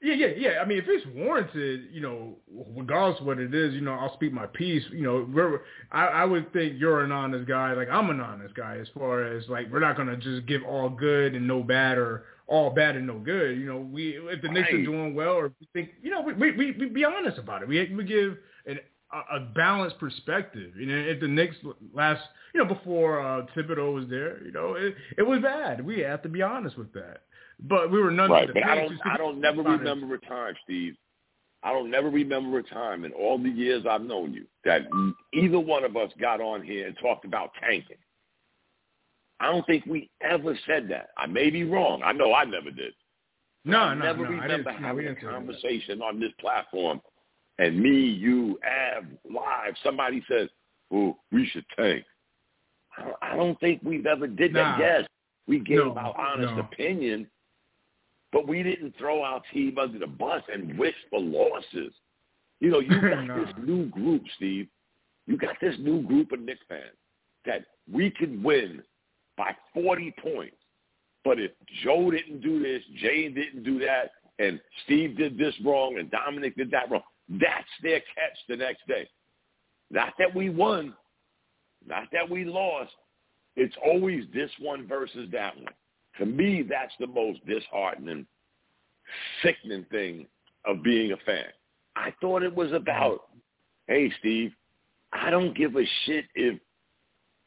Yeah, 0.03 0.15
yeah, 0.15 0.27
yeah. 0.37 0.51
I 0.61 0.67
mean, 0.67 0.79
if 0.79 0.85
it's 0.87 1.07
warranted, 1.15 1.89
you 1.91 2.01
know, 2.01 2.37
regardless 2.77 3.21
of 3.21 3.27
what 3.27 3.39
it 3.39 3.55
is, 3.55 3.73
you 3.75 3.81
know, 3.81 3.95
I'll 3.95 4.15
speak 4.15 4.33
my 4.33 4.47
piece. 4.47 4.83
You 4.93 5.03
know, 5.03 5.29
we're, 5.33 5.61
I, 5.93 6.07
I 6.07 6.25
would 6.25 6.53
think 6.53 6.75
you're 6.79 7.03
an 7.03 7.11
honest 7.13 7.49
guy, 7.49 7.73
like 7.73 7.89
I'm 7.89 8.11
an 8.11 8.21
honest 8.21 8.55
guy, 8.55 8.77
as 8.77 8.89
far 8.93 9.25
as 9.25 9.49
like 9.49 9.73
we're 9.73 9.81
not 9.81 9.97
gonna 9.97 10.17
just 10.17 10.47
give 10.47 10.63
all 10.63 10.91
good 10.91 11.35
and 11.35 11.47
no 11.47 11.63
bad, 11.63 11.97
or 11.97 12.25
all 12.47 12.71
bad 12.71 12.97
and 12.97 13.07
no 13.07 13.19
good. 13.19 13.57
You 13.59 13.67
know, 13.67 13.79
we 13.79 14.19
if 14.19 14.43
the 14.43 14.49
Knicks 14.49 14.69
are 14.69 14.85
doing 14.85 15.15
well, 15.15 15.33
or 15.33 15.53
we 15.61 15.69
think, 15.73 15.91
you 16.03 16.11
know, 16.11 16.21
we 16.21 16.35
we 16.35 16.53
we, 16.53 16.73
we 16.73 16.87
be 16.87 17.05
honest 17.05 17.39
about 17.39 17.63
it. 17.63 17.69
We 17.69 17.91
we 17.95 18.05
give 18.05 18.37
an 18.67 18.81
a, 19.13 19.37
a 19.37 19.41
balanced 19.41 19.99
perspective. 19.99 20.73
You 20.77 20.87
know, 20.87 20.97
if 20.97 21.21
the 21.21 21.29
Knicks 21.29 21.57
last, 21.95 22.21
you 22.55 22.63
know, 22.63 22.67
before 22.73 23.21
uh, 23.21 23.47
Thibodeau 23.57 23.95
was 23.95 24.05
there, 24.11 24.45
you 24.45 24.53
know, 24.53 24.75
it, 24.75 24.95
it 25.17 25.23
was 25.23 25.41
bad. 25.41 25.85
We 25.85 26.01
have 26.01 26.23
to 26.23 26.29
be 26.29 26.43
honest 26.43 26.77
with 26.77 26.93
that. 26.93 27.23
But 27.61 27.91
we 27.91 28.01
were 28.01 28.11
none 28.11 28.31
right. 28.31 28.49
of 28.49 28.55
the 28.55 28.61
But 28.61 28.71
I 28.71 28.75
don't, 28.77 28.99
I 29.05 29.17
don't 29.17 29.41
never 29.41 29.63
remember 29.63 30.15
a 30.15 30.21
time, 30.21 30.55
Steve. 30.65 30.97
I 31.63 31.73
don't 31.73 31.91
never 31.91 32.11
remember 32.11 32.59
a 32.59 32.63
time 32.63 33.05
in 33.05 33.13
all 33.13 33.39
the 33.39 33.49
years 33.49 33.85
I've 33.89 34.03
known 34.03 34.35
you 34.35 34.45
that 34.65 34.83
either 35.33 35.59
one 35.59 35.85
of 35.85 35.97
us 35.97 36.11
got 36.21 36.41
on 36.41 36.63
here 36.63 36.87
and 36.87 36.97
talked 36.99 37.25
about 37.25 37.53
tanking. 37.61 37.97
I 39.41 39.51
don't 39.51 39.67
think 39.67 39.87
we 39.87 40.11
ever 40.21 40.59
said 40.67 40.89
that. 40.91 41.09
I 41.17 41.27
may 41.27 41.51
be 41.51 41.65
wrong. 41.65 42.03
I 42.05 42.13
know 42.13 42.35
I 42.35 42.45
never 42.45 42.71
did. 42.71 42.93
No, 43.65 43.79
I 43.79 43.95
no, 43.95 44.05
never 44.05 44.25
no, 44.25 44.31
remember 44.31 44.71
I 44.71 44.81
having 44.81 45.09
a 45.09 45.15
conversation 45.15 46.03
on 46.03 46.21
this 46.21 46.33
platform 46.39 47.01
and 47.59 47.81
me, 47.81 47.99
you, 47.99 48.59
Av, 48.67 49.05
live, 49.31 49.75
somebody 49.83 50.25
says, 50.29 50.49
well, 50.91 51.19
we 51.33 51.47
should 51.47 51.65
tank. 51.77 52.05
I 53.23 53.37
don't 53.37 53.59
think 53.59 53.81
we've 53.83 54.07
ever 54.07 54.27
did 54.27 54.55
that. 54.55 54.79
Yes, 54.79 55.07
we 55.49 55.59
gave 55.59 55.79
No, 55.79 55.95
our 55.97 56.19
honest 56.19 56.55
no. 56.55 56.61
opinion, 56.61 57.27
but 58.35 58.49
we 58.49 58.65
didn't 58.65 58.97
throw 58.99 59.23
our 59.23 59.41
team 59.53 59.79
under 59.79 59.97
the 59.97 60.09
bus 60.09 60.43
and 60.53 60.77
wish 60.77 60.97
for 61.09 61.21
losses. 61.21 61.95
You 62.59 62.71
know, 62.71 62.81
you 62.81 62.89
got 63.01 63.29
this 63.29 63.55
new 63.65 63.87
group, 63.87 64.23
Steve. 64.37 64.67
You 65.27 65.39
got 65.39 65.55
this 65.61 65.77
new 65.79 66.03
group 66.03 66.33
of 66.33 66.41
Knicks 66.41 66.61
fans 66.69 66.97
that 67.47 67.65
we 67.91 68.11
could 68.11 68.43
win 68.43 68.83
by 69.39 69.55
40 69.73 70.13
points. 70.21 70.57
But 71.25 71.39
if 71.39 71.53
Joe 71.85 72.11
didn't 72.11 72.41
do 72.41 72.61
this, 72.61 72.83
Jay 73.01 73.29
didn't 73.29 73.63
do 73.63 73.79
that, 73.79 74.11
and 74.41 74.61
Steve 74.85 75.17
did 75.17 75.39
this 75.39 75.55
wrong, 75.65 75.97
and 75.99 76.11
Dominic 76.11 76.57
did 76.57 76.71
that 76.73 76.91
wrong, 76.91 77.03
that's 77.31 77.65
their 77.83 78.01
catch 78.01 78.37
the 78.49 78.57
next 78.57 78.87
day. 78.89 79.09
Not 79.91 80.13
that 80.19 80.35
we 80.35 80.51
won, 80.51 80.93
not 81.87 82.09
that 82.13 82.29
we 82.29 82.45
lost. 82.45 82.93
It's 83.57 83.75
always 83.87 84.25
this 84.35 84.51
one 84.59 84.89
versus 84.89 85.29
that 85.33 85.57
one. 85.57 85.73
To 86.19 86.27
me, 86.27 86.63
that's 86.63 86.93
the 87.01 87.07
most 87.07 87.45
disheartening, 87.47 88.27
sickening 89.43 89.85
thing 89.91 90.27
of 90.65 90.83
being 90.83 91.13
a 91.13 91.17
fan. 91.27 91.47
I 91.97 92.13
thought 92.21 92.43
it 92.43 92.55
was 92.55 92.73
about, 92.73 93.23
hey, 93.87 94.13
Steve, 94.19 94.53
I 95.13 95.31
don't 95.31 95.57
give 95.57 95.77
a 95.77 95.85
shit 96.05 96.25
if 96.35 96.59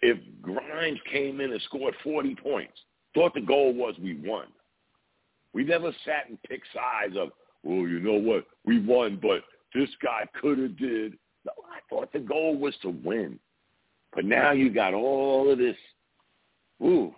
if 0.02 0.18
Grimes 0.42 1.00
came 1.12 1.42
in 1.42 1.52
and 1.52 1.62
scored 1.64 1.96
40 2.04 2.36
points. 2.36 2.78
Thought 3.16 3.34
the 3.34 3.42
goal 3.42 3.74
was 3.74 3.96
we 4.00 4.16
won. 4.24 4.46
We 5.54 5.64
never 5.64 5.92
sat 6.06 6.30
and 6.30 6.42
picked 6.44 6.68
sides 6.74 7.18
of, 7.18 7.30
well, 7.64 7.88
you 7.88 8.00
know 8.00 8.14
what, 8.14 8.46
we 8.64 8.80
won, 8.80 9.18
but 9.20 9.42
this 9.74 9.90
guy 10.04 10.26
could 10.40 10.60
have 10.60 10.78
did. 10.78 11.18
No, 11.46 11.52
I 11.72 11.80
thought 11.90 12.14
the 12.14 12.20
goal 12.20 12.56
was 12.58 12.76
to 12.84 12.90
win. 12.90 13.40
But 14.14 14.26
now 14.26 14.52
you 14.52 14.70
got 14.70 14.94
all 14.94 15.52
of 15.52 15.58
this. 15.58 15.76
Ooh, 16.84 17.14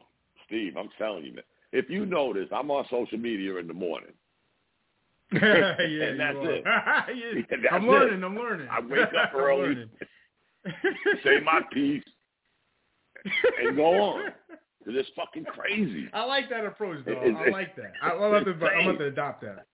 Steve, 0.50 0.76
I'm 0.78 0.90
telling 0.98 1.24
you, 1.26 1.34
man. 1.34 1.44
If 1.72 1.90
you 1.90 2.06
notice, 2.06 2.50
I'm 2.52 2.70
on 2.72 2.86
social 2.90 3.18
media 3.18 3.56
in 3.58 3.68
the 3.68 3.74
morning. 3.74 4.12
yeah, 5.32 5.40
And 5.80 6.20
that's 6.20 6.38
it. 6.42 6.64
Yeah, 6.66 7.42
That's 7.50 7.62
I'm 7.72 7.84
it. 7.86 7.88
learning. 7.88 8.24
I'm 8.24 8.36
learning. 8.36 8.68
I 8.72 8.80
wake 8.82 9.14
up 9.14 9.34
early, 9.36 9.86
say 11.24 11.40
my 11.46 11.62
piece, 11.72 12.04
and 13.64 13.76
go 13.76 13.86
on. 13.86 14.24
'Cause 14.84 14.94
It's 14.98 15.10
fucking 15.16 15.44
crazy. 15.46 16.08
I 16.14 16.24
like 16.26 16.50
that 16.50 16.66
approach, 16.66 17.06
though. 17.06 17.12
It- 17.12 17.18
I 17.36 17.42
it's- 17.42 17.52
like 17.52 17.76
that. 17.76 17.92
I, 18.02 18.12
I'm, 18.12 18.22
about 18.22 18.46
to, 18.46 18.52
I'm 18.68 18.88
about 18.90 19.00
to 19.00 19.06
adopt 19.06 19.42
that. 19.44 19.66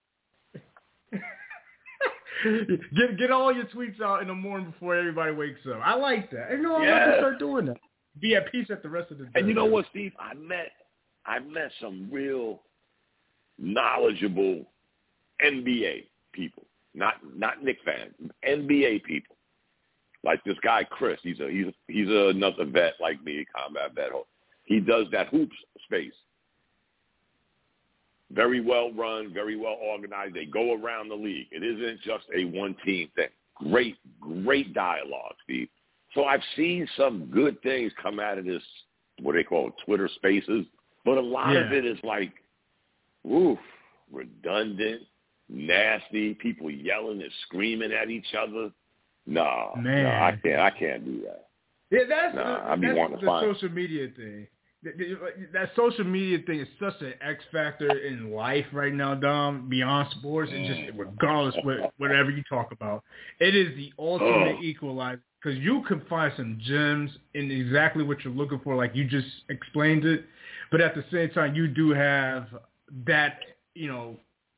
get 2.93 3.17
get 3.17 3.31
all 3.31 3.53
your 3.53 3.65
tweets 3.65 4.01
out 4.01 4.21
in 4.21 4.27
the 4.27 4.33
morning 4.33 4.71
before 4.71 4.95
everybody 4.95 5.31
wakes 5.33 5.61
up. 5.67 5.79
I 5.83 5.95
like 5.95 6.29
that. 6.31 6.51
You 6.51 6.57
know, 6.57 6.75
I'm 6.75 6.83
about 6.83 7.05
to 7.11 7.17
start 7.19 7.39
doing 7.39 7.65
that. 7.67 7.77
Be 8.21 8.35
at 8.35 8.51
peace 8.51 8.67
at 8.69 8.81
the 8.81 8.89
rest 8.89 9.11
of 9.11 9.17
the 9.17 9.25
day. 9.25 9.31
And 9.35 9.47
you 9.47 9.53
know 9.53 9.65
what, 9.65 9.85
Steve? 9.91 10.13
I 10.19 10.33
met 10.33 10.71
I 11.25 11.39
met 11.39 11.71
some 11.81 12.07
real 12.11 12.61
knowledgeable 13.57 14.65
NBA 15.43 16.05
people, 16.33 16.63
not 16.93 17.15
not 17.35 17.63
Knick 17.63 17.77
fans, 17.83 18.13
NBA 18.47 19.03
people. 19.03 19.35
Like 20.23 20.43
this 20.43 20.57
guy 20.63 20.83
Chris, 20.83 21.19
he's 21.23 21.39
a 21.39 21.49
he's 21.49 21.67
a, 21.67 21.73
he's 21.87 22.09
a, 22.09 22.29
another 22.29 22.65
vet 22.65 22.93
like 22.99 23.23
me, 23.23 23.41
a 23.41 23.59
combat 23.59 23.93
vet. 23.95 24.11
He 24.63 24.79
does 24.79 25.05
that 25.11 25.27
hoops 25.27 25.55
space. 25.85 26.13
Very 28.31 28.59
well 28.59 28.91
run, 28.91 29.31
very 29.33 29.55
well 29.55 29.77
organized. 29.81 30.33
They 30.33 30.45
go 30.45 30.73
around 30.73 31.09
the 31.09 31.15
league. 31.15 31.47
It 31.51 31.63
isn't 31.63 32.01
just 32.01 32.25
a 32.35 32.45
one 32.45 32.75
team 32.83 33.09
thing. 33.15 33.27
Great, 33.55 33.97
great 34.19 34.73
dialogue, 34.73 35.35
Steve. 35.43 35.69
So 36.15 36.25
I've 36.25 36.41
seen 36.55 36.87
some 36.97 37.25
good 37.25 37.61
things 37.61 37.91
come 38.01 38.19
out 38.19 38.37
of 38.37 38.45
this, 38.45 38.63
what 39.21 39.33
they 39.33 39.43
call 39.43 39.67
it, 39.67 39.73
Twitter 39.85 40.09
spaces. 40.15 40.65
But 41.03 41.17
a 41.17 41.21
lot 41.21 41.55
of 41.55 41.71
it 41.71 41.85
is 41.85 41.99
like, 42.03 42.31
oof, 43.31 43.59
redundant, 44.11 45.01
nasty, 45.49 46.33
people 46.35 46.71
yelling 46.71 47.21
and 47.21 47.31
screaming 47.43 47.91
at 47.91 48.09
each 48.09 48.33
other. 48.37 48.71
No, 49.27 49.71
no, 49.77 49.91
I 50.07 50.37
can't. 50.43 50.59
I 50.59 50.69
can't 50.71 51.03
do 51.05 51.21
that. 51.23 51.47
Yeah, 51.91 51.99
that's 52.07 52.35
Nah, 52.35 52.43
the, 52.65 52.71
I 52.71 52.75
be 52.75 52.87
that's 52.87 53.21
the 53.21 53.25
find- 53.27 53.45
social 53.53 53.69
media 53.69 54.07
thing. 54.15 54.47
Th- 54.83 54.95
th- 54.97 55.17
That 55.51 55.71
social 55.75 56.03
media 56.03 56.39
thing 56.45 56.59
is 56.59 56.67
such 56.79 57.01
an 57.01 57.13
X 57.21 57.43
factor 57.51 57.89
in 57.99 58.31
life 58.31 58.65
right 58.71 58.93
now, 58.93 59.15
Dom. 59.15 59.67
Beyond 59.67 60.09
sports, 60.11 60.51
and 60.53 60.63
Mm. 60.65 60.67
just 60.85 60.97
regardless 60.99 61.55
what 61.63 61.91
whatever 61.97 62.29
you 62.29 62.43
talk 62.43 62.71
about, 62.71 63.03
it 63.39 63.55
is 63.55 63.75
the 63.75 63.91
ultimate 63.97 64.57
Ugh. 64.57 64.63
equalizer 64.63 65.21
because 65.45 65.59
you 65.59 65.83
can 65.87 66.01
find 66.09 66.33
some 66.35 66.59
gems 66.65 67.11
in 67.35 67.51
exactly 67.51 68.03
what 68.03 68.23
you're 68.23 68.33
looking 68.33 68.59
for, 68.63 68.75
like 68.75 68.95
you 68.95 69.05
just 69.05 69.27
explained 69.49 70.03
it. 70.03 70.25
But 70.71 70.81
at 70.81 70.95
the 70.95 71.05
same 71.11 71.29
time, 71.29 71.53
you 71.53 71.67
do 71.67 71.91
have 71.91 72.47
that 73.05 73.39
you 73.75 73.87
know 73.87 74.17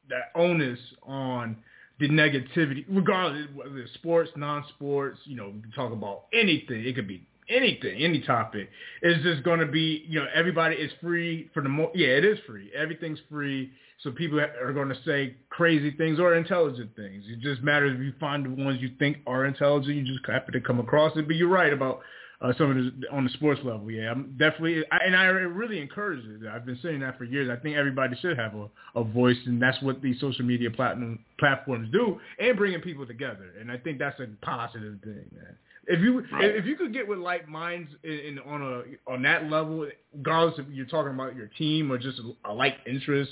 that 0.09 0.31
onus 0.35 0.79
on 1.03 1.57
the 1.99 2.07
negativity, 2.07 2.85
regardless 2.87 3.47
whether 3.53 3.77
it's 3.79 3.93
sports, 3.95 4.31
non-sports, 4.35 5.19
you 5.25 5.35
know, 5.35 5.53
talk 5.75 5.91
about 5.91 6.25
anything. 6.31 6.85
It 6.85 6.95
could 6.95 7.07
be 7.07 7.27
anything, 7.49 8.03
any 8.03 8.21
topic. 8.21 8.69
It's 9.01 9.23
just 9.23 9.43
going 9.43 9.59
to 9.59 9.65
be, 9.65 10.03
you 10.07 10.19
know, 10.19 10.27
everybody 10.33 10.75
is 10.75 10.91
free 11.01 11.49
for 11.53 11.63
the 11.63 11.69
mo 11.69 11.91
Yeah, 11.95 12.07
it 12.07 12.25
is 12.25 12.39
free. 12.47 12.71
Everything's 12.75 13.19
free. 13.29 13.71
So 14.03 14.11
people 14.11 14.39
are 14.39 14.73
going 14.73 14.89
to 14.89 14.97
say 15.05 15.35
crazy 15.49 15.91
things 15.91 16.19
or 16.19 16.35
intelligent 16.35 16.95
things. 16.95 17.23
It 17.27 17.39
just 17.39 17.63
matters 17.63 17.93
if 17.95 18.01
you 18.01 18.13
find 18.19 18.45
the 18.45 18.63
ones 18.63 18.79
you 18.79 18.91
think 18.99 19.17
are 19.25 19.45
intelligent. 19.45 19.95
You 19.95 20.03
just 20.03 20.25
happen 20.25 20.53
to 20.53 20.61
come 20.61 20.79
across 20.79 21.17
it. 21.17 21.25
But 21.25 21.35
you're 21.35 21.49
right 21.49 21.73
about 21.73 22.01
uh, 22.41 22.53
some 22.57 22.69
of 22.69 22.77
the, 22.77 23.07
on 23.11 23.23
the 23.23 23.29
sports 23.31 23.59
level. 23.63 23.89
Yeah, 23.89 24.11
I'm 24.11 24.35
definitely, 24.37 24.83
I, 24.91 24.97
and 25.05 25.15
I 25.15 25.25
really 25.25 25.81
encourage 25.81 26.23
it. 26.25 26.47
I've 26.47 26.65
been 26.65 26.77
saying 26.83 26.99
that 26.99 27.17
for 27.17 27.23
years. 27.23 27.49
I 27.49 27.59
think 27.61 27.75
everybody 27.75 28.15
should 28.21 28.37
have 28.37 28.53
a, 28.53 28.69
a 28.95 29.03
voice, 29.03 29.37
and 29.45 29.61
that's 29.61 29.81
what 29.81 30.01
these 30.01 30.19
social 30.19 30.45
media 30.45 30.69
platinum 30.69 31.19
platforms 31.39 31.89
do, 31.91 32.19
and 32.39 32.55
bringing 32.55 32.81
people 32.81 33.07
together. 33.07 33.53
And 33.59 33.71
I 33.71 33.77
think 33.77 33.97
that's 33.97 34.19
a 34.19 34.27
positive 34.45 34.99
thing, 35.03 35.25
man. 35.33 35.57
If 35.87 36.01
you 36.01 36.25
Right. 36.31 36.55
if 36.55 36.65
you 36.65 36.75
could 36.75 36.93
get 36.93 37.07
with 37.07 37.19
like 37.19 37.47
minds 37.47 37.89
in, 38.03 38.11
in 38.11 38.39
on 38.39 38.61
a 38.61 39.11
on 39.11 39.21
that 39.21 39.49
level, 39.49 39.89
regardless 40.13 40.59
if 40.59 40.65
you're 40.69 40.85
talking 40.85 41.13
about 41.13 41.35
your 41.35 41.47
team 41.57 41.91
or 41.91 41.97
just 41.97 42.19
a, 42.19 42.51
a 42.51 42.53
like 42.53 42.75
interest, 42.85 43.31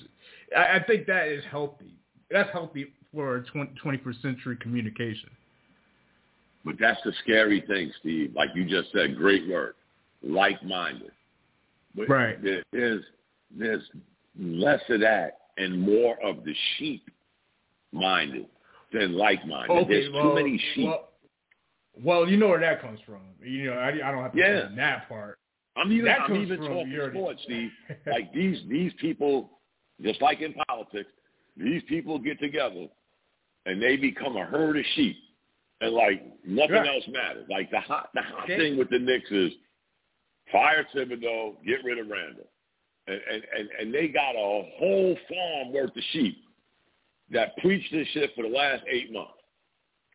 I, 0.56 0.78
I 0.78 0.84
think 0.84 1.06
that 1.08 1.28
is 1.28 1.44
healthy. 1.52 1.94
That's 2.32 2.50
healthy 2.52 2.94
for 3.14 3.42
20, 3.52 3.74
21st 3.84 4.22
century 4.22 4.58
communication. 4.58 5.30
But 6.64 6.76
that's 6.80 7.00
the 7.04 7.14
scary 7.24 7.62
thing, 7.68 7.92
Steve. 8.00 8.34
Like 8.36 8.50
you 8.56 8.66
just 8.66 8.92
said, 8.92 9.18
great 9.18 9.48
word, 9.48 9.76
like-minded. 10.24 11.12
But 11.94 12.10
Right. 12.10 12.42
There, 12.42 12.64
there's 12.72 13.04
there's 13.56 13.84
less 14.38 14.82
of 14.90 15.02
that 15.02 15.40
and 15.58 15.80
more 15.80 16.18
of 16.24 16.44
the 16.44 16.54
sheep-minded 16.78 18.48
than 18.92 19.14
like-minded. 19.14 19.88
there's 19.88 20.12
well, 20.12 20.30
too 20.30 20.36
many 20.36 20.62
sheep. 20.74 20.88
Well, 20.88 21.10
well, 22.02 22.28
you 22.28 22.38
know 22.38 22.50
where 22.50 22.60
that 22.60 22.82
comes 22.82 23.00
from. 23.06 23.22
You 23.44 23.66
know, 23.66 23.74
I, 23.74 23.90
I 23.90 24.12
don't 24.12 24.24
have 24.24 24.34
to 24.34 24.38
Yeah. 24.38 24.70
say 24.70 24.76
that 24.76 25.10
part. 25.10 25.40
I'm 25.78 25.92
even 25.92 26.06
that 26.06 26.22
I'm 26.22 26.36
even 26.36 26.60
talking 26.60 27.10
sports, 27.12 27.42
Steve. 27.44 27.72
like 28.08 28.34
these 28.34 28.60
these 28.70 28.94
people, 29.00 29.60
just 30.02 30.22
like 30.22 30.42
in 30.42 30.54
politics, 30.68 31.10
these 31.58 31.82
people 31.90 32.18
get 32.18 32.40
together 32.40 32.88
and 33.66 33.82
they 33.82 33.98
become 33.98 34.38
a 34.38 34.46
herd 34.46 34.78
of 34.78 34.86
sheep, 34.96 35.18
and 35.82 35.92
like 35.92 36.24
nothing 36.46 36.76
Right. 36.76 36.88
else 36.88 37.04
matters. 37.10 37.46
Like 37.50 37.70
the 37.72 37.80
hot 37.80 38.10
the 38.14 38.22
hot 38.22 38.44
Okay. 38.44 38.58
thing 38.58 38.78
with 38.78 38.90
the 38.90 39.00
Knicks 39.00 39.30
is 39.32 39.52
fire 40.52 40.86
Thibodeau, 40.94 41.62
get 41.66 41.84
rid 41.84 41.98
of 42.00 42.08
Randle, 42.08 42.48
and 43.08 43.20
and 43.30 43.44
and, 43.58 43.70
and 43.80 43.94
they 43.94 44.08
got 44.08 44.36
a 44.36 44.64
whole 44.78 45.18
farm 45.28 45.74
worth 45.74 45.96
of 45.96 46.04
sheep 46.12 46.38
that 47.32 47.58
preached 47.58 47.92
this 47.92 48.08
shit 48.10 48.34
for 48.36 48.44
the 48.44 48.50
last 48.50 48.84
eight 48.90 49.12
months 49.12 49.35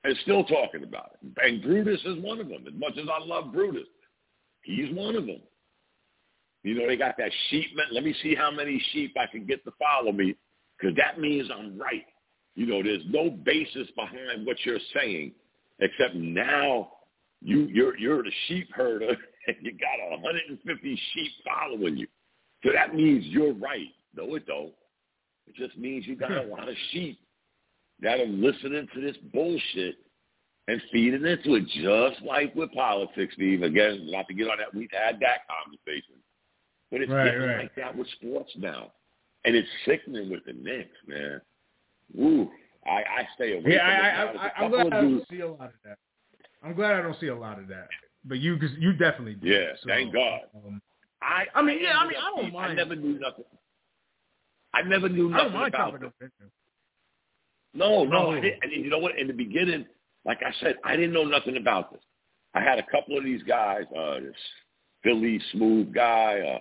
and 0.05 0.17
still 0.23 0.45
talking 0.45 0.83
about 0.83 1.13
it. 1.15 1.33
And 1.43 1.63
Brutus 1.63 2.01
is 2.05 2.23
one 2.23 2.41
of 2.41 2.49
them. 2.49 2.65
As 2.67 2.75
much 2.75 2.97
as 2.97 3.07
I 3.09 3.25
love 3.25 3.53
Brutus, 3.53 3.87
he's 4.63 4.95
one 4.95 5.17
of 5.17 5.27
them. 5.27 5.41
You 6.63 6.75
know, 6.75 6.87
they 6.87 6.97
got 6.97 7.17
that 7.19 7.33
sheep. 7.49 7.67
Let 7.93 8.05
me 8.05 8.15
see 8.23 8.35
how 8.35 8.51
many 8.51 8.83
sheep 8.93 9.15
I 9.19 9.27
can 9.27 9.47
get 9.47 9.65
to 9.65 9.73
follow 9.79 10.13
me, 10.13 10.37
because 10.79 10.97
that 10.97 11.19
means 11.19 11.51
I'm 11.51 11.79
right. 11.79 12.05
You 12.55 12.67
know, 12.67 12.83
there's 12.83 13.03
no 13.09 13.31
basis 13.31 13.89
behind 13.97 14.45
what 14.47 14.57
you're 14.65 14.79
saying, 14.95 15.33
Except 15.81 16.15
now 16.15 16.91
you 17.41 17.67
you're 17.73 17.97
you're 17.97 18.23
the 18.23 18.33
sheep 18.47 18.69
herder 18.73 19.09
and 19.47 19.57
you 19.63 19.73
got 19.73 20.11
150 20.11 21.01
sheep 21.15 21.33
following 21.45 21.97
you. 21.97 22.07
So 22.63 22.71
that 22.73 22.95
means 22.95 23.25
you're 23.27 23.55
right. 23.55 23.89
No, 24.15 24.35
it 24.35 24.47
don't. 24.47 24.73
It 25.47 25.57
just 25.57 25.77
means 25.79 26.07
you 26.07 26.17
got 26.17 26.33
a 26.33 26.43
lot 26.51 26.69
of 26.69 26.75
sheep 26.93 27.19
that 28.03 28.21
are 28.21 28.27
listening 28.27 28.89
to 28.95 29.01
this 29.01 29.17
bullshit 29.33 29.97
and 30.69 30.81
feeding 30.93 31.25
into 31.27 31.55
it, 31.55 31.67
just 31.69 32.23
like 32.25 32.55
with 32.55 32.73
politics, 32.73 33.35
Steve. 33.35 33.63
Again, 33.63 34.09
not 34.11 34.27
to 34.29 34.35
get 34.35 34.49
on 34.49 34.59
that. 34.59 34.75
We've 34.75 34.91
had 34.93 35.19
that 35.21 35.41
conversation. 35.49 36.15
But 36.91 37.03
it's 37.03 37.11
right, 37.11 37.37
right. 37.37 37.59
like 37.59 37.75
that 37.77 37.97
with 37.97 38.09
sports 38.21 38.51
now. 38.57 38.93
And 39.45 39.55
it's 39.55 39.69
sickening 39.87 40.31
with 40.31 40.45
the 40.45 40.53
Knicks, 40.53 40.97
man. 41.07 41.41
Woo. 42.15 42.51
I, 42.87 42.91
I 42.91 43.29
stay 43.35 43.53
away 43.53 43.73
yeah, 43.73 44.27
from 44.27 44.37
it. 44.37 44.39
I, 44.39 44.45
I, 44.45 44.47
I, 44.47 44.65
I'm 44.65 44.71
glad 44.71 44.87
I 44.87 45.01
don't 45.01 45.25
see 45.31 45.41
a 45.41 45.49
lot 45.49 45.67
of 45.67 45.73
that. 45.85 45.99
I'm 46.63 46.75
glad 46.75 46.93
I 46.93 47.03
don't 47.03 47.19
see 47.21 47.29
a 47.29 47.37
lot 47.37 47.59
of 47.59 47.69
that. 47.69 47.89
But 48.25 48.39
you, 48.39 48.59
cause 48.59 48.71
you 48.79 48.93
definitely 48.93 49.35
do. 49.35 49.49
Yeah, 49.49 49.73
so, 49.83 49.89
thank 49.89 50.13
God. 50.13 50.41
Um, 50.55 50.83
I, 51.23 51.45
I 51.55 51.63
mean, 51.63 51.79
yeah, 51.81 51.97
I 51.99 52.07
mean, 52.07 52.17
I 52.19 52.41
don't 52.41 52.53
mind. 52.53 52.73
I 52.73 52.75
never 52.75 52.97
knew 52.97 53.19
nothing. 53.19 53.45
I 54.75 54.83
never 54.83 55.09
knew 55.09 55.29
nothing 55.31 55.49
about 55.49 55.73
chopping 55.73 56.03
it. 56.03 56.07
up 56.07 56.15
business. 56.19 56.51
No, 57.75 58.05
no, 58.05 58.25
No. 58.25 58.31
I 58.33 58.41
didn't. 58.41 58.63
And 58.63 58.73
you 58.73 58.91
know 58.91 58.99
what? 58.99 59.19
In 59.19 59.27
the 59.27 59.33
beginning, 59.33 59.87
like 60.25 60.41
I 60.43 60.53
said, 60.61 60.77
I 60.85 60.97
didn't 60.97 61.13
know 61.13 61.25
nothing 61.25 61.57
about 61.57 61.93
this. 61.93 62.03
I 62.55 62.61
had 62.61 62.79
a 62.79 62.87
couple 62.91 63.17
of 63.17 63.25
these 63.25 63.43
guys, 63.45 63.85
uh, 63.97 64.21
this 64.21 64.35
Philly 65.03 65.41
smooth 65.53 65.95
guy, 65.95 66.41
uh, 66.41 66.59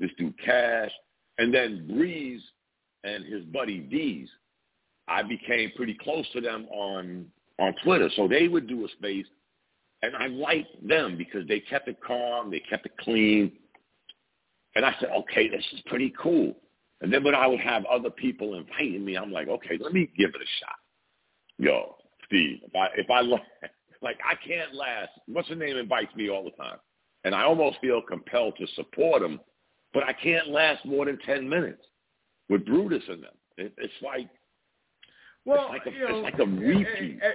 this 0.00 0.10
dude 0.18 0.34
Cash, 0.42 0.90
and 1.38 1.52
then 1.52 1.86
Breeze 1.86 2.42
and 3.04 3.24
his 3.24 3.44
buddy 3.44 3.78
D's. 3.78 4.28
I 5.08 5.22
became 5.22 5.70
pretty 5.76 5.94
close 5.94 6.26
to 6.32 6.40
them 6.40 6.66
on 6.70 7.26
on 7.58 7.74
Twitter, 7.84 8.10
so 8.16 8.28
they 8.28 8.48
would 8.48 8.66
do 8.66 8.84
a 8.84 8.88
space, 8.90 9.26
and 10.02 10.14
I 10.14 10.26
liked 10.26 10.86
them 10.86 11.16
because 11.16 11.46
they 11.48 11.60
kept 11.60 11.88
it 11.88 11.96
calm, 12.06 12.50
they 12.50 12.60
kept 12.60 12.84
it 12.84 12.92
clean, 12.98 13.50
and 14.74 14.84
I 14.84 14.94
said, 15.00 15.08
okay, 15.20 15.48
this 15.48 15.64
is 15.72 15.80
pretty 15.86 16.12
cool. 16.20 16.54
And 17.02 17.12
then 17.12 17.22
when 17.24 17.34
I 17.34 17.46
would 17.46 17.60
have 17.60 17.84
other 17.86 18.10
people 18.10 18.54
inviting 18.54 19.04
me, 19.04 19.16
I'm 19.16 19.30
like, 19.30 19.48
okay, 19.48 19.78
let 19.80 19.92
me 19.92 20.10
give 20.16 20.30
it 20.30 20.40
a 20.40 20.50
shot. 20.64 20.76
Yo, 21.58 21.96
Steve, 22.26 22.60
if 22.64 22.74
I 22.74 22.88
if 22.96 23.10
I 23.10 23.20
like 24.02 24.18
I 24.24 24.34
can't 24.46 24.74
last. 24.74 25.10
What's 25.26 25.48
the 25.48 25.54
name 25.56 25.76
invites 25.76 26.14
me 26.14 26.30
all 26.30 26.44
the 26.44 26.50
time, 26.50 26.78
and 27.24 27.34
I 27.34 27.42
almost 27.42 27.78
feel 27.80 28.00
compelled 28.02 28.54
to 28.58 28.66
support 28.74 29.22
him, 29.22 29.40
but 29.92 30.04
I 30.04 30.12
can't 30.12 30.48
last 30.48 30.84
more 30.84 31.04
than 31.06 31.18
ten 31.26 31.48
minutes 31.48 31.82
with 32.48 32.64
Brutus 32.66 33.02
in 33.08 33.20
them. 33.20 33.34
It, 33.58 33.72
it's 33.78 33.92
like 34.02 34.28
Well, 35.44 35.70
it's 35.72 35.84
like 35.84 35.94
a, 35.94 35.96
you 35.96 36.08
know, 36.08 36.18
it's 36.18 36.24
like 36.24 36.38
a 36.38 36.50
repeat. 36.50 37.18
eh, 37.22 37.26
eh, 37.26 37.28
eh, 37.28 37.32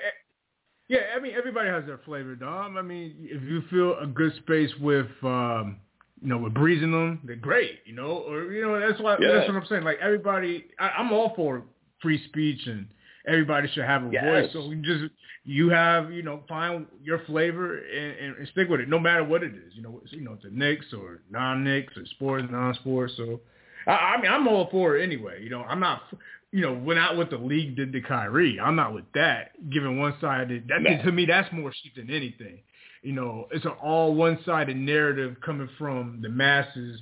Yeah, 0.87 0.99
I 1.15 1.19
mean, 1.19 1.33
everybody 1.37 1.69
has 1.69 1.85
their 1.85 1.99
flavor, 1.99 2.35
Dom. 2.35 2.77
I 2.77 2.81
mean, 2.81 3.15
if 3.19 3.41
you 3.43 3.63
feel 3.69 3.97
a 3.99 4.05
good 4.07 4.35
space 4.43 4.71
with, 4.79 5.07
um, 5.23 5.77
you 6.21 6.27
know, 6.29 6.37
with 6.37 6.53
breezing 6.53 6.91
them, 6.91 7.19
they're 7.23 7.35
great, 7.35 7.79
you 7.85 7.93
know, 7.93 8.23
or 8.27 8.51
you 8.51 8.61
know, 8.61 8.79
that's 8.79 9.01
why 9.01 9.17
Yeah. 9.19 9.31
that's 9.33 9.47
what 9.47 9.57
I'm 9.57 9.65
saying. 9.67 9.83
Like 9.83 9.97
everybody, 10.01 10.65
I, 10.79 10.89
I'm 10.97 11.11
all 11.11 11.33
for 11.35 11.63
free 12.01 12.23
speech 12.25 12.65
and 12.67 12.87
everybody 13.27 13.67
should 13.73 13.85
have 13.85 14.03
a 14.03 14.09
Yes. 14.11 14.23
voice. 14.23 14.49
So 14.53 14.67
we 14.69 14.75
just 14.77 15.05
you 15.43 15.69
have, 15.69 16.11
you 16.11 16.21
know, 16.21 16.43
find 16.47 16.85
your 17.03 17.19
flavor 17.25 17.79
and, 17.79 18.15
and, 18.19 18.37
and 18.37 18.47
stick 18.49 18.69
with 18.69 18.79
it, 18.79 18.87
no 18.89 18.99
matter 18.99 19.23
what 19.23 19.41
it 19.41 19.53
is. 19.55 19.73
You 19.73 19.81
know, 19.81 19.99
it's, 20.03 20.13
you 20.13 20.21
know, 20.21 20.33
it's 20.33 20.45
a 20.45 20.51
Knicks 20.51 20.85
or 20.93 21.21
non-Knicks 21.31 21.97
or 21.97 22.05
sports, 22.05 22.45
non-sports. 22.51 23.13
So, 23.17 23.41
I, 23.87 23.91
I 23.91 24.21
mean, 24.21 24.31
I'm 24.31 24.47
all 24.47 24.69
for 24.69 24.97
it 24.97 25.03
anyway. 25.03 25.41
You 25.43 25.49
know, 25.49 25.63
I'm 25.63 25.79
not, 25.79 26.03
you 26.51 26.61
know, 26.61 26.73
we're 26.73 26.93
not 26.93 27.17
what 27.17 27.31
the 27.31 27.37
league 27.39 27.75
did 27.75 27.91
to 27.93 28.01
Kyrie. 28.01 28.59
I'm 28.59 28.75
not 28.75 28.93
with 28.93 29.05
that. 29.15 29.53
Given 29.71 29.97
one-sided, 29.97 30.67
that 30.67 30.83
No. 30.83 31.01
to 31.05 31.11
me, 31.11 31.25
that's 31.25 31.51
more 31.51 31.73
shit 31.73 31.95
than 31.95 32.15
anything. 32.15 32.59
You 33.01 33.13
know, 33.13 33.47
it's 33.51 33.65
an 33.65 33.71
all 33.81 34.13
one-sided 34.13 34.77
narrative 34.77 35.37
coming 35.43 35.69
from 35.77 36.19
the 36.21 36.29
masses 36.29 36.99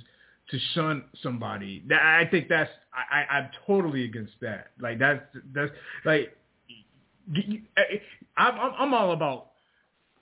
to 0.50 0.58
shun 0.74 1.04
somebody. 1.22 1.84
That 1.88 2.02
I 2.02 2.26
think 2.30 2.48
that's 2.48 2.70
I, 2.92 3.20
I 3.22 3.36
I'm 3.38 3.50
totally 3.66 4.04
against 4.04 4.32
that. 4.40 4.68
Like 4.80 4.98
that's 4.98 5.22
that's 5.54 5.70
like 6.04 6.36
I'm 8.36 8.72
I'm 8.78 8.94
all 8.94 9.12
about 9.12 9.46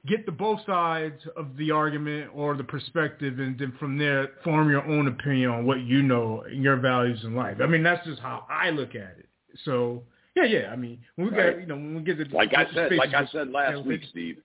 get 0.07 0.27
the 0.27 0.33
both 0.33 0.61
sides 0.67 1.21
of 1.37 1.57
the 1.57 1.71
argument 1.71 2.31
or 2.35 2.57
the 2.57 2.65
perspective, 2.65 3.39
and 3.39 3.59
then 3.59 3.73
from 3.79 3.99
there 3.99 4.29
form 4.45 4.71
your 4.71 4.85
own 4.85 5.07
opinion 5.09 5.51
on 5.51 5.67
what 5.67 5.81
you 5.81 6.03
know 6.03 6.43
and 6.43 6.63
your 6.63 6.77
values 6.77 7.21
in 7.25 7.35
life. 7.35 7.59
I 7.63 7.67
mean 7.67 7.83
that's 7.83 8.05
just 8.07 8.21
how 8.21 8.47
I 8.51 8.71
look 8.71 8.91
at 8.91 9.17
it. 9.19 9.29
So 9.65 10.03
yeah, 10.35 10.45
yeah. 10.45 10.71
I 10.73 10.77
mean 10.77 10.99
when 11.17 11.31
we 11.31 11.37
Right. 11.37 11.53
got 11.53 11.61
you 11.61 11.67
know 11.67 11.77
when 11.77 11.95
we 11.97 12.03
get 12.03 12.19
to 12.19 12.35
like 12.35 12.53
I 12.55 12.67
said, 12.75 12.93
like 12.95 13.15
I 13.15 13.27
said 13.27 13.51
last 13.51 13.85
week, 13.85 14.03
Steve. 14.11 14.39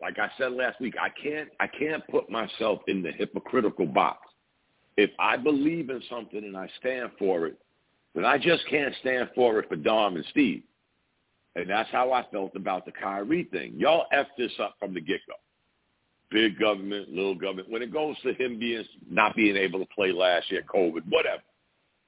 Like 0.00 0.18
I 0.18 0.30
said 0.38 0.52
last 0.52 0.80
week, 0.80 0.94
I 1.00 1.08
can't 1.20 1.48
I 1.58 1.66
can't 1.66 2.06
put 2.08 2.30
myself 2.30 2.80
in 2.86 3.02
the 3.02 3.10
hypocritical 3.10 3.86
box. 3.86 4.28
If 4.96 5.10
I 5.18 5.36
believe 5.36 5.90
in 5.90 6.02
something 6.10 6.42
and 6.42 6.56
I 6.56 6.68
stand 6.80 7.10
for 7.18 7.46
it, 7.46 7.58
then 8.14 8.24
I 8.24 8.38
just 8.38 8.66
can't 8.68 8.94
stand 9.00 9.30
for 9.34 9.58
it 9.58 9.68
for 9.68 9.76
Dom 9.76 10.16
and 10.16 10.24
Steve. 10.30 10.62
And 11.56 11.68
that's 11.68 11.90
how 11.90 12.12
I 12.12 12.24
felt 12.30 12.54
about 12.54 12.84
the 12.84 12.92
Kyrie 12.92 13.48
thing. 13.50 13.74
Y'all 13.76 14.06
F 14.12 14.26
this 14.36 14.52
up 14.60 14.76
from 14.78 14.94
the 14.94 15.00
get-go. 15.00 15.34
Big 16.30 16.58
government, 16.58 17.08
little 17.08 17.34
government. 17.34 17.70
When 17.70 17.82
it 17.82 17.92
goes 17.92 18.16
to 18.22 18.34
him 18.34 18.58
being 18.58 18.84
not 19.10 19.34
being 19.34 19.56
able 19.56 19.80
to 19.80 19.86
play 19.94 20.12
last 20.12 20.50
year, 20.50 20.62
COVID, 20.72 21.02
whatever. 21.08 21.42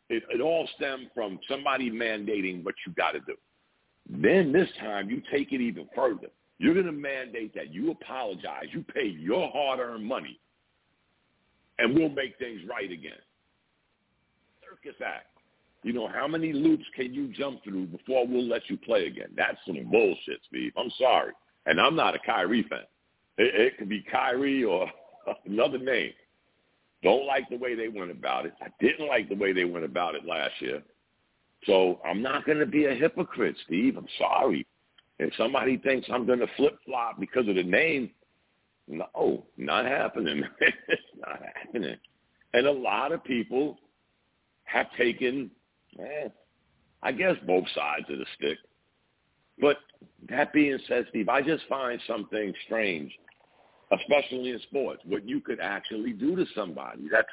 It, 0.09 0.24
it 0.30 0.41
all 0.41 0.68
stemmed 0.76 1.09
from 1.14 1.38
somebody 1.49 1.91
mandating 1.91 2.64
what 2.64 2.74
you 2.86 2.93
got 2.95 3.12
to 3.12 3.20
do. 3.20 3.36
Then 4.09 4.53
this 4.53 4.68
time 4.80 5.09
you 5.09 5.22
take 5.32 5.53
it 5.53 5.61
even 5.61 5.88
further. 5.95 6.28
You're 6.61 6.74
going 6.74 6.86
to 6.86 6.92
mandate 6.92 7.54
that 7.54 7.72
you 7.72 7.90
apologize. 7.90 8.66
You 8.70 8.84
pay 8.94 9.06
your 9.06 9.50
hard-earned 9.50 10.04
money, 10.04 10.38
and 11.78 11.94
we'll 11.94 12.11
make 12.11 12.36
things 12.38 12.61
right 12.68 12.90
again. 12.92 13.12
Circus 14.62 15.00
act. 15.04 15.28
You 15.82 15.94
know, 15.94 16.06
how 16.06 16.28
many 16.28 16.52
loops 16.52 16.84
can 16.94 17.14
you 17.14 17.28
jump 17.28 17.64
through 17.64 17.86
before 17.86 18.26
we'll 18.26 18.46
let 18.46 18.68
you 18.68 18.76
play 18.76 19.06
again? 19.06 19.30
That's 19.34 19.56
some 19.66 19.90
bullshit, 19.90 20.40
Steve. 20.48 20.72
I'm 20.76 20.90
sorry. 20.98 21.32
And 21.64 21.80
I'm 21.80 21.96
not 21.96 22.14
a 22.14 22.18
Kyrie 22.18 22.66
fan. 22.68 22.80
It, 23.38 23.54
it 23.54 23.78
could 23.78 23.88
be 23.88 24.04
Kyrie 24.12 24.62
or 24.62 24.86
another 25.46 25.78
name. 25.78 26.12
Don't 27.02 27.26
like 27.26 27.48
the 27.48 27.56
way 27.56 27.74
they 27.74 27.88
went 27.88 28.11
about 28.11 28.44
it. 28.44 28.52
I 28.61 28.66
didn't 28.78 29.08
like 29.08 29.30
the 29.30 29.34
way 29.34 29.54
they 29.54 29.64
went 29.64 29.86
about 29.86 30.14
it 30.14 30.26
last 30.26 30.52
year. 30.61 30.82
So 31.64 32.00
I'm 32.04 32.20
not 32.20 32.44
going 32.44 32.58
to 32.58 32.66
be 32.66 32.84
a 32.84 32.94
hypocrite, 32.94 33.56
Steve. 33.64 33.96
I'm 33.96 34.06
sorry. 34.18 34.66
If 35.21 35.35
somebody 35.37 35.77
thinks 35.77 36.09
I'm 36.11 36.25
going 36.25 36.39
to 36.39 36.47
flip-flop 36.57 37.21
because 37.21 37.47
of 37.47 37.55
the 37.55 37.62
name, 37.62 38.11
no, 38.89 39.45
not 39.59 39.85
happening. 39.85 40.43
it's 40.61 41.03
not 41.18 41.43
happening. 41.55 41.97
And 42.55 42.66
a 42.66 42.73
lot 42.73 43.12
of 43.12 43.23
people 43.23 43.77
have 44.64 44.87
taken, 44.97 45.51
eh, 45.99 46.29
I 47.03 47.12
guess, 47.12 47.37
both 47.47 47.64
sides 47.75 48.07
of 48.09 48.18
the 48.18 48.25
stick. 48.39 48.57
But 49.61 49.77
that 50.31 50.55
being 50.55 50.79
said, 50.89 51.05
Steve, 51.11 51.29
I 51.29 51.43
just 51.43 51.64
find 51.68 52.01
something 52.07 52.55
strange, 52.64 53.12
especially 53.93 54.49
in 54.49 54.61
sports, 54.61 55.03
what 55.05 55.29
you 55.29 55.41
could 55.41 55.61
actually 55.61 56.14
do 56.14 56.35
to 56.35 56.47
somebody. 56.55 57.09
That's 57.12 57.29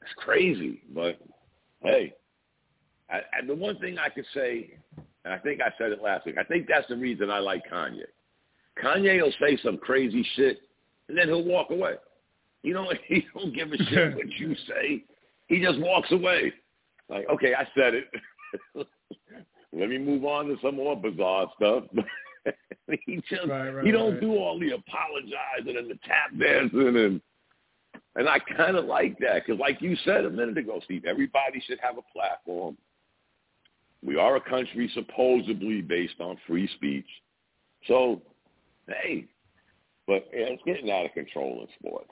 that's 0.00 0.12
crazy. 0.16 0.82
But 0.92 1.20
hey, 1.84 2.14
I, 3.08 3.20
and 3.38 3.48
the 3.48 3.54
one 3.54 3.78
thing 3.78 3.96
I 3.96 4.08
could 4.08 4.26
say, 4.34 4.74
and 5.24 5.32
I 5.32 5.38
think 5.38 5.60
I 5.60 5.72
said 5.78 5.92
it 5.92 6.02
last 6.02 6.26
week, 6.26 6.36
I 6.38 6.44
think 6.44 6.66
that's 6.68 6.88
the 6.88 6.96
reason 6.96 7.30
I 7.30 7.38
like 7.38 7.62
Kanye. 7.70 8.04
Kanye 8.82 9.22
will 9.22 9.32
say 9.40 9.58
some 9.62 9.78
crazy 9.78 10.26
shit, 10.36 10.58
and 11.08 11.16
then 11.16 11.28
he'll 11.28 11.44
walk 11.44 11.70
away. 11.70 11.94
You 12.62 12.74
know, 12.74 12.90
he 13.06 13.24
don't 13.34 13.54
give 13.54 13.72
a 13.72 13.76
shit 13.76 14.16
what 14.16 14.30
you 14.38 14.54
say. 14.68 15.04
He 15.48 15.62
just 15.62 15.78
walks 15.78 16.10
away. 16.12 16.52
Like, 17.08 17.28
okay, 17.28 17.54
I 17.54 17.64
said 17.76 17.94
it. 17.94 18.08
Let 19.72 19.88
me 19.88 19.98
move 19.98 20.24
on 20.24 20.46
to 20.46 20.56
some 20.62 20.76
more 20.76 20.96
bizarre 20.96 21.48
stuff. 21.56 21.84
he 23.04 23.16
just 23.28 23.48
Right, 23.48 23.70
right, 23.70 23.84
he 23.84 23.90
don't 23.90 24.12
right. 24.12 24.20
do 24.20 24.32
all 24.36 24.58
the 24.58 24.70
apologizing 24.70 25.76
and 25.76 25.90
the 25.90 25.98
tap 26.04 26.30
dancing 26.38 26.96
and 26.96 27.20
and 28.16 28.28
I 28.28 28.38
kind 28.38 28.76
of 28.76 28.84
like 28.84 29.18
that 29.18 29.44
because, 29.44 29.58
like 29.58 29.82
you 29.82 29.96
said 30.04 30.24
a 30.24 30.30
minute 30.30 30.56
ago, 30.56 30.80
Steve, 30.84 31.04
everybody 31.04 31.60
should 31.66 31.80
have 31.80 31.98
a 31.98 32.12
platform. 32.12 32.76
We 34.04 34.16
are 34.18 34.36
a 34.36 34.40
country 34.40 34.90
supposedly 34.94 35.80
based 35.80 36.20
on 36.20 36.36
free 36.46 36.68
speech, 36.76 37.06
so 37.88 38.20
hey, 38.86 39.26
but 40.06 40.28
yeah, 40.32 40.46
it's 40.50 40.62
getting 40.66 40.90
out 40.90 41.06
of 41.06 41.12
control 41.12 41.62
in 41.62 41.68
sports. 41.78 42.10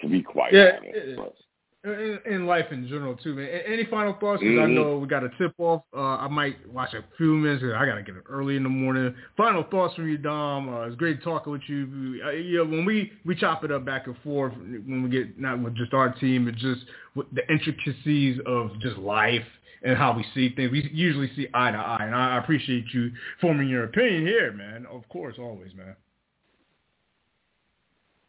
To 0.00 0.08
be 0.08 0.22
quite 0.22 0.52
Yeah, 0.52 0.78
honest. 0.78 1.36
In, 1.84 2.18
in 2.24 2.46
life 2.46 2.64
in 2.70 2.88
general 2.88 3.14
too, 3.14 3.34
man. 3.34 3.46
Any 3.46 3.84
final 3.84 4.14
thoughts? 4.14 4.40
Because 4.40 4.58
I 4.58 4.66
Mhm. 4.66 4.74
know 4.74 4.98
we 4.98 5.06
got 5.06 5.22
a 5.22 5.28
tip 5.36 5.52
off. 5.58 5.82
Uh, 5.94 6.16
I 6.16 6.28
might 6.28 6.66
watch 6.70 6.94
a 6.94 7.04
few 7.18 7.34
minutes. 7.36 7.62
I 7.62 7.84
gotta 7.84 8.02
get 8.02 8.16
it 8.16 8.22
early 8.26 8.56
in 8.56 8.62
the 8.62 8.70
morning. 8.70 9.14
Final 9.36 9.64
thoughts 9.64 9.94
from 9.94 10.08
you, 10.08 10.16
Dom. 10.16 10.70
Uh, 10.70 10.86
it's 10.86 10.96
great 10.96 11.22
talking 11.22 11.52
with 11.52 11.68
you. 11.68 12.22
Uh, 12.24 12.30
you 12.30 12.56
know, 12.56 12.64
when 12.64 12.86
we 12.86 13.12
we 13.26 13.34
chop 13.34 13.64
it 13.64 13.70
up 13.70 13.84
back 13.84 14.06
and 14.06 14.16
forth, 14.24 14.54
when 14.56 15.02
we 15.02 15.10
get 15.10 15.38
not 15.38 15.58
with 15.58 15.74
just 15.74 15.92
our 15.92 16.08
team, 16.14 16.46
but 16.46 16.54
just 16.54 16.86
with 17.14 17.26
the 17.34 17.46
intricacies 17.52 18.40
of 18.46 18.78
just 18.80 18.96
life 18.96 19.44
and 19.84 19.98
how 19.98 20.16
we 20.16 20.24
see 20.34 20.52
things. 20.54 20.72
We 20.72 20.90
usually 20.92 21.30
see 21.36 21.46
eye 21.52 21.70
to 21.70 21.76
eye, 21.76 22.04
and 22.06 22.14
I 22.14 22.38
appreciate 22.38 22.86
you 22.92 23.12
forming 23.40 23.68
your 23.68 23.84
opinion 23.84 24.26
here, 24.26 24.50
man. 24.50 24.86
Of 24.90 25.06
course, 25.10 25.36
always, 25.38 25.74
man. 25.74 25.94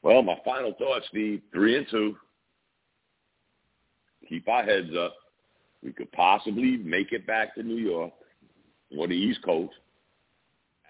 Well, 0.04 0.22
my 0.22 0.38
final 0.46 0.74
thoughts, 0.74 1.06
Steve, 1.10 1.42
three 1.52 1.78
and 1.78 1.88
two. 1.90 2.18
Keep 4.30 4.48
our 4.50 4.64
heads 4.64 4.92
up. 5.00 5.16
We 5.82 5.94
could 5.94 6.12
possibly 6.12 6.78
make 6.78 7.12
it 7.12 7.26
back 7.26 7.56
to 7.56 7.64
New 7.64 7.78
York 7.78 8.12
or 8.98 9.08
the 9.08 9.14
East 9.14 9.42
Coast 9.44 9.74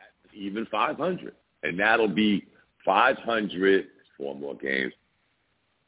at 0.02 0.36
even 0.36 0.66
500. 0.66 1.34
And 1.64 1.80
that'll 1.80 2.08
be 2.08 2.46
500, 2.86 3.88
four 4.18 4.36
more 4.36 4.56
games, 4.56 4.94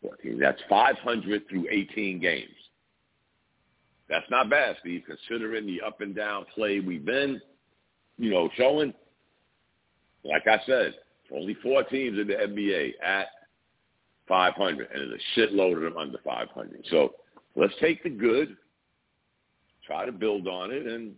14. 0.01 0.39
That's 0.39 0.61
500 0.69 1.49
through 1.49 1.67
18 1.71 2.19
games. 2.19 2.49
That's 4.09 4.29
not 4.29 4.49
bad, 4.49 4.77
Steve, 4.79 5.03
considering 5.05 5.65
the 5.65 5.81
up 5.85 6.01
and 6.01 6.15
down 6.15 6.45
play 6.55 6.79
we've 6.79 7.05
been, 7.05 7.41
you 8.17 8.31
know, 8.31 8.49
showing. 8.55 8.93
Like 10.23 10.47
I 10.47 10.59
said, 10.65 10.93
only 11.33 11.55
four 11.61 11.83
teams 11.83 12.17
in 12.17 12.27
the 12.27 12.33
NBA 12.33 12.93
at 13.03 13.27
500, 14.27 14.89
and 14.91 15.11
there's 15.11 15.21
a 15.21 15.39
shitload 15.39 15.77
of 15.77 15.81
them 15.83 15.97
under 15.97 16.17
500. 16.23 16.85
So 16.89 17.15
let's 17.55 17.73
take 17.81 18.03
the 18.03 18.09
good, 18.09 18.55
try 19.85 20.05
to 20.05 20.11
build 20.11 20.47
on 20.47 20.71
it, 20.71 20.85
and 20.85 21.13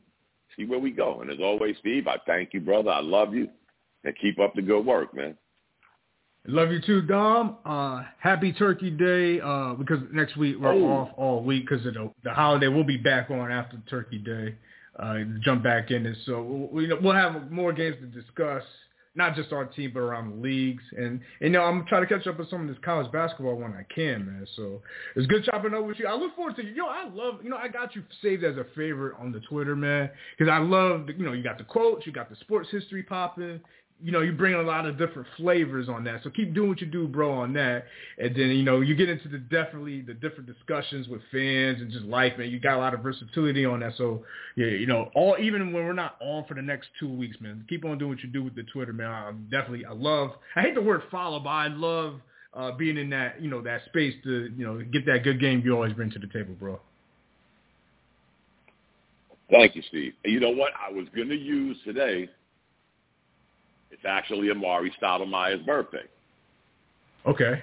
see 0.58 0.66
where 0.66 0.80
we 0.80 0.92
go. 0.92 1.22
And 1.22 1.32
as 1.32 1.40
always, 1.42 1.76
Steve, 1.80 2.08
I 2.08 2.18
thank 2.26 2.54
you, 2.54 2.60
brother. 2.60 2.92
I 2.92 3.02
love 3.02 3.34
you, 3.34 3.50
and 4.04 4.16
keep 4.20 4.40
up 4.40 4.54
the 4.56 4.62
good 4.62 4.86
work, 4.86 5.14
man. 5.14 5.38
Love 6.48 6.72
you 6.72 6.82
too, 6.82 7.02
Dom. 7.02 7.58
Uh, 7.66 8.04
happy 8.20 8.54
Turkey 8.54 8.90
Day 8.90 9.42
uh, 9.42 9.74
because 9.74 10.00
next 10.12 10.38
week 10.38 10.56
we're 10.60 10.74
off 10.74 11.10
all 11.18 11.44
week 11.44 11.68
because 11.68 11.86
of 11.86 11.94
the, 11.94 12.12
the 12.24 12.34
holiday. 12.34 12.68
We'll 12.68 12.86
be 12.86 12.98
back 12.98 13.30
on 13.30 13.52
after 13.52 13.78
Turkey 13.90 14.20
Day. 14.20 14.56
Uh, 14.98 15.20
jump 15.42 15.64
back 15.64 15.92
in 15.92 16.06
it. 16.06 16.18
So 16.26 16.70
we'll, 16.72 17.02
we'll 17.02 17.14
have 17.14 17.52
more 17.52 17.74
games 17.74 17.98
to 18.02 18.08
discuss 18.08 18.64
not 19.16 19.36
just 19.36 19.52
our 19.52 19.66
team, 19.66 19.92
but 19.94 20.00
around 20.00 20.30
the 20.30 20.42
leagues. 20.42 20.84
And, 20.98 21.08
and, 21.08 21.20
you 21.42 21.50
know, 21.50 21.64
I'm 21.64 21.86
trying 21.88 22.08
to 22.08 22.08
catch 22.08 22.26
up 22.26 22.40
with 22.40 22.50
some 22.50 22.62
of 22.62 22.68
this 22.68 22.78
college 22.84 23.12
basketball 23.12 23.56
when 23.56 23.74
I 23.74 23.86
can, 23.94 24.26
man. 24.26 24.48
So 24.56 24.82
it's 25.16 25.28
good 25.28 25.44
chopping 25.44 25.74
up 25.74 25.86
with 25.86 26.00
you. 26.00 26.08
I 26.08 26.16
look 26.16 26.36
forward 26.36 26.56
to 26.56 26.66
you. 26.66 26.74
Yo, 26.74 26.86
I 26.86 27.08
love, 27.10 27.40
you 27.44 27.50
know, 27.50 27.58
I 27.58 27.68
got 27.68 27.96
you 27.96 28.04
saved 28.22 28.44
as 28.44 28.56
a 28.58 28.66
favorite 28.76 29.16
on 29.20 29.32
the 29.32 29.42
Twitter, 29.42 29.76
man, 29.76 30.10
because 30.38 30.52
I 30.52 30.60
love, 30.60 31.10
you 31.10 31.26
know, 31.26 31.34
you 31.34 31.44
got 31.44 31.58
the 31.58 31.64
quotes, 31.66 32.06
you 32.06 32.14
got 32.14 32.30
the 32.30 32.38
sports 32.38 32.70
history 32.72 33.04
popping 33.04 33.60
you 34.02 34.12
know, 34.12 34.22
you 34.22 34.32
bring 34.32 34.54
a 34.54 34.62
lot 34.62 34.86
of 34.86 34.98
different 34.98 35.28
flavors 35.36 35.90
on 35.90 36.06
that. 36.06 36.22
So 36.24 36.30
keep 36.30 36.54
doing 36.54 36.70
what 36.70 36.80
you 36.80 36.88
do, 36.88 37.08
bro, 37.08 37.32
on 37.32 37.54
that. 37.54 37.86
And 38.18 38.34
then, 38.36 38.50
you 38.50 38.64
know, 38.64 38.80
you 38.80 38.96
get 38.96 39.10
into 39.10 39.28
the 39.28 39.38
definitely 39.38 40.02
the 40.02 40.14
different 40.14 40.48
discussions 40.48 41.08
with 41.10 41.22
fans 41.32 41.82
and 41.82 41.92
just 41.92 42.06
life, 42.06 42.34
man. 42.38 42.50
You 42.50 42.60
got 42.60 42.78
a 42.78 42.80
lot 42.80 42.94
of 42.94 43.02
versatility 43.02 43.66
on 43.66 43.82
that. 43.82 43.94
So, 43.98 44.24
yeah, 44.56 44.68
you 44.68 44.88
know, 44.88 45.10
all 45.16 45.36
even 45.40 45.74
when 45.74 45.86
we're 45.86 45.94
not 45.94 46.16
on 46.22 46.46
for 46.46 46.54
the 46.54 46.62
next 46.62 46.90
two 47.00 47.12
weeks, 47.12 47.38
man, 47.42 47.66
keep 47.68 47.84
on 47.84 47.98
doing 47.98 48.12
what 48.12 48.24
you 48.24 48.30
do 48.30 48.44
with 48.44 48.56
the 48.56 48.64
Twitter, 48.72 48.94
man. 48.94 49.12
I'm 49.12 49.48
definitely, 49.52 49.86
I 49.86 49.94
love, 49.94 50.32
I 50.56 50.62
hate 50.62 50.76
the 50.76 50.82
word 50.82 51.02
follow, 51.12 51.40
but 51.40 51.50
I 51.50 51.68
love 51.68 52.22
uh, 52.54 52.72
being 52.72 52.98
in 52.98 53.10
that, 53.10 53.42
you 53.42 53.50
know, 53.50 53.62
that 53.64 53.84
space 53.86 54.14
to, 54.24 54.52
you 54.56 54.66
know, 54.66 54.82
get 54.82 55.06
that 55.08 55.24
good 55.24 55.42
game 55.42 55.62
you 55.64 55.74
always 55.74 55.94
bring 55.94 56.12
to 56.12 56.20
the 56.20 56.28
table, 56.28 56.56
bro. 56.58 56.80
Thank 59.52 59.76
you, 59.76 59.82
Steve. 59.90 60.14
You 60.24 60.40
know 60.40 60.52
what? 60.52 60.72
I 60.80 60.92
was 60.92 61.08
going 61.16 61.30
to 61.30 61.36
use 61.36 61.76
today 61.84 62.30
it's 63.92 64.04
actually 64.08 64.48
Amar'e 64.48 64.90
Stoudemire's 65.02 65.62
birthday. 65.66 66.04
Okay. 67.26 67.62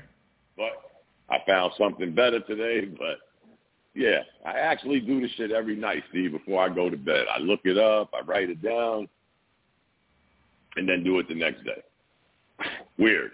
But 0.57 0.73
I 1.31 1.39
found 1.47 1.73
something 1.79 2.15
better 2.15 2.41
today. 2.41 2.87
But 2.87 3.19
yeah, 3.95 4.21
I 4.45 4.59
actually 4.59 5.01
do 5.01 5.21
this 5.21 5.31
shit 5.37 5.53
every 5.53 5.77
night, 5.77 6.05
Steve, 6.11 6.33
before 6.33 6.63
I 6.63 6.69
go 6.69 6.91
to 6.91 6.97
bed. 6.97 7.27
I 7.35 7.39
look 7.39 7.61
it 7.65 7.79
up, 7.79 8.11
I 8.15 8.25
write 8.25 8.51
it 8.51 8.63
down, 8.63 9.09
and 10.77 10.89
then 10.89 11.03
do 11.03 11.19
it 11.19 11.29
the 11.29 11.35
next 11.35 11.65
day. 11.65 11.83
Weird. 12.99 13.33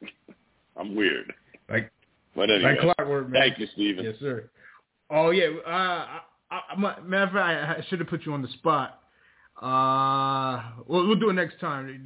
I'm 0.76 0.94
weird. 0.94 1.32
Like, 1.68 1.90
but 2.34 2.50
anyway, 2.50 2.76
like 2.76 2.96
clockwork, 2.96 3.28
man. 3.28 3.42
Thank 3.42 3.58
you, 3.58 3.66
Steven. 3.74 4.04
Yes, 4.04 4.14
sir. 4.20 4.48
Oh 5.10 5.30
yeah. 5.30 5.48
Uh, 5.66 6.06
I, 6.50 6.60
I, 6.70 6.76
matter 6.76 7.24
of 7.24 7.32
fact, 7.32 7.80
I 7.80 7.88
should 7.88 7.98
have 8.00 8.08
put 8.08 8.24
you 8.24 8.32
on 8.32 8.42
the 8.42 8.48
spot. 8.48 9.01
Uh, 9.62 10.60
we'll, 10.88 11.06
we'll 11.06 11.18
do 11.18 11.30
it 11.30 11.34
next 11.34 11.60
time. 11.60 12.04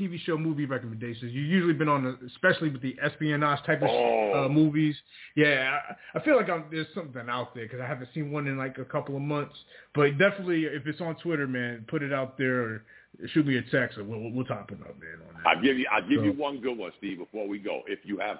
TV 0.00 0.18
show 0.20 0.38
movie 0.38 0.64
recommendations. 0.64 1.30
You've 1.30 1.50
usually 1.50 1.74
been 1.74 1.90
on, 1.90 2.04
the, 2.04 2.26
especially 2.26 2.70
with 2.70 2.80
the 2.80 2.96
espionage 3.02 3.62
type 3.66 3.82
of 3.82 3.90
oh. 3.90 4.46
uh, 4.46 4.48
movies. 4.48 4.96
Yeah, 5.34 5.78
I, 6.14 6.18
I 6.18 6.24
feel 6.24 6.36
like 6.36 6.48
I'm, 6.48 6.64
there's 6.70 6.86
something 6.94 7.28
out 7.28 7.54
there 7.54 7.64
because 7.64 7.80
I 7.80 7.86
haven't 7.86 8.08
seen 8.14 8.32
one 8.32 8.46
in 8.46 8.56
like 8.56 8.78
a 8.78 8.84
couple 8.84 9.14
of 9.14 9.20
months. 9.20 9.54
But 9.94 10.16
definitely, 10.16 10.64
if 10.64 10.86
it's 10.86 11.02
on 11.02 11.16
Twitter, 11.16 11.46
man, 11.46 11.84
put 11.86 12.02
it 12.02 12.14
out 12.14 12.38
there 12.38 12.62
or 12.62 12.82
shoot 13.34 13.46
me 13.46 13.58
a 13.58 13.62
text, 13.70 13.98
and 13.98 14.08
we'll, 14.08 14.30
we'll 14.30 14.46
top 14.46 14.70
it 14.70 14.78
up, 14.80 14.98
man. 14.98 15.18
On 15.28 15.42
that. 15.42 15.46
I'll 15.46 15.62
give 15.62 15.78
you, 15.78 15.86
I'll 15.92 16.08
give 16.08 16.20
so. 16.20 16.24
you 16.24 16.32
one 16.32 16.62
good 16.62 16.78
one, 16.78 16.92
Steve. 16.96 17.18
Before 17.18 17.46
we 17.46 17.58
go, 17.58 17.82
if 17.86 17.98
you 18.04 18.16
have, 18.20 18.38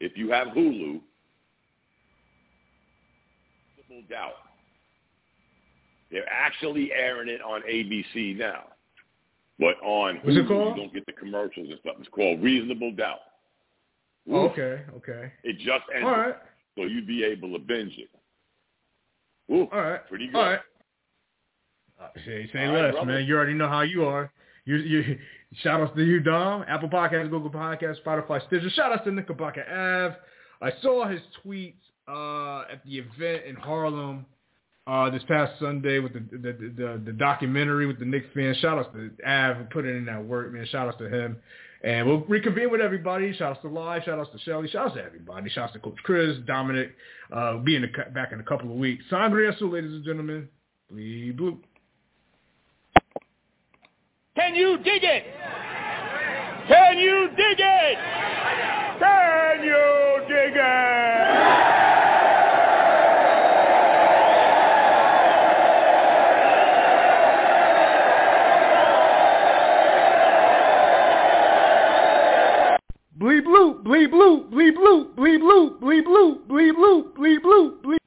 if 0.00 0.16
you 0.16 0.30
have 0.30 0.48
Hulu, 0.48 1.00
doubt 4.08 4.47
they're 6.10 6.28
actually 6.30 6.92
airing 6.92 7.28
it 7.28 7.40
on 7.42 7.62
ABC 7.62 8.36
now. 8.36 8.64
But 9.58 9.74
on 9.82 10.16
What's 10.16 10.36
Hulu, 10.36 10.44
it 10.44 10.48
called? 10.48 10.76
you 10.76 10.82
don't 10.82 10.94
get 10.94 11.06
the 11.06 11.12
commercials 11.12 11.68
and 11.68 11.78
stuff. 11.80 11.96
It's 11.98 12.08
called 12.08 12.42
Reasonable 12.42 12.92
Doubt. 12.92 13.18
Oh, 14.30 14.48
okay, 14.48 14.82
okay. 14.96 15.32
It 15.42 15.56
just 15.58 15.84
ended. 15.92 16.04
All 16.04 16.16
right. 16.18 16.36
So 16.76 16.84
you'd 16.84 17.06
be 17.06 17.24
able 17.24 17.52
to 17.52 17.58
binge 17.58 17.94
it. 17.98 18.08
Ooh, 19.52 19.66
All 19.72 19.80
right. 19.80 20.06
Pretty 20.08 20.26
good. 20.26 20.36
All 20.36 20.42
right. 20.44 20.60
Uh, 22.00 22.08
say 22.24 22.48
say 22.52 22.68
less, 22.68 22.94
right, 22.94 23.06
man. 23.06 23.24
You 23.24 23.36
already 23.36 23.54
know 23.54 23.68
how 23.68 23.80
you 23.80 24.04
are. 24.04 24.30
You, 24.66 24.76
you, 24.76 25.18
shout 25.62 25.80
outs 25.80 25.96
to 25.96 26.04
you, 26.04 26.20
Dom. 26.20 26.64
Apple 26.68 26.88
Podcasts, 26.88 27.30
Google 27.30 27.50
Podcasts, 27.50 28.02
Spotify, 28.04 28.46
Stitcher. 28.46 28.70
Shout 28.70 28.92
outs 28.92 29.02
to 29.04 29.10
Knickerbocker 29.10 29.64
Ave. 29.64 30.16
I 30.60 30.80
saw 30.82 31.08
his 31.08 31.20
tweets 31.44 31.74
uh, 32.06 32.70
at 32.72 32.84
the 32.84 32.98
event 32.98 33.46
in 33.46 33.56
Harlem 33.56 34.26
uh, 34.88 35.10
this 35.10 35.22
past 35.28 35.52
Sunday 35.60 35.98
with 35.98 36.14
the 36.14 36.20
the, 36.32 36.52
the 36.52 37.02
the 37.04 37.12
documentary 37.12 37.86
with 37.86 37.98
the 37.98 38.06
Knicks 38.06 38.26
fans. 38.34 38.56
Shout 38.56 38.78
out 38.78 38.92
to 38.94 39.10
Av 39.26 39.68
putting 39.70 39.96
in 39.96 40.06
that 40.06 40.24
work, 40.24 40.52
man. 40.52 40.66
Shout 40.66 40.88
out 40.88 40.98
to 40.98 41.08
him. 41.08 41.36
And 41.84 42.08
we'll 42.08 42.20
reconvene 42.22 42.70
with 42.72 42.80
everybody. 42.80 43.32
Shout 43.34 43.56
out 43.56 43.62
to 43.62 43.68
Live. 43.68 44.02
Shout 44.04 44.18
out 44.18 44.32
to 44.32 44.38
Shelly. 44.40 44.68
Shout 44.68 44.88
out 44.88 44.94
to 44.96 45.04
everybody. 45.04 45.48
Shout 45.50 45.68
out 45.68 45.72
to 45.74 45.78
Coach 45.78 45.98
Chris, 46.02 46.38
Dominic. 46.46 46.90
Uh, 47.32 47.58
be 47.58 47.78
back 48.14 48.32
in 48.32 48.40
a 48.40 48.42
couple 48.42 48.70
of 48.70 48.76
weeks. 48.76 49.04
Sangria, 49.12 49.56
so 49.58 49.66
ladies 49.66 49.92
and 49.92 50.04
gentlemen. 50.04 50.48
Bleed 50.90 51.36
blue. 51.36 51.58
Can 54.34 54.54
you 54.54 54.78
dig 54.78 55.04
it? 55.04 55.24
Can 56.66 56.98
you 56.98 57.28
dig 57.36 57.58
it? 57.58 57.98
Can 58.98 59.64
you 59.64 60.24
dig 60.28 60.56
it? 60.56 61.37
Bleed 73.38 73.44
blue, 73.44 73.74
bleed 73.84 74.10
blue, 74.10 74.44
bleed 74.50 74.74
blue, 74.74 75.04
bleed 75.14 75.38
blue, 75.38 75.70
bleed 75.78 76.04
blue, 76.04 76.40
bleed 76.48 76.74
blue, 76.74 77.04
bleed 77.14 77.40
blue, 77.42 77.78
bleed 77.84 77.84
blue. 77.84 77.97